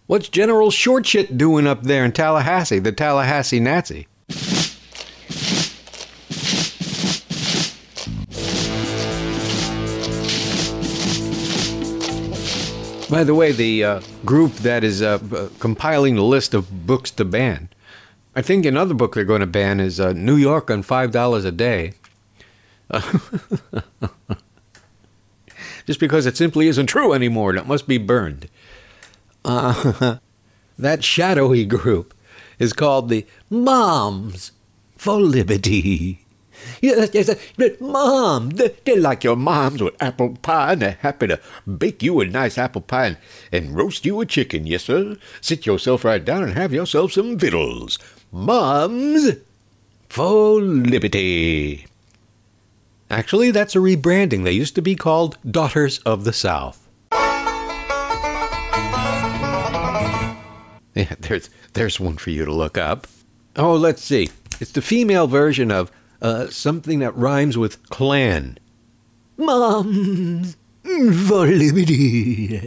What's 0.06 0.28
General 0.28 0.70
Shortshit 0.70 1.38
doing 1.38 1.66
up 1.66 1.82
there 1.84 2.04
in 2.04 2.12
Tallahassee, 2.12 2.78
the 2.78 2.92
Tallahassee 2.92 3.60
Nazi? 3.60 4.06
By 13.08 13.24
the 13.24 13.34
way, 13.34 13.52
the 13.52 13.84
uh, 13.84 14.00
group 14.24 14.54
that 14.56 14.82
is 14.84 15.02
uh, 15.02 15.18
compiling 15.58 16.14
the 16.14 16.22
list 16.22 16.54
of 16.54 16.86
books 16.86 17.10
to 17.12 17.26
ban, 17.26 17.68
I 18.34 18.42
think 18.42 18.64
another 18.64 18.94
book 18.94 19.14
they're 19.14 19.24
going 19.24 19.40
to 19.40 19.46
ban 19.46 19.78
is 19.80 20.00
uh, 20.00 20.12
New 20.12 20.36
York 20.36 20.70
on 20.70 20.82
$5 20.82 21.44
a 21.44 21.50
day. 21.52 21.92
Just 25.86 26.00
because 26.00 26.26
it 26.26 26.36
simply 26.36 26.68
isn't 26.68 26.86
true 26.86 27.12
anymore, 27.12 27.50
and 27.50 27.58
it 27.58 27.66
must 27.66 27.88
be 27.88 27.98
burned. 27.98 28.48
Uh, 29.44 30.16
that 30.78 31.02
shadowy 31.04 31.64
group 31.64 32.14
is 32.58 32.72
called 32.72 33.08
the 33.08 33.26
Moms 33.50 34.52
for 34.96 35.20
Liberty. 35.20 36.18
Yes, 36.80 37.10
yes, 37.12 37.34
but 37.56 37.80
mom, 37.80 38.50
they- 38.50 38.72
they're 38.84 39.00
like 39.00 39.24
your 39.24 39.34
moms 39.34 39.82
with 39.82 40.00
apple 40.00 40.38
pie, 40.42 40.74
and 40.74 40.82
they're 40.82 40.98
happy 41.00 41.26
to 41.26 41.40
bake 41.78 42.04
you 42.04 42.20
a 42.20 42.24
nice 42.26 42.56
apple 42.56 42.82
pie 42.82 43.06
and, 43.06 43.16
and 43.50 43.74
roast 43.76 44.06
you 44.06 44.20
a 44.20 44.26
chicken, 44.26 44.64
yes, 44.64 44.84
sir. 44.84 45.16
Sit 45.40 45.66
yourself 45.66 46.04
right 46.04 46.24
down 46.24 46.44
and 46.44 46.52
have 46.52 46.72
yourself 46.72 47.10
some 47.12 47.36
victuals. 47.36 47.98
Moms 48.34 49.30
for 50.08 50.58
Liberty. 50.62 51.86
Actually, 53.10 53.50
that's 53.50 53.76
a 53.76 53.78
rebranding. 53.78 54.42
They 54.44 54.52
used 54.52 54.74
to 54.76 54.80
be 54.82 54.94
called 54.94 55.36
Daughters 55.48 55.98
of 55.98 56.24
the 56.24 56.32
South. 56.32 56.88
Yeah, 60.94 61.14
there's 61.20 61.48
there's 61.72 61.98
one 61.98 62.18
for 62.18 62.28
you 62.28 62.44
to 62.44 62.52
look 62.52 62.76
up. 62.76 63.06
Oh, 63.56 63.74
let's 63.76 64.04
see. 64.04 64.28
It's 64.60 64.72
the 64.72 64.82
female 64.82 65.26
version 65.26 65.70
of 65.70 65.90
uh, 66.20 66.48
something 66.48 66.98
that 66.98 67.16
rhymes 67.16 67.56
with 67.56 67.88
clan. 67.88 68.58
Moms 69.38 70.58
for 70.84 71.46
liberty. 71.46 72.60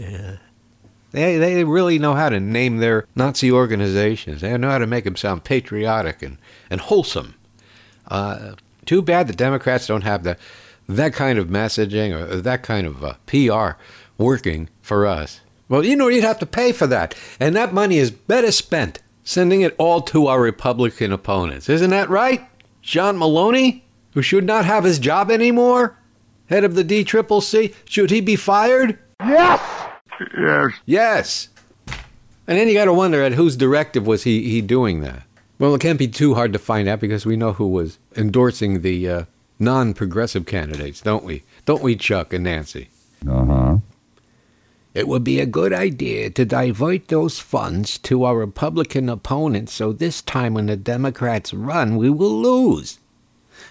They 1.15 1.37
they 1.37 1.63
really 1.63 1.97
know 1.97 2.13
how 2.13 2.27
to 2.27 2.41
name 2.41 2.77
their 2.77 3.07
Nazi 3.15 3.49
organizations. 3.49 4.41
They 4.41 4.57
know 4.57 4.69
how 4.69 4.79
to 4.79 4.85
make 4.85 5.05
them 5.05 5.15
sound 5.15 5.45
patriotic 5.45 6.21
and 6.21 6.37
and 6.69 6.81
wholesome. 6.81 7.35
Uh, 8.09 8.55
too 8.85 9.01
bad 9.01 9.27
the 9.27 9.33
Democrats 9.33 9.87
don't 9.87 10.03
have 10.03 10.23
the 10.23 10.35
that 10.89 11.13
kind 11.13 11.39
of 11.39 11.47
messaging 11.47 12.13
or 12.13 12.41
that 12.41 12.63
kind 12.63 12.85
of 12.85 13.01
uh, 13.01 13.13
PR 13.27 13.79
working 14.17 14.69
for 14.81 15.07
us. 15.07 15.39
Well, 15.69 15.85
you 15.85 15.95
know, 15.95 16.09
you'd 16.09 16.25
have 16.25 16.39
to 16.39 16.45
pay 16.45 16.73
for 16.73 16.85
that, 16.87 17.15
and 17.39 17.55
that 17.55 17.73
money 17.73 17.97
is 17.97 18.11
better 18.11 18.51
spent 18.51 18.99
sending 19.23 19.61
it 19.61 19.73
all 19.77 20.01
to 20.01 20.27
our 20.27 20.41
Republican 20.41 21.13
opponents. 21.13 21.69
Isn't 21.69 21.91
that 21.91 22.09
right, 22.09 22.45
John 22.81 23.17
Maloney, 23.17 23.85
who 24.13 24.21
should 24.21 24.43
not 24.43 24.65
have 24.65 24.83
his 24.83 24.99
job 24.99 25.31
anymore, 25.31 25.97
head 26.49 26.65
of 26.65 26.75
the 26.75 26.83
DCCC? 26.83 27.73
Should 27.85 28.11
he 28.11 28.19
be 28.19 28.35
fired? 28.35 28.99
Yes. 29.21 29.84
Yes. 30.37 30.71
Yes. 30.85 31.49
And 32.47 32.57
then 32.57 32.67
you 32.67 32.73
got 32.73 32.85
to 32.85 32.93
wonder 32.93 33.21
at 33.23 33.33
whose 33.33 33.57
directive 33.57 34.05
was 34.05 34.23
he, 34.23 34.49
he 34.49 34.61
doing 34.61 35.01
that? 35.01 35.23
Well, 35.57 35.73
it 35.73 35.81
can't 35.81 35.99
be 35.99 36.07
too 36.07 36.35
hard 36.35 36.53
to 36.53 36.59
find 36.59 36.87
out 36.87 36.99
because 36.99 37.25
we 37.25 37.37
know 37.37 37.53
who 37.53 37.67
was 37.67 37.97
endorsing 38.15 38.81
the 38.81 39.09
uh, 39.09 39.25
non-progressive 39.57 40.45
candidates, 40.45 41.01
don't 41.01 41.23
we? 41.23 41.43
Don't 41.65 41.81
we, 41.81 41.95
Chuck 41.95 42.33
and 42.33 42.43
Nancy? 42.43 42.89
Uh 43.27 43.45
huh. 43.45 43.77
It 44.93 45.07
would 45.07 45.23
be 45.23 45.39
a 45.39 45.45
good 45.45 45.73
idea 45.73 46.29
to 46.29 46.45
divert 46.45 47.09
those 47.09 47.39
funds 47.39 47.97
to 47.99 48.23
our 48.23 48.37
Republican 48.37 49.09
opponents 49.09 49.73
so 49.73 49.91
this 49.91 50.21
time 50.21 50.53
when 50.53 50.67
the 50.67 50.77
Democrats 50.77 51.53
run, 51.53 51.97
we 51.97 52.09
will 52.09 52.41
lose. 52.41 52.99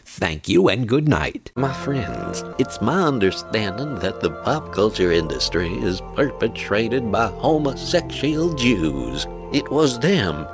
Thank 0.04 0.48
you 0.48 0.68
and 0.68 0.88
good 0.88 1.08
night. 1.08 1.50
My 1.56 1.72
friends, 1.72 2.44
it's 2.58 2.80
my 2.80 3.02
understanding 3.02 3.96
that 3.96 4.20
the 4.20 4.30
pop 4.42 4.72
culture 4.72 5.10
industry 5.10 5.72
is 5.82 6.00
perpetrated 6.14 7.10
by 7.10 7.26
homosexual 7.26 8.54
Jews. 8.54 9.26
It 9.52 9.70
was 9.70 9.98
them 10.00 10.46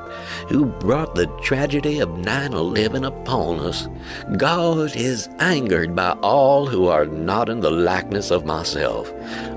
who 0.49 0.66
brought 0.66 1.14
the 1.14 1.26
tragedy 1.43 2.01
of 2.01 2.18
9 2.18 2.53
11 2.53 3.05
upon 3.05 3.59
us. 3.61 3.89
God 4.37 4.95
is 4.95 5.28
angered 5.39 5.97
by 5.97 6.12
all 6.22 6.66
who 6.66 6.87
are 6.89 7.07
not 7.07 7.49
in 7.49 7.61
the 7.61 7.70
likeness 7.70 8.31
of 8.31 8.45
myself. 8.45 9.12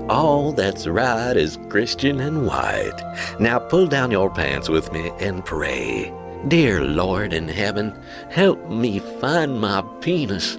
All 0.08 0.52
that's 0.52 0.86
right 0.86 1.36
is 1.36 1.58
Christian 1.68 2.20
and 2.20 2.46
white. 2.46 3.00
Now 3.38 3.58
pull 3.58 3.86
down 3.86 4.10
your 4.10 4.30
pants 4.30 4.68
with 4.68 4.92
me 4.92 5.10
and 5.20 5.44
pray. 5.44 6.12
Dear 6.48 6.82
Lord 6.82 7.32
in 7.32 7.48
heaven, 7.48 7.94
help 8.28 8.68
me 8.68 8.98
find 8.98 9.58
my 9.58 9.82
penis. 10.02 10.58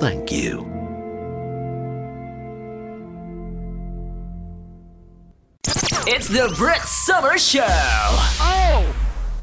Thank 0.00 0.32
you. 0.32 0.66
It's 6.04 6.26
the 6.26 6.52
Brit 6.58 6.82
Summer 6.82 7.38
Show. 7.38 7.64
Oh. 7.68 8.94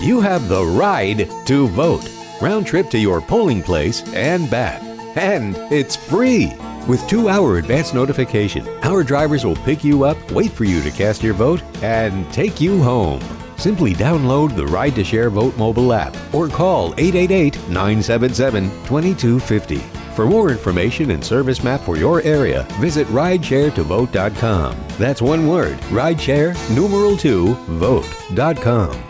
You 0.02 0.20
have 0.20 0.50
the 0.50 0.66
ride 0.66 1.30
to 1.46 1.68
vote. 1.70 2.10
Round 2.42 2.68
trip 2.68 2.90
to 2.90 3.00
your 3.00 3.22
polling 3.22 3.64
place 3.64 4.04
and 4.14 4.50
back. 4.50 4.82
And 5.16 5.56
it's 5.72 5.96
free. 5.96 6.54
With 6.90 7.08
two 7.08 7.30
hour 7.30 7.60
advance 7.60 7.94
notification, 7.94 8.68
our 8.82 9.04
drivers 9.04 9.46
will 9.46 9.58
pick 9.58 9.84
you 9.84 10.06
up, 10.06 10.18
wait 10.32 10.52
for 10.52 10.64
you 10.64 10.82
to 10.82 10.90
cast 10.90 11.22
your 11.22 11.36
vote, 11.36 11.62
and 11.84 12.28
take 12.34 12.60
you 12.60 12.82
home. 12.82 13.22
Simply 13.58 13.94
download 13.94 14.56
the 14.56 14.66
Ride 14.66 14.96
to 14.96 15.04
Share 15.04 15.30
Vote 15.30 15.56
mobile 15.56 15.94
app 15.94 16.18
or 16.34 16.48
call 16.48 16.96
888 16.98 17.58
977 17.70 18.64
2250. 18.86 19.78
For 20.16 20.26
more 20.26 20.50
information 20.50 21.12
and 21.12 21.24
service 21.24 21.64
map 21.64 21.82
for 21.82 21.96
your 21.96 22.24
area, 22.24 22.66
visit 22.80 23.06
rideshare2vote.com. 23.10 24.78
That's 24.98 25.22
one 25.22 25.48
word 25.48 25.78
rideshare 25.92 26.56
numeral 26.76 27.16
2 27.16 27.54
vote.com. 27.54 29.04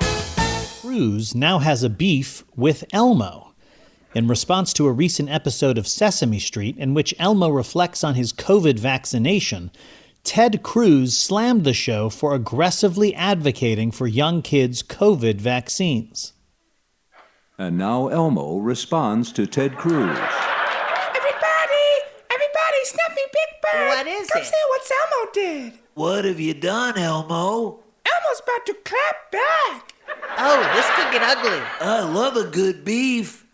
Cruz 0.81 1.33
now 1.33 1.59
has 1.59 1.83
a 1.83 1.89
beef 1.89 2.43
with 2.57 2.83
Elmo. 2.91 3.48
In 4.15 4.27
response 4.27 4.73
to 4.73 4.87
a 4.87 4.91
recent 4.91 5.29
episode 5.29 5.77
of 5.77 5.87
Sesame 5.87 6.39
Street 6.39 6.77
in 6.77 6.93
which 6.95 7.13
Elmo 7.19 7.49
reflects 7.49 8.03
on 8.03 8.15
his 8.15 8.33
COVID 8.33 8.79
vaccination, 8.79 9.71
Ted 10.23 10.63
Cruz 10.63 11.15
slammed 11.15 11.63
the 11.63 11.73
show 11.73 12.09
for 12.09 12.33
aggressively 12.33 13.13
advocating 13.13 13.91
for 13.91 14.07
young 14.07 14.41
kids' 14.41 14.81
COVID 14.81 15.35
vaccines. 15.39 16.33
And 17.57 17.77
now 17.77 18.07
Elmo 18.07 18.57
responds 18.57 19.31
to 19.33 19.45
Ted 19.45 19.77
Cruz. 19.77 19.93
Everybody, 20.09 21.87
everybody, 22.31 22.85
Snuffy 22.85 23.21
Big 23.31 23.61
Bird. 23.61 23.87
What 23.89 24.07
is 24.07 24.29
Come 24.29 24.41
it? 24.41 24.45
see 24.45 24.63
what 24.69 24.91
Elmo 24.91 25.31
did. 25.33 25.73
What 25.93 26.25
have 26.25 26.39
you 26.39 26.53
done, 26.55 26.97
Elmo? 26.97 27.79
Elmo's 28.05 28.41
about 28.43 28.65
to 28.65 28.73
clap 28.83 29.31
back. 29.31 29.93
Oh, 30.37 30.71
this 30.73 30.89
could 30.95 31.11
get 31.11 31.21
ugly. 31.21 31.61
I 31.81 32.01
love 32.01 32.37
a 32.37 32.45
good 32.49 32.83
beef. 32.83 33.45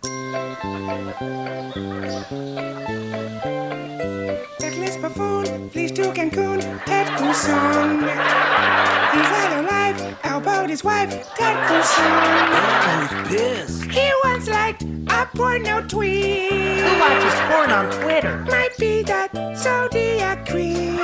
Reckless 4.61 4.97
buffoon, 4.97 5.69
flees 5.69 5.91
to 5.93 6.11
Cancun, 6.13 6.61
Ted 6.85 7.07
Cruzon. 7.17 8.01
He's 9.13 9.31
out 9.41 9.63
alive, 9.63 10.17
elbowed 10.23 10.69
his 10.69 10.83
wife, 10.83 11.09
Ted 11.35 11.57
Cruzon. 11.67 12.05
Elmo's 12.61 13.27
pissed. 13.29 13.83
He 13.91 14.11
once 14.23 14.47
liked 14.47 14.83
a 14.83 15.29
porno 15.35 15.81
tweet. 15.87 16.51
Who 16.51 16.99
watches 16.99 17.39
porn 17.49 17.71
on 17.71 17.91
Twitter? 18.01 18.45
Might 18.49 18.77
be 18.77 19.03
that 19.03 19.31
zodiac 19.57 20.47
creep. 20.47 20.95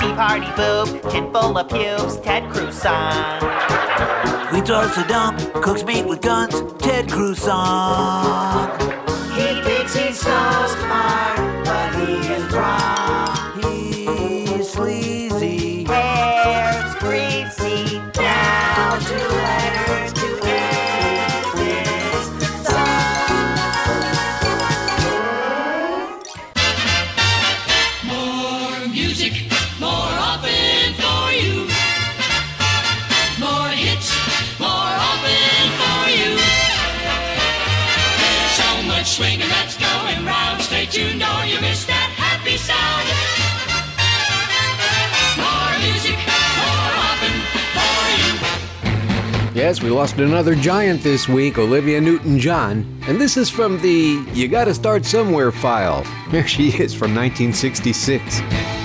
Tea 0.00 0.14
party 0.14 0.46
boob, 0.56 1.02
tin 1.10 1.30
full 1.30 1.58
of 1.58 1.68
pubes, 1.68 2.16
Ted 2.20 2.50
Cruz 2.50 2.86
on. 2.86 3.40
Tweets 4.48 4.70
are 4.74 4.88
so 4.88 5.04
dumb, 5.06 5.36
cooks 5.60 5.84
meat 5.84 6.06
with 6.06 6.22
guns, 6.22 6.54
Ted 6.78 7.10
Cruz 7.10 7.46
on. 7.46 8.70
He 9.36 9.60
thinks 9.62 9.94
he's 9.94 10.18
so 10.18 10.66
smart, 10.68 11.29
Yes, 49.70 49.84
we 49.84 49.90
lost 49.90 50.18
another 50.18 50.56
giant 50.56 51.00
this 51.00 51.28
week, 51.28 51.56
Olivia 51.56 52.00
Newton 52.00 52.40
John. 52.40 52.84
And 53.06 53.20
this 53.20 53.36
is 53.36 53.48
from 53.48 53.80
the 53.80 54.20
You 54.32 54.48
Gotta 54.48 54.74
Start 54.74 55.04
Somewhere 55.04 55.52
file. 55.52 56.04
There 56.32 56.44
she 56.44 56.70
is 56.70 56.92
from 56.92 57.14
1966. 57.14 58.79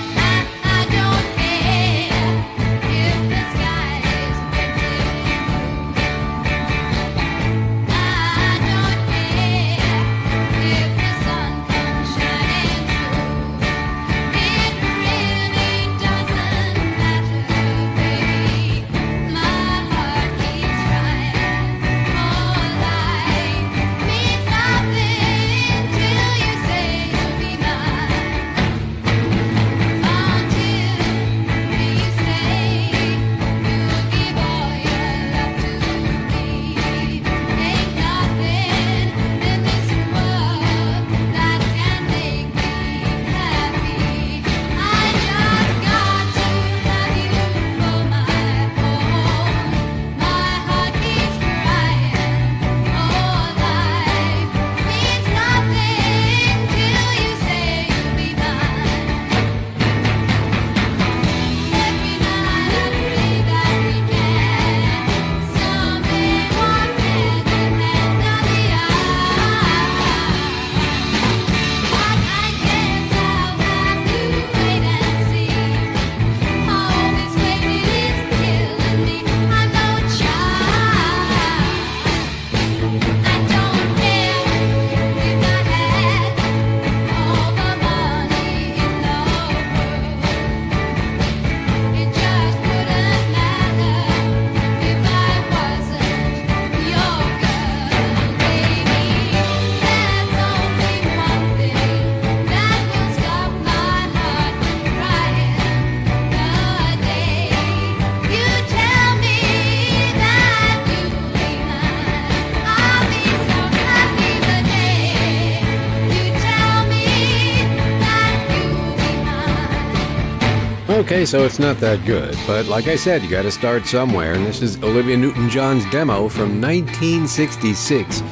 Okay, 121.06 121.24
so 121.24 121.44
it's 121.44 121.60
not 121.60 121.78
that 121.78 122.04
good, 122.04 122.36
but 122.48 122.66
like 122.66 122.88
I 122.88 122.96
said, 122.96 123.22
you 123.22 123.30
gotta 123.30 123.52
start 123.52 123.86
somewhere, 123.86 124.34
and 124.34 124.44
this 124.44 124.60
is 124.60 124.76
Olivia 124.82 125.16
Newton 125.16 125.48
John's 125.48 125.88
demo 125.92 126.28
from 126.28 126.60
1966, 126.60 128.22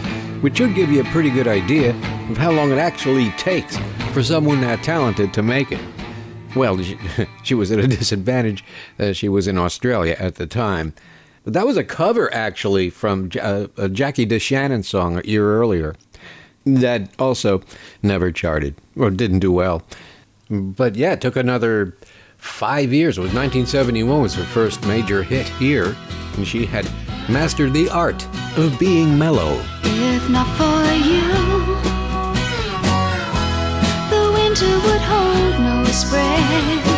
which 0.41 0.57
should 0.57 0.75
give 0.75 0.91
you 0.91 1.01
a 1.01 1.05
pretty 1.05 1.31
good 1.31 1.47
idea 1.47 1.91
of 2.29 2.37
how 2.37 2.51
long 2.51 2.73
it 2.73 2.79
actually 2.79 3.31
takes 3.39 3.77
for 4.11 4.25
someone 4.25 4.61
that 4.63 4.83
talented 4.83 5.33
to 5.35 5.41
make 5.41 5.71
it. 5.71 5.81
Well, 6.57 6.77
she, 6.83 6.99
she 7.45 7.55
was 7.55 7.71
at 7.71 7.79
a 7.79 7.87
disadvantage. 7.87 8.65
Uh, 8.99 9.13
she 9.13 9.29
was 9.29 9.47
in 9.47 9.57
Australia 9.57 10.17
at 10.19 10.35
the 10.35 10.49
time. 10.49 10.95
But 11.45 11.53
that 11.53 11.69
was 11.69 11.77
a 11.77 11.85
cover, 11.85 12.35
actually, 12.35 12.91
from 12.91 13.31
uh, 13.41 13.69
a 13.77 13.89
Jackie 13.89 14.27
DeShannon 14.27 14.85
song 14.85 15.19
a 15.19 15.23
year 15.23 15.49
earlier 15.61 15.95
that 16.67 17.09
also 17.21 17.63
never 18.03 18.33
charted 18.33 18.75
or 18.97 19.13
didn't 19.13 19.39
do 19.39 19.53
well. 19.53 19.85
But 20.51 20.97
yeah, 20.97 21.13
it 21.13 21.21
took 21.21 21.37
another 21.37 21.97
five 22.45 22.93
years. 22.93 23.19
It 23.19 23.23
was 23.23 23.33
1971 23.33 24.23
was 24.23 24.35
her 24.35 24.45
first 24.45 24.87
major 24.87 25.23
hit 25.23 25.49
here, 25.49 25.97
and 26.37 26.47
she 26.47 26.67
had 26.67 26.89
mastered 27.29 27.73
the 27.73 27.89
art 27.89 28.27
of 28.57 28.79
being 28.79 29.19
mellow. 29.19 29.61
If 29.83 30.29
not 30.29 30.47
for 30.57 30.85
you, 30.95 31.27
the 34.11 34.33
winter 34.33 34.79
would 34.87 35.01
hold 35.01 35.61
no 35.61 35.85
spring. 35.87 36.94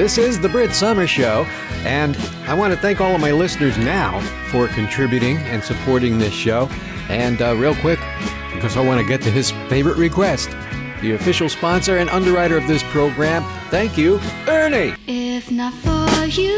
This 0.00 0.16
is 0.16 0.40
the 0.40 0.48
Brit 0.48 0.72
Summer 0.72 1.06
Show, 1.06 1.44
and 1.84 2.16
I 2.46 2.54
want 2.54 2.72
to 2.72 2.80
thank 2.80 3.02
all 3.02 3.14
of 3.14 3.20
my 3.20 3.32
listeners 3.32 3.76
now 3.76 4.18
for 4.50 4.66
contributing 4.68 5.36
and 5.36 5.62
supporting 5.62 6.16
this 6.16 6.32
show. 6.32 6.70
And 7.10 7.42
uh, 7.42 7.54
real 7.54 7.74
quick, 7.74 7.98
because 8.54 8.78
I 8.78 8.80
want 8.80 8.98
to 8.98 9.06
get 9.06 9.20
to 9.24 9.30
his 9.30 9.50
favorite 9.68 9.98
request, 9.98 10.48
the 11.02 11.12
official 11.12 11.50
sponsor 11.50 11.98
and 11.98 12.08
underwriter 12.08 12.56
of 12.56 12.66
this 12.66 12.82
program, 12.84 13.44
thank 13.68 13.98
you, 13.98 14.18
Ernie. 14.48 14.94
If 15.06 15.50
not 15.50 15.74
for 15.74 16.24
you, 16.24 16.56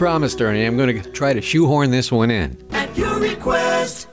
promised, 0.00 0.40
Ernie, 0.40 0.64
I'm 0.64 0.78
going 0.78 1.02
to 1.02 1.10
try 1.10 1.34
to 1.34 1.42
shoehorn 1.42 1.90
this 1.90 2.10
one 2.10 2.30
in. 2.30 2.56
At 2.70 2.96
your 2.96 3.20
request. 3.20 4.08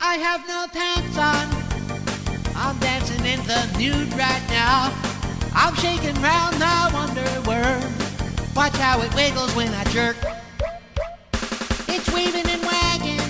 I 0.00 0.16
have 0.16 0.42
no 0.48 0.66
pants 0.72 1.16
on. 1.16 1.46
I'm 2.56 2.76
dancing 2.80 3.24
in 3.24 3.38
the 3.46 3.62
nude 3.78 4.12
right 4.14 4.42
now. 4.50 4.92
I'm 5.54 5.72
shaking 5.76 6.20
round 6.20 6.56
the 6.56 6.66
underwear. 6.98 7.78
Watch 8.56 8.74
how 8.74 9.02
it 9.02 9.14
wiggles 9.14 9.54
when 9.54 9.72
I 9.72 9.84
jerk. 9.84 10.16
It's 11.86 12.12
weaving 12.12 12.48
and 12.50 12.62
wagging. 12.66 13.22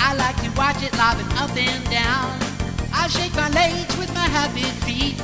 I 0.00 0.16
like 0.16 0.34
to 0.42 0.50
watch 0.58 0.82
it 0.82 0.92
lobbing 0.98 1.30
up 1.38 1.56
and 1.56 1.84
down. 1.84 2.26
I 2.92 3.06
shake 3.06 3.36
my 3.36 3.48
legs 3.50 3.96
with 3.98 4.12
my 4.14 4.26
happy 4.34 4.66
feet 4.82 5.16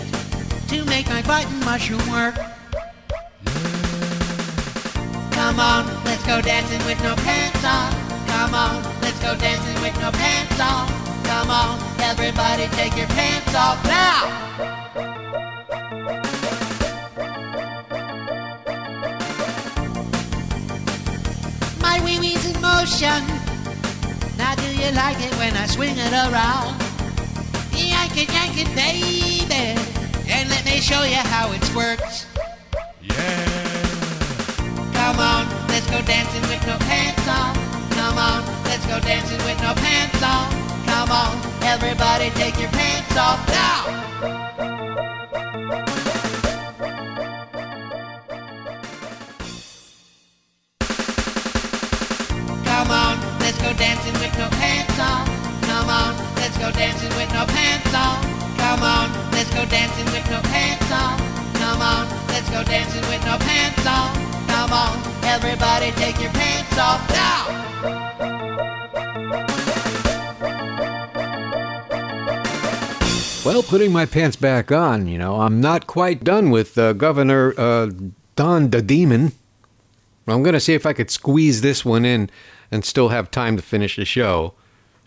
to 0.68 0.84
make 0.84 1.08
my 1.08 1.22
button 1.22 1.58
mushroom 1.64 2.08
work. 2.12 2.38
Come 5.54 5.86
on, 5.86 6.04
let's 6.04 6.26
go 6.26 6.40
dancing 6.42 6.84
with 6.84 7.00
no 7.04 7.14
pants 7.14 7.64
on. 7.64 7.92
Come 8.26 8.54
on, 8.54 8.82
let's 9.00 9.20
go 9.22 9.36
dancing 9.36 9.80
with 9.82 9.94
no 10.00 10.10
pants 10.10 10.58
on. 10.58 10.88
Come 11.22 11.48
on, 11.48 11.78
everybody 12.00 12.66
take 12.74 12.96
your 12.96 13.06
pants 13.06 13.54
off 13.54 13.78
now. 13.84 14.34
My 21.80 22.02
wee 22.04 22.18
wee's 22.18 22.44
in 22.52 22.60
motion. 22.60 23.22
Now 24.36 24.56
do 24.56 24.66
you 24.74 24.90
like 24.90 25.22
it 25.22 25.32
when 25.38 25.54
I 25.54 25.66
swing 25.66 25.94
it 25.96 26.12
around? 26.12 26.74
Yank 27.70 28.18
it, 28.18 28.28
yank 28.32 28.58
it, 28.58 28.74
baby. 28.74 29.78
And 30.28 30.50
let 30.50 30.64
me 30.64 30.80
show 30.80 31.04
you 31.04 31.14
how 31.14 31.52
it 31.52 31.74
works. 31.76 32.26
Come 35.14 35.22
on, 35.22 35.68
let's 35.68 35.88
go 35.88 36.02
dancing 36.02 36.42
with 36.50 36.66
no 36.66 36.76
pants 36.76 37.28
on. 37.28 37.54
Come 37.90 38.18
on, 38.18 38.44
let's 38.64 38.84
go 38.84 38.98
dancing 38.98 39.38
with 39.44 39.62
no 39.62 39.72
pants 39.74 40.20
on. 40.20 40.50
Come 40.86 41.12
on, 41.12 41.54
Everybody 41.62 42.30
take 42.30 42.58
your 42.58 42.70
pants 42.70 43.16
off 43.16 43.38
now. 43.46 44.43
Putting 73.64 73.92
my 73.92 74.06
pants 74.06 74.36
back 74.36 74.70
on, 74.70 75.06
you 75.06 75.18
know, 75.18 75.40
I'm 75.40 75.60
not 75.60 75.86
quite 75.86 76.22
done 76.22 76.50
with 76.50 76.76
uh, 76.78 76.92
Governor 76.92 77.54
uh, 77.58 77.90
Don 78.36 78.70
the 78.70 78.82
Demon. 78.82 79.32
I'm 80.26 80.42
going 80.42 80.54
to 80.54 80.60
see 80.60 80.74
if 80.74 80.86
I 80.86 80.92
could 80.92 81.10
squeeze 81.10 81.60
this 81.60 81.84
one 81.84 82.04
in 82.04 82.30
and 82.70 82.84
still 82.84 83.08
have 83.08 83.30
time 83.30 83.56
to 83.56 83.62
finish 83.62 83.96
the 83.96 84.04
show. 84.04 84.54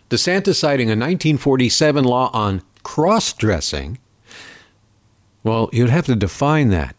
DeSantis 0.10 0.56
citing 0.56 0.88
a 0.88 0.92
1947 0.92 2.04
law 2.04 2.30
on 2.34 2.62
cross 2.84 3.34
dressing. 3.34 3.98
Well, 5.44 5.70
you'd 5.74 5.90
have 5.90 6.06
to 6.06 6.16
define 6.16 6.70
that. 6.70 6.96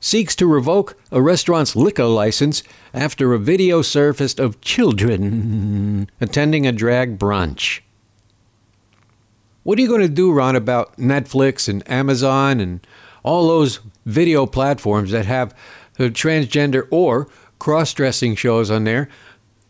Seeks 0.00 0.34
to 0.36 0.46
revoke 0.46 0.96
a 1.10 1.20
restaurant's 1.20 1.76
liquor 1.76 2.04
license 2.04 2.62
after 2.94 3.32
a 3.32 3.38
video 3.38 3.82
surfaced 3.82 4.40
of 4.40 4.60
children 4.60 6.08
attending 6.20 6.66
a 6.66 6.72
drag 6.72 7.18
brunch. 7.18 7.80
What 9.62 9.78
are 9.78 9.82
you 9.82 9.88
going 9.88 10.00
to 10.00 10.08
do, 10.08 10.32
Ron, 10.32 10.56
about 10.56 10.96
Netflix 10.96 11.68
and 11.68 11.88
Amazon 11.90 12.60
and 12.60 12.86
all 13.22 13.46
those 13.46 13.80
video 14.06 14.46
platforms 14.46 15.10
that 15.10 15.26
have 15.26 15.54
transgender 15.98 16.88
or 16.90 17.28
cross 17.58 17.92
dressing 17.92 18.34
shows 18.34 18.70
on 18.70 18.84
there? 18.84 19.08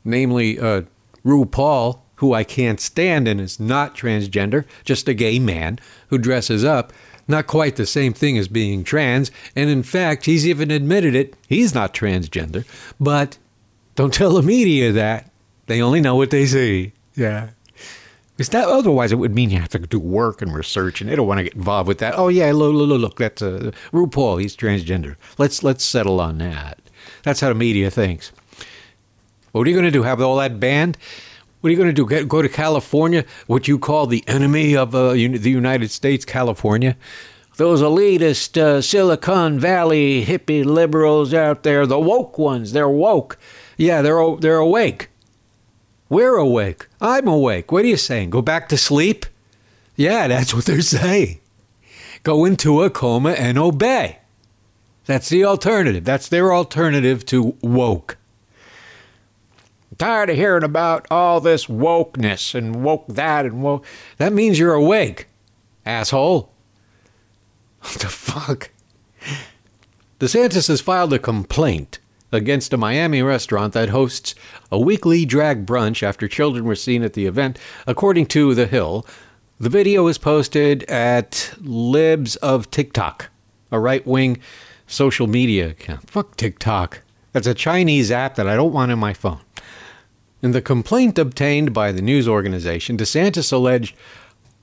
Namely, 0.04 0.58
uh, 0.58 0.82
RuPaul, 1.24 2.00
who 2.16 2.32
I 2.34 2.44
can't 2.44 2.80
stand 2.80 3.26
and 3.26 3.40
is 3.40 3.58
not 3.58 3.96
transgender, 3.96 4.64
just 4.84 5.08
a 5.08 5.14
gay 5.14 5.38
man 5.38 5.78
who 6.08 6.18
dresses 6.18 6.64
up. 6.64 6.92
Not 7.26 7.46
quite 7.46 7.76
the 7.76 7.86
same 7.86 8.12
thing 8.12 8.38
as 8.38 8.48
being 8.48 8.84
trans. 8.84 9.30
And 9.56 9.70
in 9.70 9.82
fact, 9.82 10.26
he's 10.26 10.46
even 10.46 10.70
admitted 10.70 11.14
it. 11.14 11.34
He's 11.48 11.74
not 11.74 11.94
transgender. 11.94 12.64
But 12.98 13.38
don't 13.94 14.14
tell 14.14 14.34
the 14.34 14.42
media 14.42 14.92
that. 14.92 15.30
They 15.66 15.80
only 15.80 16.00
know 16.00 16.16
what 16.16 16.30
they 16.30 16.46
see. 16.46 16.92
Yeah. 17.14 17.50
Because 18.40 18.48
that, 18.52 18.68
otherwise, 18.68 19.12
it 19.12 19.16
would 19.16 19.34
mean 19.34 19.50
you 19.50 19.60
have 19.60 19.68
to 19.68 19.78
do 19.80 20.00
work 20.00 20.40
and 20.40 20.54
research, 20.54 21.02
and 21.02 21.10
they 21.10 21.14
don't 21.14 21.26
want 21.26 21.36
to 21.40 21.44
get 21.44 21.52
involved 21.52 21.86
with 21.86 21.98
that. 21.98 22.14
Oh 22.16 22.28
yeah, 22.28 22.50
look, 22.52 22.72
look, 22.72 22.98
look, 22.98 23.16
that's 23.18 23.42
uh, 23.42 23.70
RuPaul. 23.92 24.40
He's 24.40 24.56
transgender. 24.56 25.16
Let's 25.36 25.62
let's 25.62 25.84
settle 25.84 26.22
on 26.22 26.38
that. 26.38 26.78
That's 27.22 27.40
how 27.40 27.50
the 27.50 27.54
media 27.54 27.90
thinks. 27.90 28.32
What 29.52 29.66
are 29.66 29.70
you 29.70 29.76
going 29.76 29.84
to 29.84 29.90
do? 29.90 30.04
Have 30.04 30.22
all 30.22 30.38
that 30.38 30.58
banned? 30.58 30.96
What 31.60 31.68
are 31.68 31.70
you 31.72 31.76
going 31.76 31.90
to 31.90 31.92
do? 31.92 32.06
Get, 32.06 32.28
go 32.28 32.40
to 32.40 32.48
California, 32.48 33.26
what 33.46 33.68
you 33.68 33.78
call 33.78 34.06
the 34.06 34.24
enemy 34.26 34.74
of 34.74 34.94
uh, 34.94 35.10
the 35.10 35.50
United 35.50 35.90
States, 35.90 36.24
California? 36.24 36.96
Those 37.58 37.82
elitist 37.82 38.56
uh, 38.56 38.80
Silicon 38.80 39.60
Valley 39.60 40.24
hippie 40.24 40.64
liberals 40.64 41.34
out 41.34 41.62
there, 41.62 41.84
the 41.84 42.00
woke 42.00 42.38
ones, 42.38 42.72
they're 42.72 42.88
woke. 42.88 43.36
Yeah, 43.76 44.00
they're 44.00 44.36
they're 44.36 44.56
awake. 44.56 45.09
We're 46.10 46.36
awake. 46.36 46.88
I'm 47.00 47.28
awake. 47.28 47.70
What 47.70 47.84
are 47.84 47.88
you 47.88 47.96
saying? 47.96 48.30
Go 48.30 48.42
back 48.42 48.68
to 48.68 48.76
sleep? 48.76 49.24
Yeah, 49.94 50.26
that's 50.26 50.52
what 50.52 50.64
they're 50.64 50.82
saying. 50.82 51.40
Go 52.24 52.44
into 52.44 52.82
a 52.82 52.90
coma 52.90 53.30
and 53.30 53.56
obey. 53.56 54.18
That's 55.06 55.28
the 55.28 55.44
alternative. 55.44 56.04
That's 56.04 56.28
their 56.28 56.52
alternative 56.52 57.24
to 57.26 57.56
woke. 57.62 58.18
I'm 59.90 59.96
tired 59.98 60.30
of 60.30 60.36
hearing 60.36 60.64
about 60.64 61.06
all 61.12 61.40
this 61.40 61.66
wokeness 61.66 62.56
and 62.56 62.82
woke 62.82 63.06
that 63.06 63.46
and 63.46 63.62
woke. 63.62 63.86
That 64.18 64.32
means 64.32 64.58
you're 64.58 64.74
awake, 64.74 65.28
asshole. 65.86 66.52
What 67.82 67.94
the 67.94 68.08
fuck? 68.08 68.70
DeSantis 70.20 70.68
has 70.68 70.82
filed 70.82 71.14
a 71.14 71.18
complaint 71.18 71.98
against 72.32 72.72
a 72.72 72.76
Miami 72.76 73.22
restaurant 73.22 73.72
that 73.74 73.88
hosts 73.88 74.34
a 74.70 74.78
weekly 74.78 75.24
drag 75.24 75.66
brunch 75.66 76.02
after 76.02 76.28
children 76.28 76.64
were 76.64 76.76
seen 76.76 77.02
at 77.02 77.14
the 77.14 77.26
event, 77.26 77.58
according 77.86 78.26
to 78.26 78.54
The 78.54 78.66
Hill. 78.66 79.06
The 79.58 79.68
video 79.68 80.06
is 80.06 80.18
posted 80.18 80.84
at 80.84 81.52
Libs 81.60 82.36
of 82.36 82.70
TikTok, 82.70 83.28
a 83.70 83.78
right 83.78 84.06
wing 84.06 84.38
social 84.86 85.26
media 85.26 85.68
account. 85.70 86.08
Fuck 86.10 86.36
TikTok. 86.36 87.02
That's 87.32 87.46
a 87.46 87.54
Chinese 87.54 88.10
app 88.10 88.34
that 88.36 88.48
I 88.48 88.56
don't 88.56 88.72
want 88.72 88.90
in 88.90 88.98
my 88.98 89.12
phone. 89.12 89.40
In 90.42 90.52
the 90.52 90.62
complaint 90.62 91.18
obtained 91.18 91.74
by 91.74 91.92
the 91.92 92.02
news 92.02 92.26
organization, 92.26 92.96
DeSantis 92.96 93.52
alleged 93.52 93.94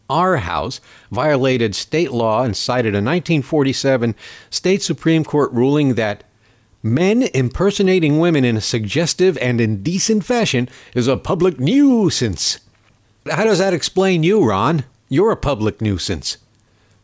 R 0.10 0.38
House 0.38 0.82
violated 1.12 1.76
state 1.76 2.12
law 2.12 2.44
and 2.44 2.56
cited 2.56 2.94
a 2.94 2.98
1947 2.98 4.16
state 4.50 4.82
Supreme 4.82 5.24
Court 5.24 5.52
ruling 5.52 5.94
that 5.96 6.24
men 6.88 7.24
impersonating 7.34 8.20
women 8.20 8.44
in 8.44 8.58
a 8.58 8.62
suggestive 8.62 9.38
and 9.38 9.62
indecent 9.62 10.26
fashion 10.26 10.70
is 10.96 11.08
a 11.08 11.18
public 11.18 11.60
nuisance. 11.60 12.60
How 13.30 13.44
does 13.44 13.60
that 13.60 13.74
explain 13.74 14.24
you, 14.24 14.44
Ron? 14.44 14.86
You're 15.10 15.32
a 15.32 15.38
public 15.38 15.82
nuisance. 15.82 16.38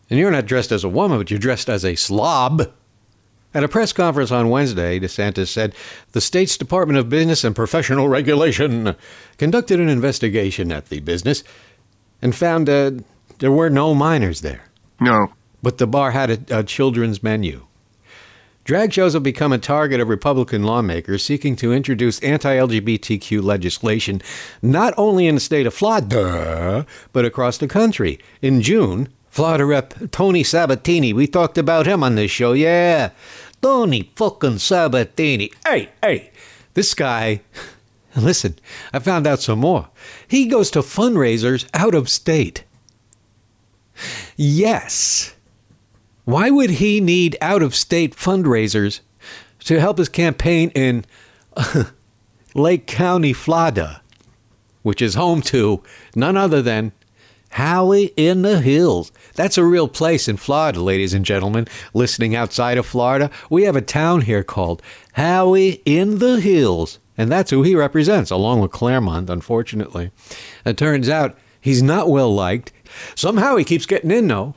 And 0.09 0.19
you're 0.19 0.31
not 0.31 0.45
dressed 0.45 0.71
as 0.71 0.83
a 0.83 0.89
woman, 0.89 1.17
but 1.17 1.31
you're 1.31 1.39
dressed 1.39 1.69
as 1.69 1.83
a 1.83 1.95
slob. 1.95 2.71
At 3.53 3.63
a 3.63 3.67
press 3.67 3.93
conference 3.93 4.31
on 4.31 4.49
Wednesday, 4.49 4.99
DeSantis 4.99 5.47
said 5.47 5.75
the 6.11 6.21
state's 6.21 6.57
Department 6.57 6.97
of 6.97 7.09
Business 7.09 7.43
and 7.43 7.55
Professional 7.55 8.09
Regulation 8.09 8.95
conducted 9.37 9.79
an 9.79 9.89
investigation 9.89 10.71
at 10.71 10.89
the 10.89 11.01
business 11.01 11.43
and 12.21 12.35
found 12.35 12.67
uh, 12.67 12.91
there 13.39 13.51
were 13.51 13.69
no 13.69 13.93
minors 13.93 14.41
there. 14.41 14.63
No. 14.99 15.27
But 15.61 15.77
the 15.77 15.87
bar 15.87 16.11
had 16.11 16.49
a, 16.51 16.59
a 16.59 16.63
children's 16.63 17.21
menu. 17.21 17.67
Drag 18.63 18.93
shows 18.93 19.13
have 19.13 19.23
become 19.23 19.51
a 19.51 19.57
target 19.57 19.99
of 19.99 20.07
Republican 20.07 20.63
lawmakers 20.63 21.23
seeking 21.23 21.57
to 21.57 21.73
introduce 21.73 22.19
anti 22.21 22.55
LGBTQ 22.55 23.43
legislation 23.43 24.21
not 24.61 24.93
only 24.95 25.27
in 25.27 25.35
the 25.35 25.41
state 25.41 25.67
of 25.67 25.73
Florida, 25.73 26.85
but 27.11 27.25
across 27.25 27.57
the 27.57 27.67
country. 27.67 28.19
In 28.41 28.61
June, 28.61 29.09
Florida 29.29 29.65
Rep. 29.65 30.11
Tony 30.11 30.43
Sabatini, 30.43 31.11
we 31.11 31.27
talked 31.27 31.57
about 31.57 31.85
him 31.85 32.03
on 32.03 32.15
this 32.15 32.31
show, 32.31 32.53
yeah. 32.53 33.09
Tony 33.61 34.11
fucking 34.15 34.59
Sabatini. 34.59 35.51
Hey, 35.65 35.89
hey, 36.01 36.31
this 36.73 36.93
guy, 36.93 37.41
listen, 38.15 38.57
I 38.93 38.99
found 38.99 39.27
out 39.27 39.41
some 39.41 39.59
more. 39.59 39.89
He 40.25 40.45
goes 40.45 40.71
to 40.71 40.79
fundraisers 40.79 41.67
out 41.73 41.95
of 41.95 42.07
state. 42.07 42.63
Yes. 44.37 45.32
Why 46.25 46.49
would 46.49 46.69
he 46.69 47.01
need 47.01 47.35
out 47.41 47.61
of 47.61 47.75
state 47.75 48.15
fundraisers 48.15 49.01
to 49.65 49.79
help 49.79 49.97
his 49.97 50.09
campaign 50.09 50.71
in 50.73 51.05
Lake 52.55 52.87
County, 52.87 53.33
Florida, 53.33 54.01
which 54.83 55.01
is 55.01 55.15
home 55.15 55.41
to 55.43 55.83
none 56.15 56.37
other 56.37 56.61
than 56.61 56.93
Howey 57.53 58.13
in 58.15 58.41
the 58.41 58.61
Hills? 58.61 59.11
That's 59.35 59.57
a 59.57 59.65
real 59.65 59.89
place 59.89 60.27
in 60.29 60.37
Florida, 60.37 60.81
ladies 60.81 61.13
and 61.13 61.25
gentlemen. 61.25 61.67
Listening 61.93 62.35
outside 62.35 62.77
of 62.77 62.85
Florida, 62.85 63.29
we 63.49 63.63
have 63.63 63.75
a 63.75 63.81
town 63.81 64.21
here 64.21 64.43
called 64.43 64.81
Howey 65.17 65.81
in 65.85 66.19
the 66.19 66.39
Hills. 66.39 66.99
And 67.17 67.31
that's 67.31 67.51
who 67.51 67.63
he 67.63 67.75
represents, 67.75 68.31
along 68.31 68.61
with 68.61 68.71
Clermont, 68.71 69.29
unfortunately. 69.29 70.11
It 70.65 70.77
turns 70.77 71.09
out 71.09 71.37
he's 71.61 71.83
not 71.83 72.09
well 72.09 72.33
liked. 72.33 72.71
Somehow 73.13 73.55
he 73.55 73.63
keeps 73.63 73.85
getting 73.85 74.09
in, 74.09 74.27
though. 74.27 74.55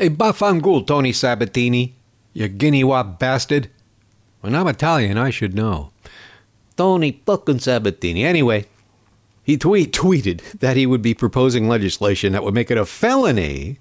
Hey, 0.00 0.08
Bafangul, 0.08 0.86
Tony 0.86 1.12
Sabatini, 1.12 1.94
you 2.32 2.48
guinea 2.48 2.82
wop 2.84 3.18
bastard. 3.18 3.68
When 4.40 4.54
I'm 4.54 4.66
Italian, 4.66 5.18
I 5.18 5.28
should 5.28 5.54
know. 5.54 5.92
Tony 6.78 7.20
fucking 7.26 7.58
Sabatini. 7.58 8.24
Anyway, 8.24 8.64
he 9.44 9.58
tweet 9.58 9.92
tweeted 9.92 10.40
that 10.60 10.78
he 10.78 10.86
would 10.86 11.02
be 11.02 11.12
proposing 11.12 11.68
legislation 11.68 12.32
that 12.32 12.42
would 12.42 12.54
make 12.54 12.70
it 12.70 12.78
a 12.78 12.86
felony 12.86 13.78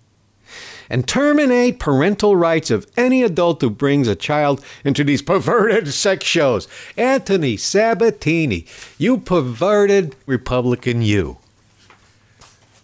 and 0.89 1.07
terminate 1.07 1.80
parental 1.80 2.36
rights 2.36 2.70
of 2.70 2.86
any 2.97 3.24
adult 3.24 3.61
who 3.61 3.70
brings 3.70 4.09
a 4.09 4.13
child 4.13 4.61
into 4.84 5.05
these 5.05 5.22
perverted 5.22 5.88
sex 5.93 6.26
shows. 6.26 6.67
Anthony 6.97 7.55
Sabatini, 7.55 8.65
you 8.97 9.20
perverted 9.20 10.17
Republican, 10.26 11.01
you. 11.01 11.38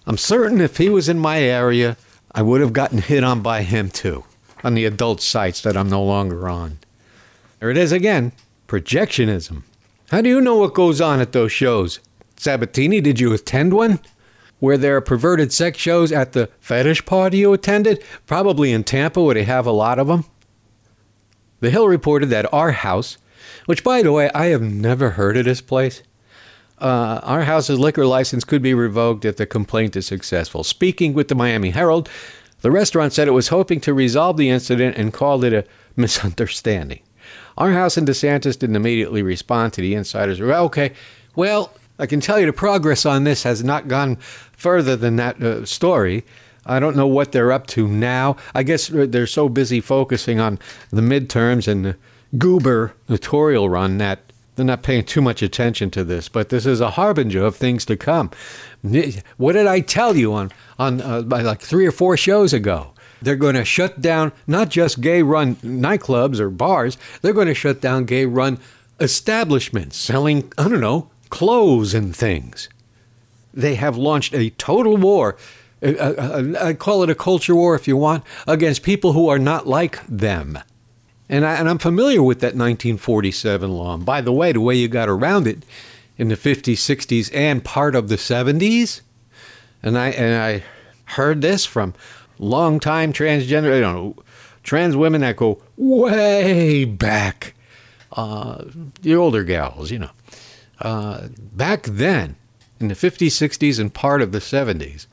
I'm 0.08 0.18
certain 0.18 0.62
if 0.62 0.78
he 0.78 0.88
was 0.88 1.10
in 1.10 1.20
my 1.20 1.42
area, 1.42 1.98
I 2.36 2.42
would 2.42 2.62
have 2.62 2.74
gotten 2.74 3.00
hit 3.00 3.24
on 3.24 3.42
by 3.42 3.64
him 3.64 3.90
too, 3.90 4.26
on 4.64 4.76
the 4.76 4.86
adult 4.86 5.22
sites 5.22 5.62
that 5.62 5.76
I'm 5.76 5.90
no 5.90 6.04
longer 6.04 6.48
on. 6.48 6.80
There 7.60 7.72
it 7.72 7.78
is 7.78 7.92
again 7.92 8.34
projectionism. 8.68 9.64
How 10.12 10.22
do 10.22 10.30
you 10.30 10.42
know 10.42 10.58
what 10.58 10.74
goes 10.74 11.02
on 11.02 11.22
at 11.22 11.32
those 11.32 11.52
shows? 11.52 12.00
Sabatini, 12.36 13.02
did 13.02 13.20
you 13.20 13.34
attend 13.34 13.74
one? 13.74 14.00
where 14.60 14.78
there 14.78 14.96
are 14.96 15.02
perverted 15.02 15.52
sex 15.52 15.78
shows 15.78 16.12
at 16.12 16.32
the 16.32 16.50
fetish 16.60 17.06
party 17.06 17.38
you 17.38 17.54
attended? 17.54 18.04
Probably 18.26 18.72
in 18.72 18.84
Tampa, 18.84 19.22
where 19.22 19.36
they 19.36 19.44
have 19.44 19.66
a 19.66 19.72
lot 19.72 20.00
of 20.00 20.08
them. 20.08 20.26
The 21.60 21.70
Hill 21.70 21.88
reported 21.88 22.30
that 22.30 22.52
R 22.54 22.72
House, 22.72 23.18
which 23.66 23.84
by 23.84 24.02
the 24.02 24.12
way, 24.12 24.30
I 24.34 24.48
have 24.48 24.62
never 24.62 25.12
heard 25.12 25.38
of 25.38 25.46
this 25.46 25.62
place. 25.62 26.04
Uh, 26.80 27.22
R 27.24 27.44
House's 27.44 27.80
liquor 27.80 28.06
license 28.06 28.44
could 28.44 28.62
be 28.62 28.74
revoked 28.74 29.26
if 29.26 29.38
the 29.38 29.46
complaint 29.46 29.96
is 29.96 30.06
successful. 30.06 30.64
Speaking 30.64 31.14
with 31.14 31.30
the 31.30 31.36
Miami 31.36 31.70
Herald, 31.70 32.10
the 32.62 32.72
restaurant 32.72 33.14
said 33.14 33.28
it 33.28 33.32
was 33.32 33.48
hoping 33.48 33.80
to 33.82 33.94
resolve 33.94 34.38
the 34.38 34.50
incident 34.50 34.98
and 34.98 35.14
called 35.14 35.44
it 35.44 35.54
a 35.54 35.66
misunderstanding. 35.96 37.02
R 37.58 37.72
House 37.72 37.98
in 37.98 38.06
DeSantis 38.06 38.60
didn't 38.60 38.76
immediately 38.76 39.24
respond 39.24 39.74
to 39.74 39.82
the 39.82 39.96
insiders. 39.96 40.42
Okay, 40.42 40.92
well, 41.36 41.72
I 41.98 42.06
can 42.06 42.20
tell 42.20 42.40
you 42.40 42.46
the 42.46 42.54
progress 42.54 43.06
on 43.06 43.24
this 43.24 43.44
has 43.44 43.64
not 43.64 43.88
gone 43.88 44.18
further 44.18 44.96
than 44.96 45.16
that 45.16 45.42
uh, 45.42 45.66
story. 45.66 46.26
I 46.66 46.80
don't 46.80 46.98
know 46.98 47.08
what 47.08 47.32
they're 47.32 47.52
up 47.52 47.68
to 47.68 47.88
now. 47.88 48.36
I 48.54 48.64
guess 48.64 48.88
they're 48.88 49.28
so 49.28 49.48
busy 49.48 49.80
focusing 49.80 50.40
on 50.40 50.60
the 50.90 51.02
midterms 51.02 51.68
and 51.68 51.86
the 51.86 51.98
goober 52.38 52.94
gubernatorial 53.08 53.70
run 53.70 53.98
that 54.00 54.20
they're 54.56 54.66
not 54.66 54.84
paying 54.84 55.04
too 55.04 55.22
much 55.22 55.42
attention 55.42 55.92
to 55.92 56.04
this. 56.04 56.30
But 56.30 56.50
this 56.50 56.66
is 56.66 56.82
a 56.82 56.92
harbinger 56.92 57.44
of 57.46 57.56
things 57.56 57.86
to 57.86 57.98
come. 57.98 58.32
What 59.38 59.54
did 59.54 59.68
I 59.68 59.80
tell 59.82 60.16
you 60.16 60.34
on 60.34 60.52
on 60.80 61.02
uh, 61.02 61.24
like 61.26 61.62
three 61.62 61.86
or 61.86 61.92
four 61.92 62.18
shows 62.18 62.54
ago? 62.54 62.92
They're 63.22 63.36
going 63.36 63.56
to 63.56 63.66
shut 63.66 64.02
down 64.02 64.32
not 64.46 64.70
just 64.70 65.02
gay 65.02 65.24
run 65.24 65.56
nightclubs 65.58 66.40
or 66.40 66.50
bars. 66.50 66.98
They're 67.22 67.34
going 67.34 67.48
to 67.48 67.54
shut 67.54 67.82
down 67.82 68.06
gay 68.06 68.26
run 68.26 68.60
establishments 69.00 69.98
selling 69.98 70.52
I 70.58 70.68
don't 70.68 70.82
know 70.82 71.10
clothes 71.30 71.94
and 71.94 72.16
things. 72.16 72.70
They 73.54 73.76
have 73.76 73.98
launched 73.98 74.34
a 74.34 74.52
total 74.52 74.98
war. 74.98 75.38
I 75.82 76.76
call 76.78 77.04
it 77.04 77.10
a 77.10 77.16
culture 77.16 77.56
war 77.56 77.76
if 77.76 77.88
you 77.88 77.98
want, 77.98 78.24
against 78.48 78.84
people 78.84 79.14
who 79.14 79.28
are 79.28 79.40
not 79.40 79.68
like 79.68 80.06
them. 80.08 80.60
And, 81.28 81.46
I, 81.46 81.56
I'm 81.56 81.78
familiar 81.78 82.22
with 82.22 82.40
that 82.40 82.56
1947 82.56 83.72
law. 83.72 83.96
And 83.96 84.06
by 84.06 84.22
the 84.22 84.32
way, 84.32 84.52
the 84.52 84.62
way 84.62 84.76
you 84.76 84.88
got 84.88 85.10
around 85.10 85.48
it 85.48 85.66
in 86.18 86.30
the 86.30 86.36
50s, 86.36 86.74
60s, 86.74 87.30
and 87.34 87.64
part 87.64 87.96
of 87.96 88.10
the 88.10 88.16
70s, 88.16 89.02
and 89.82 89.98
I 89.98 90.10
and 90.10 90.42
I 90.42 90.64
heard 91.14 91.42
this 91.42 91.66
from 91.66 91.94
longtime 92.40 93.14
transgender, 93.14 93.76
you 93.76 93.82
know, 93.82 94.16
trans 94.64 94.96
women 94.96 95.22
that 95.22 95.36
go 95.36 95.62
way 95.78 96.86
back, 96.86 97.54
uh, 98.14 98.64
the 99.02 99.16
older 99.16 99.44
gals, 99.44 99.92
you 99.92 100.00
know. 100.00 100.10
Uh, 100.82 101.28
back 101.38 101.84
then, 101.84 102.36
in 102.80 102.88
the 102.88 102.96
50s, 102.96 103.28
60s, 103.28 103.80
and 103.80 103.94
part 103.94 104.22
of 104.22 104.32
the 104.32 104.40
70s, 104.40 105.08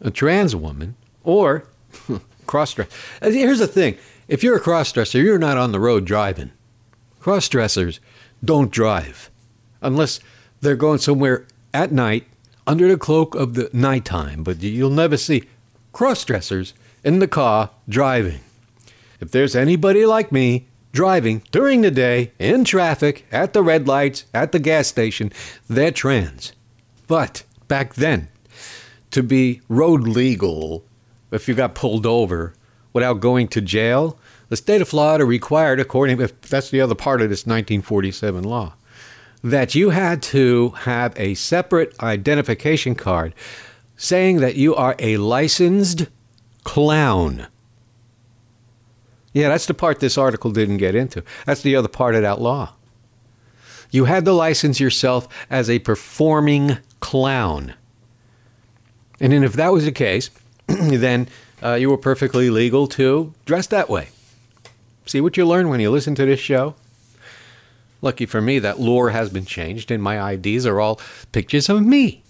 a 0.00 0.10
trans 0.10 0.56
woman 0.56 0.96
or 1.22 1.64
cross 2.46 2.74
dress. 2.74 2.88
Here's 3.22 3.58
the 3.58 3.66
thing 3.66 3.96
if 4.28 4.42
you're 4.42 4.56
a 4.56 4.60
crossdresser, 4.60 5.22
you're 5.22 5.38
not 5.38 5.56
on 5.56 5.72
the 5.72 5.80
road 5.80 6.04
driving. 6.04 6.50
Crossdressers 7.20 8.00
don't 8.44 8.70
drive 8.70 9.30
unless 9.80 10.20
they're 10.60 10.76
going 10.76 10.98
somewhere 10.98 11.46
at 11.72 11.92
night 11.92 12.26
under 12.66 12.88
the 12.88 12.96
cloak 12.96 13.34
of 13.34 13.54
the 13.54 13.70
nighttime, 13.72 14.42
but 14.42 14.62
you'll 14.62 14.90
never 14.90 15.16
see 15.16 15.44
crossdressers 15.94 16.72
in 17.04 17.20
the 17.20 17.28
car 17.28 17.70
driving. 17.88 18.40
If 19.20 19.30
there's 19.30 19.54
anybody 19.54 20.04
like 20.04 20.32
me 20.32 20.66
driving 20.92 21.42
during 21.52 21.82
the 21.82 21.90
day 21.90 22.32
in 22.38 22.64
traffic, 22.64 23.26
at 23.30 23.52
the 23.52 23.62
red 23.62 23.86
lights, 23.86 24.24
at 24.34 24.52
the 24.52 24.58
gas 24.58 24.88
station, 24.88 25.32
they're 25.68 25.92
trans. 25.92 26.52
But 27.06 27.44
back 27.68 27.94
then, 27.94 28.28
to 29.12 29.22
be 29.22 29.60
road 29.68 30.02
legal, 30.02 30.84
if 31.30 31.48
you 31.48 31.54
got 31.54 31.74
pulled 31.74 32.06
over 32.06 32.54
without 32.96 33.20
going 33.20 33.46
to 33.46 33.60
jail, 33.60 34.18
the 34.48 34.56
state 34.56 34.80
of 34.80 34.88
Florida 34.88 35.26
required, 35.26 35.78
according 35.78 36.16
to 36.16 36.32
that's 36.48 36.70
the 36.70 36.80
other 36.80 36.94
part 36.94 37.20
of 37.20 37.28
this 37.28 37.44
1947 37.44 38.42
law, 38.42 38.72
that 39.44 39.74
you 39.74 39.90
had 39.90 40.22
to 40.22 40.70
have 40.70 41.12
a 41.18 41.34
separate 41.34 41.94
identification 42.02 42.94
card 42.94 43.34
saying 43.98 44.38
that 44.38 44.56
you 44.56 44.74
are 44.74 44.96
a 44.98 45.18
licensed 45.18 46.06
clown. 46.64 47.46
Yeah, 49.34 49.50
that's 49.50 49.66
the 49.66 49.74
part 49.74 50.00
this 50.00 50.16
article 50.16 50.50
didn't 50.50 50.78
get 50.78 50.94
into. 50.94 51.22
That's 51.44 51.60
the 51.60 51.76
other 51.76 51.88
part 51.88 52.14
of 52.14 52.22
that 52.22 52.40
law. 52.40 52.72
You 53.90 54.06
had 54.06 54.24
to 54.24 54.32
license 54.32 54.80
yourself 54.80 55.28
as 55.50 55.68
a 55.68 55.80
performing 55.80 56.78
clown. 57.00 57.74
And 59.20 59.34
then, 59.34 59.44
if 59.44 59.52
that 59.52 59.72
was 59.72 59.84
the 59.84 59.92
case, 59.92 60.30
then 60.66 61.28
uh, 61.62 61.74
you 61.74 61.90
were 61.90 61.98
perfectly 61.98 62.50
legal 62.50 62.86
to 62.88 63.32
dress 63.44 63.66
that 63.68 63.88
way. 63.88 64.08
See 65.06 65.20
what 65.20 65.36
you 65.36 65.46
learn 65.46 65.68
when 65.68 65.80
you 65.80 65.90
listen 65.90 66.14
to 66.16 66.26
this 66.26 66.40
show? 66.40 66.74
Lucky 68.02 68.26
for 68.26 68.40
me, 68.40 68.58
that 68.58 68.78
lore 68.78 69.10
has 69.10 69.30
been 69.30 69.44
changed, 69.46 69.90
and 69.90 70.02
my 70.02 70.32
IDs 70.32 70.66
are 70.66 70.80
all 70.80 71.00
pictures 71.32 71.68
of 71.68 71.84
me. 71.84 72.22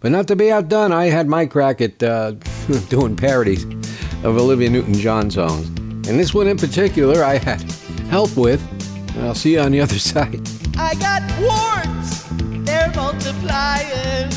But 0.00 0.12
not 0.12 0.26
to 0.28 0.36
be 0.36 0.50
outdone, 0.50 0.92
I 0.92 1.06
had 1.06 1.28
my 1.28 1.46
crack 1.46 1.80
at 1.80 2.02
uh, 2.02 2.32
doing 2.88 3.16
parodies 3.16 3.64
of 4.24 4.36
Olivia 4.36 4.70
Newton 4.70 4.94
John 4.94 5.30
songs. 5.30 5.68
And 6.08 6.18
this 6.18 6.34
one 6.34 6.48
in 6.48 6.56
particular, 6.56 7.22
I 7.22 7.38
had 7.38 7.62
help 8.10 8.36
with. 8.36 8.60
I'll 9.18 9.34
see 9.34 9.52
you 9.52 9.60
on 9.60 9.72
the 9.72 9.80
other 9.80 9.98
side. 9.98 10.40
I 10.76 10.94
got 10.94 11.22
warts, 11.40 12.24
they're 12.64 12.92
multiplying. 12.94 14.30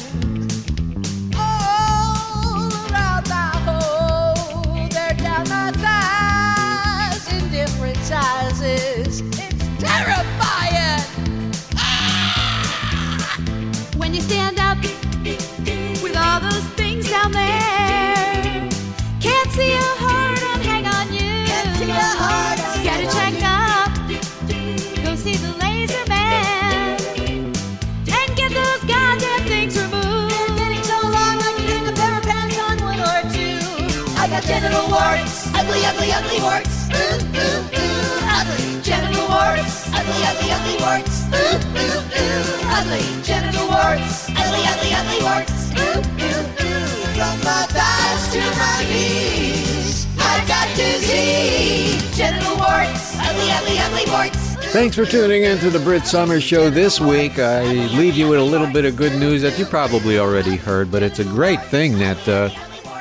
Ugly, 36.11 36.37
ugly, 36.37 36.41
warts. 36.41 36.85
Ooh, 36.89 37.17
ooh, 37.33 37.65
ooh, 37.73 38.19
ugly 38.29 38.81
genital 38.81 39.27
warts, 39.27 39.89
ugly, 39.93 40.21
ugly, 40.21 40.51
ugly 40.51 40.77
warts. 40.83 41.25
Ooh, 41.33 41.57
ooh, 41.57 42.01
ooh, 42.13 42.69
ugly 42.69 43.01
genital 43.23 43.67
warts, 43.67 44.29
ugly, 44.29 44.61
ugly, 44.69 44.91
ugly 44.93 45.19
warts. 45.23 45.71
Ooh, 45.73 45.97
ooh, 45.97 46.45
ooh, 46.61 46.87
from 47.15 47.35
my 47.41 47.65
thighs 47.69 48.33
to 48.33 48.41
my 48.59 48.85
knees. 48.89 50.07
I've 50.19 50.47
got 50.47 50.67
disease, 50.75 52.15
genital 52.15 52.57
warts, 52.57 53.17
ugly, 53.19 53.49
ugly, 53.51 53.79
ugly 53.79 54.11
warts. 54.11 54.55
Thanks 54.71 54.95
for 54.95 55.05
tuning 55.05 55.43
in 55.43 55.57
to 55.59 55.69
the 55.69 55.79
Brit 55.79 56.05
Summer 56.05 56.41
Show 56.41 56.69
this 56.69 56.99
week. 56.99 57.39
I 57.39 57.63
leave 57.63 58.15
you 58.15 58.27
with 58.27 58.39
a 58.39 58.43
little 58.43 58.67
bit 58.71 58.83
of 58.83 58.95
good 58.95 59.17
news 59.17 59.41
that 59.41 59.57
you 59.57 59.65
probably 59.65 60.19
already 60.19 60.57
heard, 60.57 60.91
but 60.91 61.01
it's 61.01 61.19
a 61.19 61.23
great 61.23 61.63
thing 61.63 61.97
that 61.99 62.27
uh, 62.27 62.49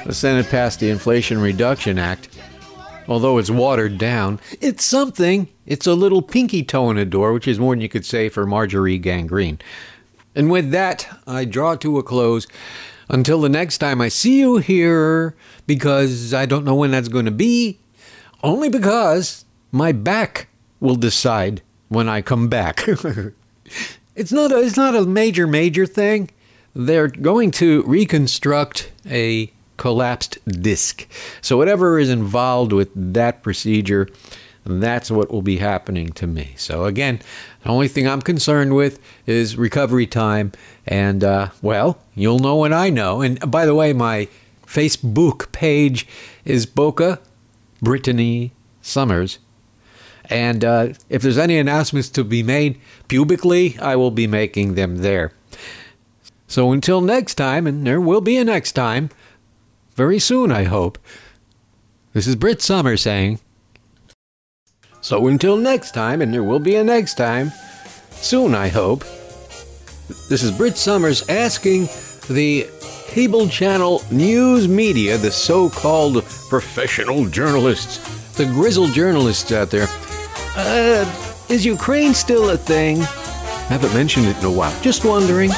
the 0.06 0.14
Senate 0.14 0.48
passed 0.48 0.78
the 0.80 0.90
Inflation 0.90 1.40
Reduction 1.40 1.98
Act. 1.98 2.28
Although 3.06 3.38
it's 3.38 3.50
watered 3.50 3.98
down, 3.98 4.40
it's 4.60 4.84
something. 4.84 5.48
It's 5.66 5.86
a 5.86 5.94
little 5.94 6.22
pinky 6.22 6.62
toe 6.62 6.90
in 6.90 6.96
the 6.96 7.04
door, 7.04 7.32
which 7.32 7.48
is 7.48 7.58
more 7.58 7.74
than 7.74 7.82
you 7.82 7.88
could 7.88 8.06
say 8.06 8.28
for 8.28 8.46
Marjorie 8.46 8.98
Gangrene. 8.98 9.60
And 10.34 10.50
with 10.50 10.70
that, 10.70 11.06
I 11.26 11.44
draw 11.44 11.76
to 11.76 11.98
a 11.98 12.02
close. 12.02 12.46
Until 13.08 13.40
the 13.40 13.50
next 13.50 13.78
time 13.78 14.00
I 14.00 14.08
see 14.08 14.38
you 14.38 14.56
here, 14.56 15.36
because 15.66 16.32
I 16.32 16.46
don't 16.46 16.64
know 16.64 16.74
when 16.74 16.90
that's 16.90 17.08
going 17.08 17.26
to 17.26 17.30
be, 17.30 17.78
only 18.42 18.70
because 18.70 19.44
my 19.70 19.92
back 19.92 20.48
will 20.80 20.96
decide 20.96 21.62
when 21.88 22.08
I 22.08 22.22
come 22.22 22.48
back. 22.48 22.84
it's 24.16 24.32
not 24.32 24.52
a, 24.52 24.58
it's 24.58 24.76
not 24.76 24.96
a 24.96 25.04
major 25.04 25.46
major 25.46 25.86
thing. 25.86 26.30
They're 26.74 27.08
going 27.08 27.50
to 27.52 27.82
reconstruct 27.82 28.90
a 29.08 29.52
collapsed 29.76 30.38
disc. 30.62 31.06
So 31.40 31.56
whatever 31.56 31.98
is 31.98 32.10
involved 32.10 32.72
with 32.72 32.90
that 32.94 33.42
procedure, 33.42 34.08
that's 34.66 35.10
what 35.10 35.30
will 35.30 35.42
be 35.42 35.58
happening 35.58 36.08
to 36.12 36.26
me. 36.26 36.54
So 36.56 36.84
again, 36.84 37.20
the 37.62 37.68
only 37.68 37.88
thing 37.88 38.08
I'm 38.08 38.22
concerned 38.22 38.74
with 38.74 38.98
is 39.26 39.56
recovery 39.56 40.06
time, 40.06 40.52
and 40.86 41.22
uh, 41.22 41.48
well, 41.60 41.98
you'll 42.14 42.38
know 42.38 42.56
when 42.56 42.72
I 42.72 42.90
know. 42.90 43.20
And 43.20 43.50
by 43.50 43.66
the 43.66 43.74
way, 43.74 43.92
my 43.92 44.28
Facebook 44.66 45.52
page 45.52 46.06
is 46.44 46.66
Boca 46.66 47.20
Britany 47.82 48.52
Somers. 48.80 49.38
And 50.30 50.64
uh, 50.64 50.88
if 51.10 51.20
there's 51.20 51.36
any 51.36 51.58
announcements 51.58 52.08
to 52.10 52.24
be 52.24 52.42
made 52.42 52.80
publicly, 53.08 53.76
I 53.78 53.96
will 53.96 54.10
be 54.10 54.26
making 54.26 54.74
them 54.74 54.98
there. 54.98 55.32
So 56.46 56.72
until 56.72 57.00
next 57.00 57.34
time, 57.34 57.66
and 57.66 57.86
there 57.86 58.00
will 58.00 58.20
be 58.20 58.38
a 58.38 58.44
next 58.44 58.72
time, 58.72 59.10
very 59.94 60.18
soon, 60.18 60.50
I 60.52 60.64
hope. 60.64 60.98
This 62.12 62.26
is 62.26 62.36
Britt 62.36 62.62
Summer 62.62 62.96
saying. 62.96 63.40
So 65.00 65.26
until 65.28 65.56
next 65.56 65.92
time, 65.92 66.22
and 66.22 66.32
there 66.32 66.42
will 66.42 66.58
be 66.58 66.76
a 66.76 66.84
next 66.84 67.14
time, 67.14 67.52
soon, 68.10 68.54
I 68.54 68.68
hope. 68.68 69.04
This 70.28 70.42
is 70.42 70.50
Britt 70.50 70.76
Somers 70.76 71.28
asking 71.28 71.88
the 72.28 72.66
cable 73.06 73.48
channel 73.48 74.02
news 74.10 74.66
media, 74.66 75.16
the 75.18 75.30
so 75.30 75.70
called 75.70 76.24
professional 76.48 77.26
journalists, 77.26 77.98
the 78.36 78.44
grizzled 78.46 78.92
journalists 78.92 79.52
out 79.52 79.70
there, 79.70 79.86
uh, 80.56 81.04
is 81.48 81.64
Ukraine 81.64 82.14
still 82.14 82.50
a 82.50 82.56
thing? 82.56 83.00
I 83.00 83.68
haven't 83.68 83.94
mentioned 83.94 84.26
it 84.26 84.36
in 84.38 84.44
a 84.44 84.50
while. 84.50 84.74
Just 84.82 85.04
wondering. 85.04 85.50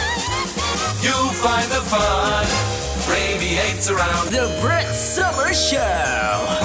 You'll 1.02 1.32
find 1.32 1.70
the 1.70 1.80
fun 1.80 2.35
radiates 3.76 3.90
around 3.90 4.28
The 4.28 4.58
Brett 4.60 4.94
Summer 4.94 5.52
Show. 5.52 6.55